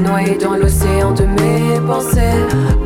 Me 0.00 0.38
dans 0.38 0.56
l'océan 0.56 1.12
de 1.12 1.24
mes 1.24 1.80
pensées. 1.86 2.85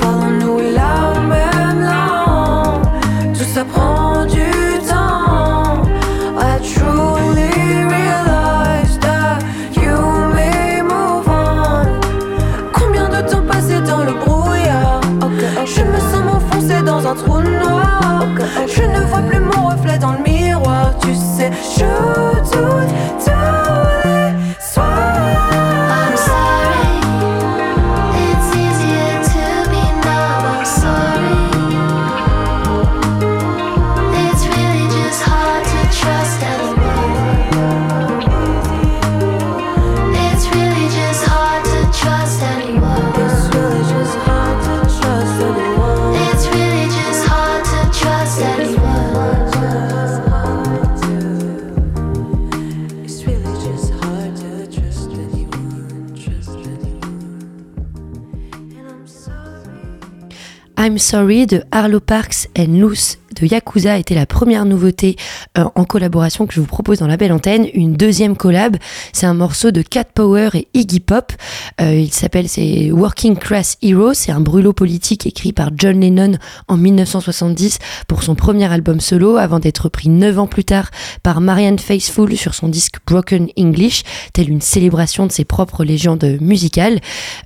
I'm 60.90 60.98
Sorry 60.98 61.46
de 61.46 61.64
Arlo 61.70 62.00
Parks 62.00 62.48
and 62.56 62.80
Loose 62.80 63.16
Yakuza 63.46 63.98
était 63.98 64.14
la 64.14 64.26
première 64.26 64.64
nouveauté 64.64 65.16
euh, 65.58 65.64
en 65.74 65.84
collaboration 65.84 66.46
que 66.46 66.54
je 66.54 66.60
vous 66.60 66.66
propose 66.66 66.98
dans 66.98 67.06
la 67.06 67.16
belle 67.16 67.32
antenne. 67.32 67.66
Une 67.74 67.94
deuxième 67.94 68.36
collab, 68.36 68.76
c'est 69.12 69.26
un 69.26 69.34
morceau 69.34 69.70
de 69.70 69.82
Cat 69.82 70.04
Power 70.14 70.50
et 70.54 70.68
Iggy 70.74 71.00
Pop. 71.00 71.32
Euh, 71.80 71.94
il 71.94 72.12
s'appelle 72.12 72.48
c'est 72.48 72.90
Working 72.90 73.36
Class 73.36 73.76
Hero. 73.82 74.14
C'est 74.14 74.32
un 74.32 74.40
brûlot 74.40 74.72
politique 74.72 75.26
écrit 75.26 75.52
par 75.52 75.70
John 75.76 76.00
Lennon 76.00 76.32
en 76.68 76.76
1970 76.76 77.78
pour 78.08 78.22
son 78.22 78.34
premier 78.34 78.70
album 78.70 79.00
solo, 79.00 79.36
avant 79.36 79.58
d'être 79.58 79.80
repris 79.80 80.08
neuf 80.08 80.38
ans 80.38 80.46
plus 80.46 80.64
tard 80.64 80.90
par 81.22 81.40
Marianne 81.40 81.78
Faithfull 81.78 82.36
sur 82.36 82.54
son 82.54 82.68
disque 82.68 82.96
Broken 83.06 83.48
English, 83.58 84.02
telle 84.32 84.50
une 84.50 84.60
célébration 84.60 85.26
de 85.26 85.32
ses 85.32 85.44
propres 85.44 85.84
légendes 85.84 86.38
musicales. 86.40 87.00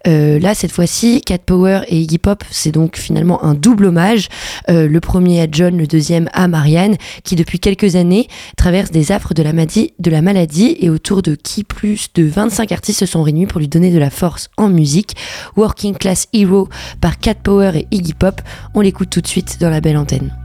Euh, 0.07 0.39
là, 0.39 0.55
cette 0.55 0.73
fois-ci, 0.73 1.21
Cat 1.21 1.39
Power 1.39 1.83
et 1.89 2.01
Iggy 2.01 2.19
Pop, 2.19 2.45
c'est 2.51 2.73
donc 2.73 2.97
finalement 2.97 3.45
un 3.45 3.55
double 3.55 3.87
hommage. 3.87 4.29
Le 4.69 4.99
premier 4.99 5.43
à 5.43 5.47
John, 5.51 5.84
le 5.85 5.89
deuxième 5.89 6.31
à 6.33 6.49
Marianne, 6.49 6.97
qui 7.25 7.37
depuis 7.37 7.61
quelques 7.61 7.95
années 7.95 8.27
traverse 8.57 8.91
des 8.91 9.13
affres 9.13 9.35
de 9.35 9.43
la, 9.43 9.53
maladie, 9.53 9.93
de 9.99 10.11
la 10.11 10.23
maladie 10.23 10.77
et 10.81 10.89
autour 10.89 11.21
de 11.21 11.35
qui 11.35 11.63
plus 11.63 12.09
de 12.15 12.25
25 12.25 12.73
artistes 12.73 13.01
se 13.01 13.07
sont 13.07 13.23
réunis 13.23 13.47
pour 13.47 13.61
lui 13.61 13.69
donner 13.69 13.93
de 13.93 13.99
la 13.99 14.11
force 14.11 14.49
en 14.57 14.71
musique. 14.71 15.15
Working 15.57 15.95
Class 15.95 16.27
Hero 16.33 16.69
par 17.03 17.19
Cat 17.19 17.35
Power 17.35 17.73
et 17.75 17.87
Iggy 17.91 18.15
Pop. 18.15 18.41
On 18.75 18.81
l'écoute 18.81 19.11
tout 19.11 19.21
de 19.21 19.27
suite 19.27 19.59
dans 19.61 19.71
la 19.71 19.83
belle 19.83 19.99
antenne. 19.99 20.44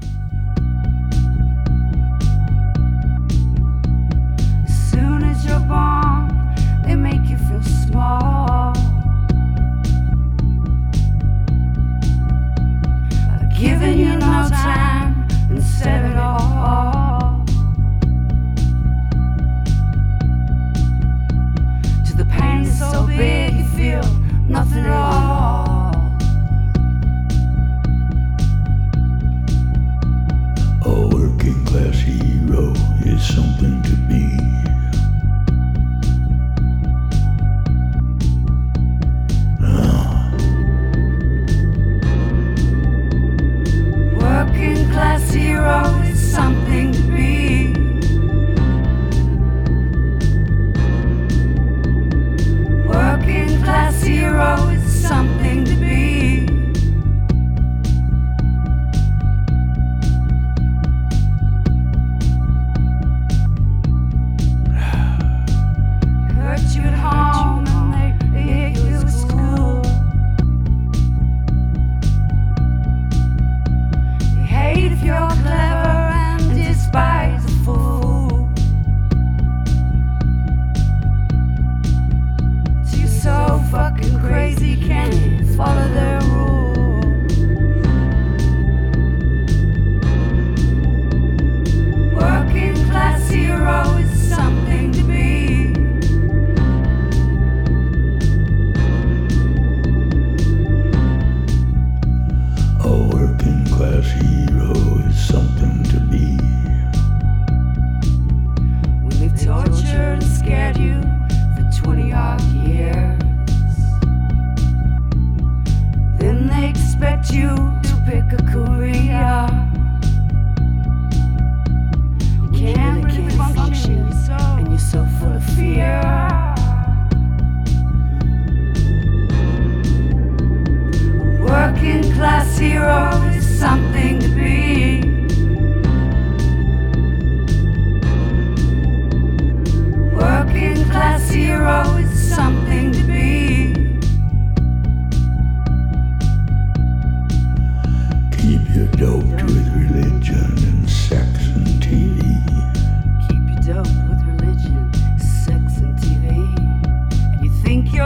You 117.40 117.69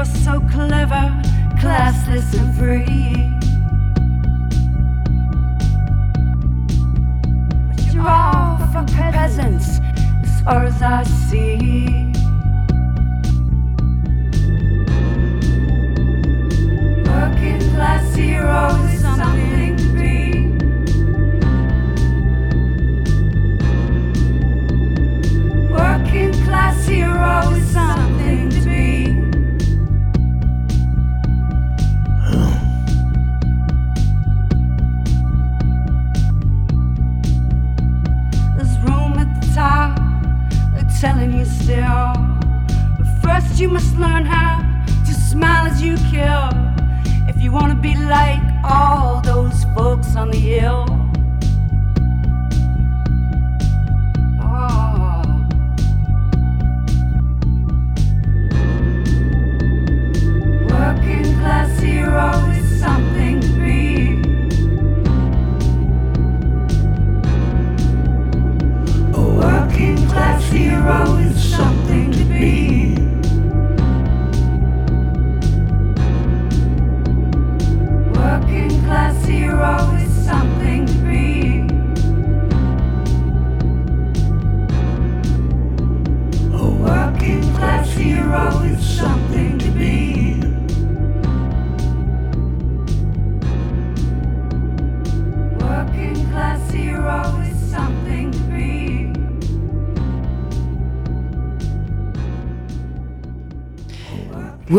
you're 0.03 0.15
so 0.15 0.39
clever, 0.51 1.21
classless, 1.59 2.33
and 2.37 2.55
free. 2.57 3.29
But 7.69 7.93
you're 7.93 8.07
all 8.07 8.57
fucking 8.73 8.95
peasants, 9.11 9.79
as 10.23 10.41
far 10.41 10.65
as 10.65 10.81
I 10.81 11.03
see. 11.03 12.11
Working 17.05 17.61
class 17.73 18.15
hero 18.15 18.75
is 18.91 19.01
something 19.01 19.52
telling 41.03 41.33
you 41.33 41.43
still. 41.43 42.13
But 42.97 43.07
first, 43.21 43.59
you 43.59 43.67
must 43.67 43.97
learn 43.97 44.23
how 44.23 44.61
to 45.05 45.13
smile 45.13 45.65
as 45.67 45.81
you 45.81 45.97
kill. 46.09 46.47
If 47.27 47.41
you 47.43 47.51
wanna 47.51 47.75
be 47.75 47.93
like 47.93 48.41
all 48.63 49.19
those 49.19 49.65
folks 49.75 50.15
on 50.15 50.31
the 50.31 50.39
hill. 50.39 51.02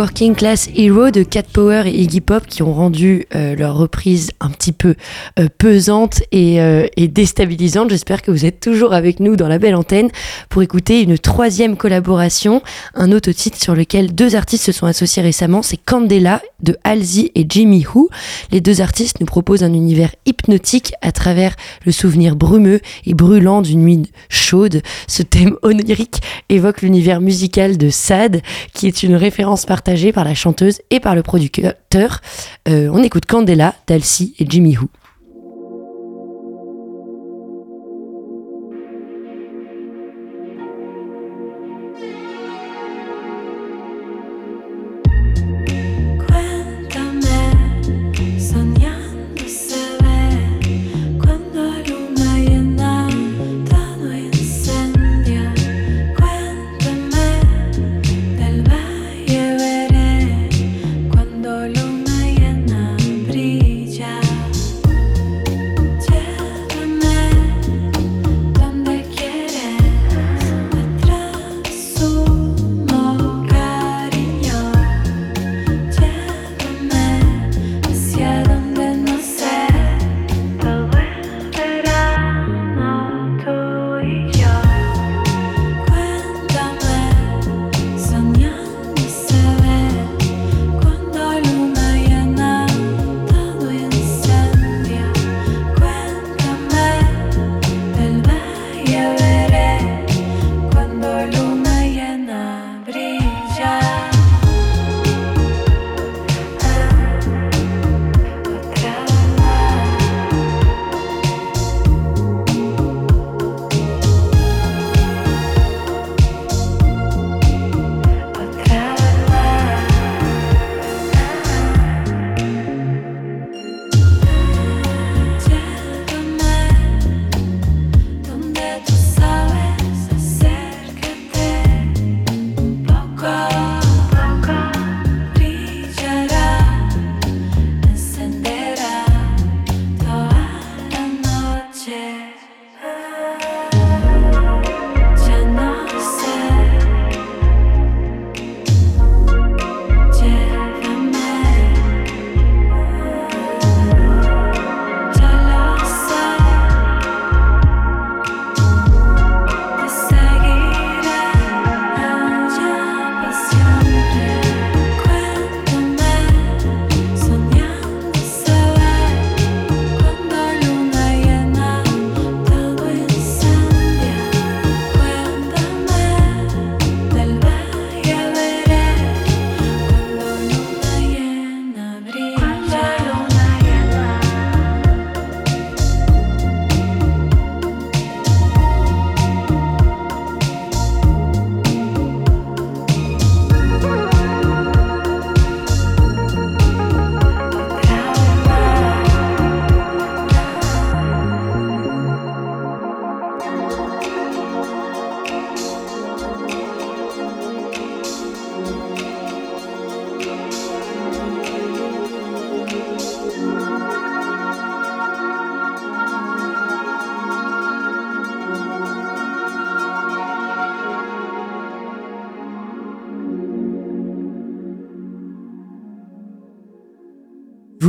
Working 0.05 0.34
Class 0.34 0.68
Hero 0.76 1.11
de 1.11 1.22
Cat 1.22 1.44
Power 1.50 1.84
et 1.86 2.02
Iggy 2.02 2.20
Pop 2.20 2.46
qui 2.46 2.62
ont 2.62 2.74
rendu 2.74 3.24
euh, 3.34 3.57
leur 3.57 3.74
reprise 3.74 4.32
un 4.38 4.50
petit 4.50 4.72
peu 4.72 4.96
euh, 5.38 5.48
pesante 5.57 6.22
et, 6.30 6.61
euh, 6.61 6.86
et 6.98 7.09
déstabilisante. 7.09 7.88
J'espère 7.88 8.20
que 8.20 8.30
vous 8.30 8.44
êtes 8.44 8.61
toujours 8.61 8.92
avec 8.92 9.18
nous 9.18 9.34
dans 9.34 9.48
la 9.48 9.59
belle 9.59 9.74
antenne 9.74 10.11
pour 10.50 10.61
écouter 10.61 11.00
une 11.00 11.16
troisième 11.16 11.78
collaboration, 11.78 12.62
un 12.94 13.12
autre 13.12 13.32
titre 13.32 13.59
sur 13.59 13.74
lequel 13.74 14.14
deux 14.14 14.36
artistes 14.36 14.64
se 14.64 14.72
sont 14.72 14.84
associés 14.84 15.22
récemment, 15.22 15.62
c'est 15.62 15.78
Candela 15.78 16.42
de 16.62 16.76
Halsey 16.84 17.32
et 17.34 17.46
Jimmy 17.48 17.86
Who. 17.86 18.11
Les 18.50 18.61
deux 18.61 18.82
artistes 18.82 19.20
nous 19.20 19.26
proposent 19.26 19.64
un 19.64 19.72
univers 19.72 20.14
hypnotique 20.26 20.92
à 21.00 21.12
travers 21.12 21.57
le 21.86 21.92
souvenir 21.92 22.36
brumeux 22.36 22.80
et 23.07 23.14
brûlant 23.14 23.62
d'une 23.62 23.80
nuit 23.80 24.12
chaude. 24.28 24.82
Ce 25.09 25.22
thème 25.22 25.57
onirique 25.62 26.20
évoque 26.50 26.82
l'univers 26.82 27.22
musical 27.22 27.78
de 27.78 27.88
Sad, 27.88 28.42
qui 28.74 28.86
est 28.86 29.02
une 29.02 29.14
référence 29.14 29.64
partagée 29.64 29.93
par 30.12 30.24
la 30.24 30.34
chanteuse 30.34 30.80
et 30.90 31.01
par 31.01 31.14
le 31.14 31.22
producteur. 31.22 32.20
Euh, 32.68 32.88
on 32.92 33.03
écoute 33.03 33.26
Candela 33.26 33.74
d'Halsey 33.86 34.32
et 34.38 34.47
Jimmy 34.49 34.76
Who. 34.76 34.88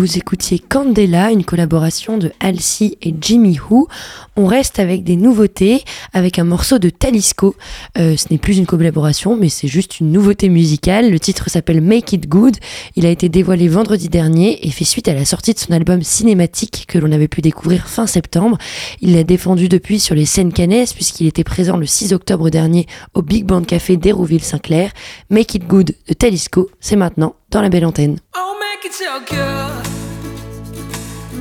Vous 0.05 0.19
écoutiez 0.19 0.59
Candela, 0.59 1.31
une 1.31 1.43
collaboration 1.43 2.19
de 2.19 2.31
Halsey 2.39 2.95
et 3.01 3.15
Jimmy 3.19 3.57
Who. 3.57 3.87
On 4.35 4.45
reste 4.45 4.77
avec 4.77 5.03
des 5.03 5.15
nouveautés, 5.15 5.83
avec 6.13 6.37
un 6.37 6.43
morceau 6.43 6.77
de 6.77 6.91
Talisco. 6.91 7.55
Euh, 7.97 8.15
ce 8.15 8.27
n'est 8.29 8.37
plus 8.37 8.59
une 8.59 8.67
collaboration, 8.67 9.35
mais 9.35 9.49
c'est 9.49 9.67
juste 9.67 9.99
une 9.99 10.11
nouveauté 10.11 10.47
musicale. 10.47 11.09
Le 11.09 11.19
titre 11.19 11.49
s'appelle 11.49 11.81
Make 11.81 12.13
It 12.13 12.29
Good. 12.29 12.57
Il 12.95 13.07
a 13.07 13.09
été 13.09 13.29
dévoilé 13.29 13.67
vendredi 13.67 14.07
dernier 14.07 14.67
et 14.67 14.69
fait 14.69 14.85
suite 14.85 15.07
à 15.07 15.15
la 15.15 15.25
sortie 15.25 15.55
de 15.55 15.59
son 15.59 15.73
album 15.73 16.03
cinématique 16.03 16.85
que 16.87 16.99
l'on 16.99 17.11
avait 17.11 17.27
pu 17.27 17.41
découvrir 17.41 17.87
fin 17.87 18.05
septembre. 18.05 18.59
Il 19.01 19.15
l'a 19.15 19.23
défendu 19.23 19.69
depuis 19.69 19.99
sur 19.99 20.13
les 20.13 20.25
scènes 20.27 20.53
canaises 20.53 20.93
puisqu'il 20.93 21.25
était 21.25 21.43
présent 21.43 21.77
le 21.77 21.87
6 21.87 22.13
octobre 22.13 22.51
dernier 22.51 22.85
au 23.15 23.23
Big 23.23 23.43
Band 23.43 23.63
Café 23.63 23.97
d'Hérouville-Saint-Clair. 23.97 24.91
Make 25.31 25.55
It 25.55 25.65
Good 25.65 25.95
de 26.07 26.13
Talisco, 26.13 26.69
c'est 26.79 26.95
maintenant 26.95 27.33
dans 27.49 27.63
la 27.63 27.69
belle 27.69 27.87
antenne. 27.87 28.19
Oh, 28.37 28.53
make 28.59 28.85
it 28.85 28.93
so 28.93 29.19
good. 29.27 29.94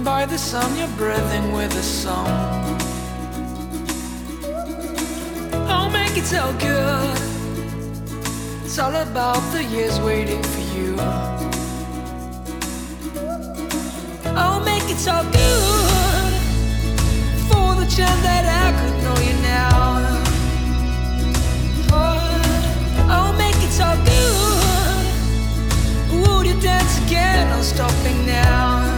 By 0.05 0.27
the 0.27 0.37
sun, 0.37 0.77
you're 0.77 0.87
breathing 0.99 1.53
with 1.53 1.75
a 1.75 1.83
song. 1.83 2.29
Oh, 5.67 5.89
make 5.91 6.19
it 6.19 6.27
so 6.27 6.53
good. 6.59 7.17
It's 8.67 8.79
all 8.79 8.95
about 8.95 9.41
the 9.53 9.65
years 9.65 9.99
waiting 10.01 10.43
for 10.43 10.61
you. 10.77 10.95
Oh, 14.37 14.61
make 14.63 14.91
it 14.91 14.99
so 14.99 15.23
good. 15.33 16.33
For 17.49 17.75
the 17.81 17.87
chance 17.87 18.21
that 18.29 18.45
I 18.45 18.73
could 18.79 18.97
know 19.03 19.17
you 19.25 19.35
now. 19.41 20.21
Oh, 23.09 23.33
make 23.39 23.57
it 23.57 23.73
so 23.73 23.89
good. 24.05 25.07
Would 26.29 26.47
you 26.47 26.61
dance 26.61 26.99
again? 27.07 27.49
No 27.49 27.63
stopping 27.63 28.27
now. 28.27 28.94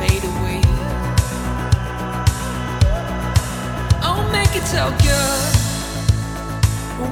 Fade 0.00 0.24
away. 0.24 0.62
Oh, 4.02 4.20
make 4.32 4.52
it 4.56 4.64
so 4.64 4.84
good. 5.06 5.52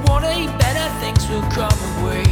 One 0.09 0.23
day 0.23 0.47
better 0.57 0.87
things 1.01 1.23
will 1.29 1.47
come 1.57 1.79
away. 1.93 2.25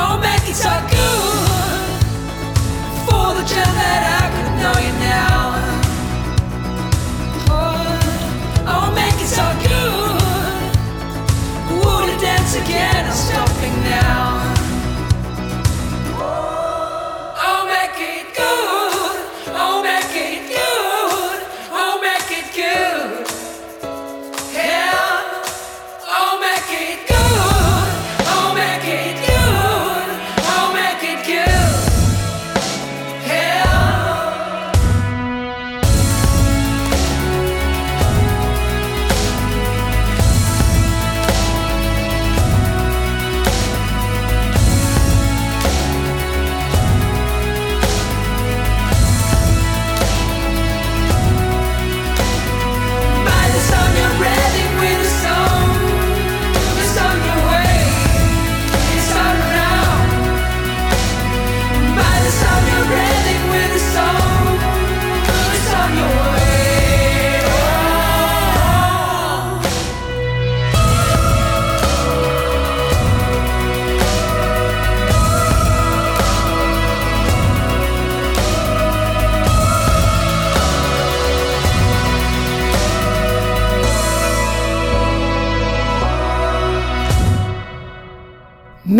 Oh, 0.00 0.14
make 0.26 0.46
it 0.52 0.58
so 0.66 0.74
good 0.96 1.90
for 3.04 3.26
the 3.38 3.44
chance 3.52 3.76
that 3.82 4.02
I 4.20 4.24
could 4.34 4.52
know 4.62 4.76
you 4.86 4.94
now. 5.12 5.36
Oh, 7.52 8.72
oh, 8.72 8.86
make 9.00 9.18
it 9.24 9.30
so 9.38 9.46
good. 9.68 10.20
Would 11.84 12.20
dance 12.20 12.54
again? 12.56 13.04
I'm 13.04 13.12
stopping 13.12 13.76
now. 13.84 14.29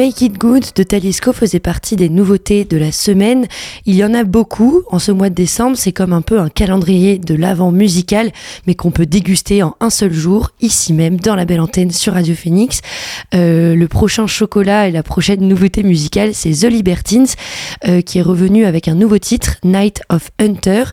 Make 0.00 0.22
It 0.22 0.38
Good 0.38 0.64
de 0.76 0.82
Talisco 0.82 1.34
faisait 1.34 1.60
partie 1.60 1.94
des 1.94 2.08
nouveautés 2.08 2.64
de 2.64 2.78
la 2.78 2.90
semaine. 2.90 3.46
Il 3.84 3.96
y 3.96 4.02
en 4.02 4.14
a 4.14 4.24
beaucoup. 4.24 4.80
En 4.90 4.98
ce 4.98 5.12
mois 5.12 5.28
de 5.28 5.34
décembre, 5.34 5.76
c'est 5.76 5.92
comme 5.92 6.14
un 6.14 6.22
peu 6.22 6.40
un 6.40 6.48
calendrier 6.48 7.18
de 7.18 7.34
l'avant 7.34 7.70
musical, 7.70 8.32
mais 8.66 8.74
qu'on 8.74 8.92
peut 8.92 9.04
déguster 9.04 9.62
en 9.62 9.76
un 9.78 9.90
seul 9.90 10.14
jour, 10.14 10.52
ici 10.62 10.94
même, 10.94 11.20
dans 11.20 11.34
la 11.34 11.44
belle 11.44 11.60
antenne 11.60 11.90
sur 11.90 12.14
Radio 12.14 12.34
Phoenix. 12.34 12.80
Euh, 13.34 13.74
le 13.74 13.88
prochain 13.88 14.26
chocolat 14.26 14.88
et 14.88 14.90
la 14.90 15.02
prochaine 15.02 15.46
nouveauté 15.46 15.82
musicale, 15.82 16.30
c'est 16.32 16.52
The 16.52 16.72
Libertines, 16.72 17.26
euh, 17.86 18.00
qui 18.00 18.20
est 18.20 18.22
revenu 18.22 18.64
avec 18.64 18.88
un 18.88 18.94
nouveau 18.94 19.18
titre, 19.18 19.56
Night 19.64 20.00
of 20.08 20.30
Hunter. 20.40 20.84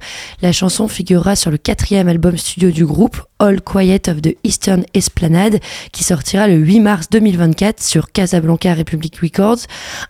La 0.41 0.51
chanson 0.51 0.89
figurera 0.89 1.37
sur 1.37 1.49
le 1.49 1.57
quatrième 1.57 2.09
album 2.09 2.35
studio 2.35 2.71
du 2.71 2.85
groupe, 2.85 3.21
All 3.39 3.61
Quiet 3.61 4.09
of 4.09 4.21
the 4.21 4.35
Eastern 4.43 4.83
Esplanade, 4.93 5.59
qui 5.93 6.03
sortira 6.03 6.49
le 6.49 6.55
8 6.55 6.79
mars 6.81 7.09
2024 7.09 7.81
sur 7.81 8.11
Casablanca 8.11 8.73
Records. 9.21 9.59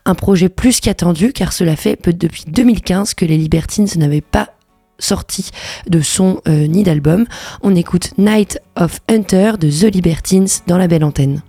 Un 0.05 0.15
projet 0.15 0.49
plus 0.49 0.79
qu'attendu, 0.79 1.33
car 1.33 1.53
cela 1.53 1.75
fait 1.75 1.99
depuis 2.07 2.45
2015 2.47 3.13
que 3.13 3.25
les 3.25 3.37
Libertines 3.37 3.87
n'avaient 3.97 4.21
pas 4.21 4.49
sorti 4.99 5.51
de 5.87 6.01
son 6.01 6.41
euh, 6.47 6.67
ni 6.67 6.83
d'album. 6.83 7.25
On 7.61 7.75
écoute 7.75 8.13
Night 8.17 8.59
of 8.75 8.99
Hunter 9.09 9.53
de 9.59 9.69
The 9.69 9.93
Libertines 9.93 10.47
dans 10.65 10.77
la 10.77 10.87
belle 10.87 11.03
antenne. 11.03 11.41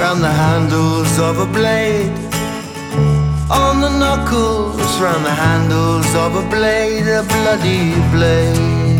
Around 0.00 0.22
the 0.22 0.32
handles 0.32 1.18
of 1.18 1.40
a 1.40 1.44
blade. 1.44 2.10
On 3.50 3.82
the 3.82 3.90
knuckles, 3.98 4.98
round 4.98 5.26
the 5.26 5.30
handles 5.30 6.14
of 6.14 6.36
a 6.36 6.48
blade, 6.48 7.06
a 7.06 7.22
bloody 7.22 7.92
blade. 8.10 8.98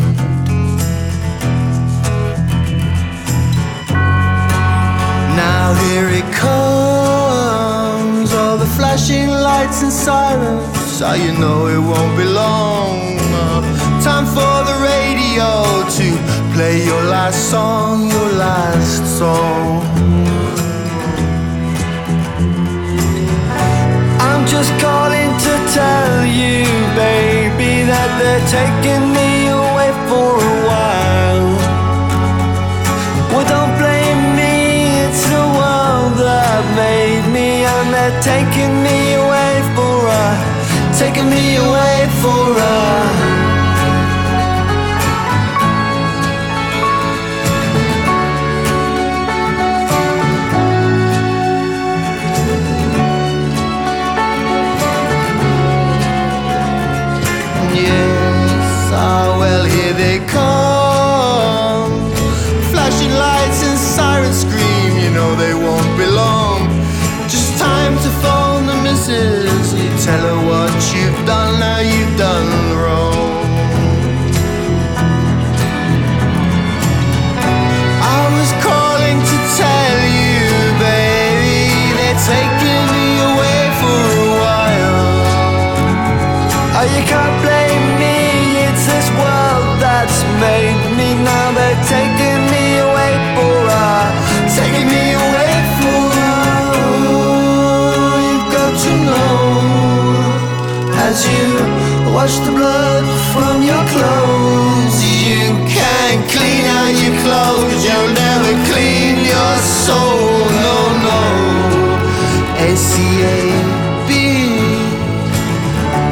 Now 5.43 5.73
here 5.85 6.11
it 6.21 6.31
comes, 6.35 8.35
all 8.35 8.59
the 8.59 8.71
flashing 8.77 9.31
lights 9.31 9.83
and 9.83 9.93
sirens. 9.93 10.77
So 10.99 11.15
you 11.15 11.33
know 11.33 11.67
it 11.67 11.81
won't 11.81 12.15
be 12.19 12.25
long. 12.25 13.17
Time 14.05 14.27
for 14.27 14.57
the 14.69 14.77
radio 14.93 15.83
to 15.97 16.09
play 16.55 16.85
your 16.85 17.05
last 17.05 17.49
song, 17.51 18.11
your 18.11 18.33
last 18.33 19.19
soul. 19.19 20.20
Just 24.61 24.79
calling 24.79 25.33
to 25.47 25.55
tell 25.73 26.27
you, 26.27 26.65
baby, 26.95 27.73
that 27.89 28.11
they're 28.21 28.47
taking 28.59 29.05
me 29.17 29.49
away 29.49 29.91
for 30.09 30.37
a 30.37 30.57
while. 30.69 31.49
Well, 33.33 33.47
don't 33.55 33.73
blame 33.81 34.23
me, 34.37 34.53
it's 35.05 35.25
the 35.35 35.47
world 35.59 36.13
that 36.21 36.61
made 36.77 37.25
me, 37.37 37.65
and 37.73 37.87
they're 37.95 38.21
taking 38.21 38.75
me 38.85 38.99
away 39.25 39.55
for 39.73 39.97
a, 40.21 40.27
taking 41.01 41.29
me 41.31 41.57
away 41.57 41.97
for 42.21 42.45
a. 42.61 42.90
you 101.41 102.13
wash 102.13 102.37
the 102.47 102.53
blood 102.53 103.05
from 103.33 103.63
your 103.63 103.85
clothes, 103.95 104.97
you 105.29 105.45
can't 105.69 106.23
clean 106.35 106.65
out 106.79 106.95
your 107.03 107.17
clothes, 107.25 107.81
you'll 107.87 108.15
never 108.27 108.53
clean 108.71 109.17
your 109.33 109.55
soul. 109.87 110.45
No, 110.65 110.77
no. 111.07 111.21
A-C-A-B 112.67 114.11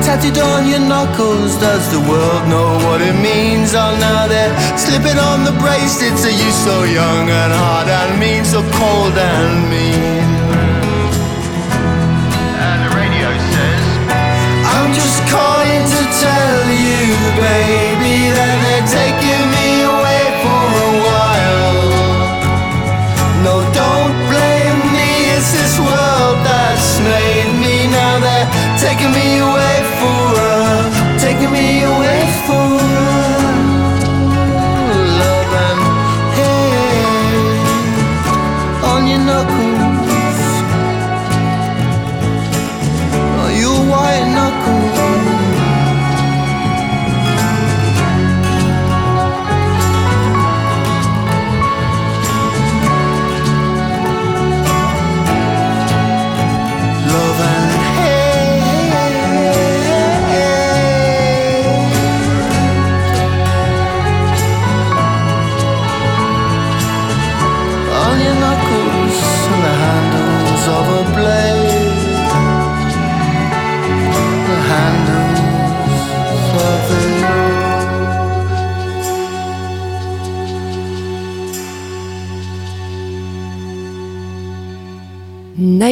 tattooed 0.03 0.39
on 0.39 0.67
your 0.67 0.81
knuckles. 0.81 1.57
Does 1.59 1.85
the 1.93 2.01
world 2.01 2.49
know 2.49 2.71
what 2.87 3.01
it 3.03 3.17
means? 3.21 3.75
Oh, 3.75 3.93
now 4.01 4.27
they're 4.27 4.55
slipping 4.79 5.19
on 5.19 5.45
the 5.45 5.53
bracelets. 5.63 6.25
Are 6.25 6.37
you 6.43 6.51
so 6.67 6.85
young 6.85 7.29
and 7.29 7.53
hard 7.53 7.89
and 7.89 8.21
mean, 8.21 8.45
so 8.45 8.61
cold 8.81 9.17
and 9.17 9.69
mean? 9.71 10.38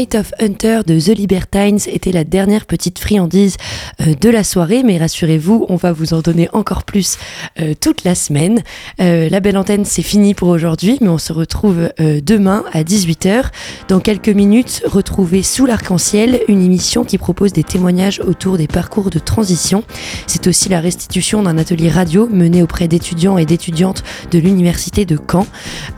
Night 0.07 0.15
of 0.15 0.33
Hunter 0.41 0.81
de 0.87 1.01
The 1.01 1.19
Libertines 1.19 1.81
était 1.89 2.13
la 2.13 2.23
dernière 2.23 2.67
petite 2.67 3.01
friandise 3.01 3.57
euh, 4.01 4.15
de 4.15 4.31
la 4.31 4.45
soirée, 4.45 4.85
mais 4.85 4.99
rassurez-vous, 4.99 5.67
on 5.69 5.75
va 5.75 5.93
vous 5.93 6.15
en 6.15 6.21
donner 6.21 6.49
encore 6.53 6.85
plus 6.85 7.19
euh, 7.61 7.75
toute 7.81 8.05
la 8.05 8.15
semaine. 8.15 8.63
Euh, 9.01 9.29
la 9.29 9.41
belle 9.41 9.57
antenne, 9.57 9.85
c'est 9.85 10.03
fini 10.03 10.35
pour 10.35 10.49
aujourd'hui, 10.49 10.99
mais 11.01 11.09
on 11.09 11.19
se 11.19 11.33
retrouve 11.33 11.91
demain 11.99 12.65
à 12.73 12.85
18h. 12.85 13.47
Dans 13.89 13.99
quelques 13.99 14.29
minutes, 14.29 14.83
retrouvez 14.87 15.43
Sous 15.43 15.67
l'arc-en-ciel, 15.67 16.41
une 16.47 16.63
émission 16.63 17.05
qui 17.05 17.19
propose 17.19 17.53
des 17.53 17.65
témoignages 17.65 18.21
autour 18.21 18.59
des 18.59 18.69
parcours 18.69 19.11
de 19.11 19.19
transition. 19.19 19.83
C'est 20.27 20.47
aussi 20.47 20.69
la 20.69 20.81
restitution 20.81 21.43
d'un 21.43 21.59
atelier 21.59 21.89
radio 21.89 22.29
mené 22.29 22.63
auprès 22.63 22.87
d'étudiants 22.87 23.39
et 23.39 23.47
d'étudiantes 23.47 24.05
de 24.31 24.39
l'université 24.39 25.05
de 25.05 25.19
Caen. 25.31 25.47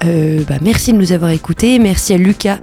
Bah, 0.02 0.58
merci 0.62 0.92
de 0.92 0.98
nous 0.98 1.12
avoir 1.12 1.30
écoutés, 1.30 1.78
merci 1.78 2.14
à 2.14 2.16
Lucas 2.16 2.58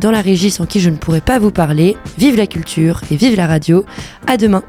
dans 0.00 0.10
la 0.10 0.20
régie 0.20 0.50
sans 0.50 0.66
qui 0.66 0.80
je 0.80 0.87
ne 0.90 0.96
pourrais 0.96 1.20
pas 1.20 1.38
vous 1.38 1.50
parler. 1.50 1.96
Vive 2.18 2.36
la 2.36 2.46
culture 2.46 3.00
et 3.10 3.16
vive 3.16 3.36
la 3.36 3.46
radio. 3.46 3.84
À 4.26 4.36
demain. 4.36 4.62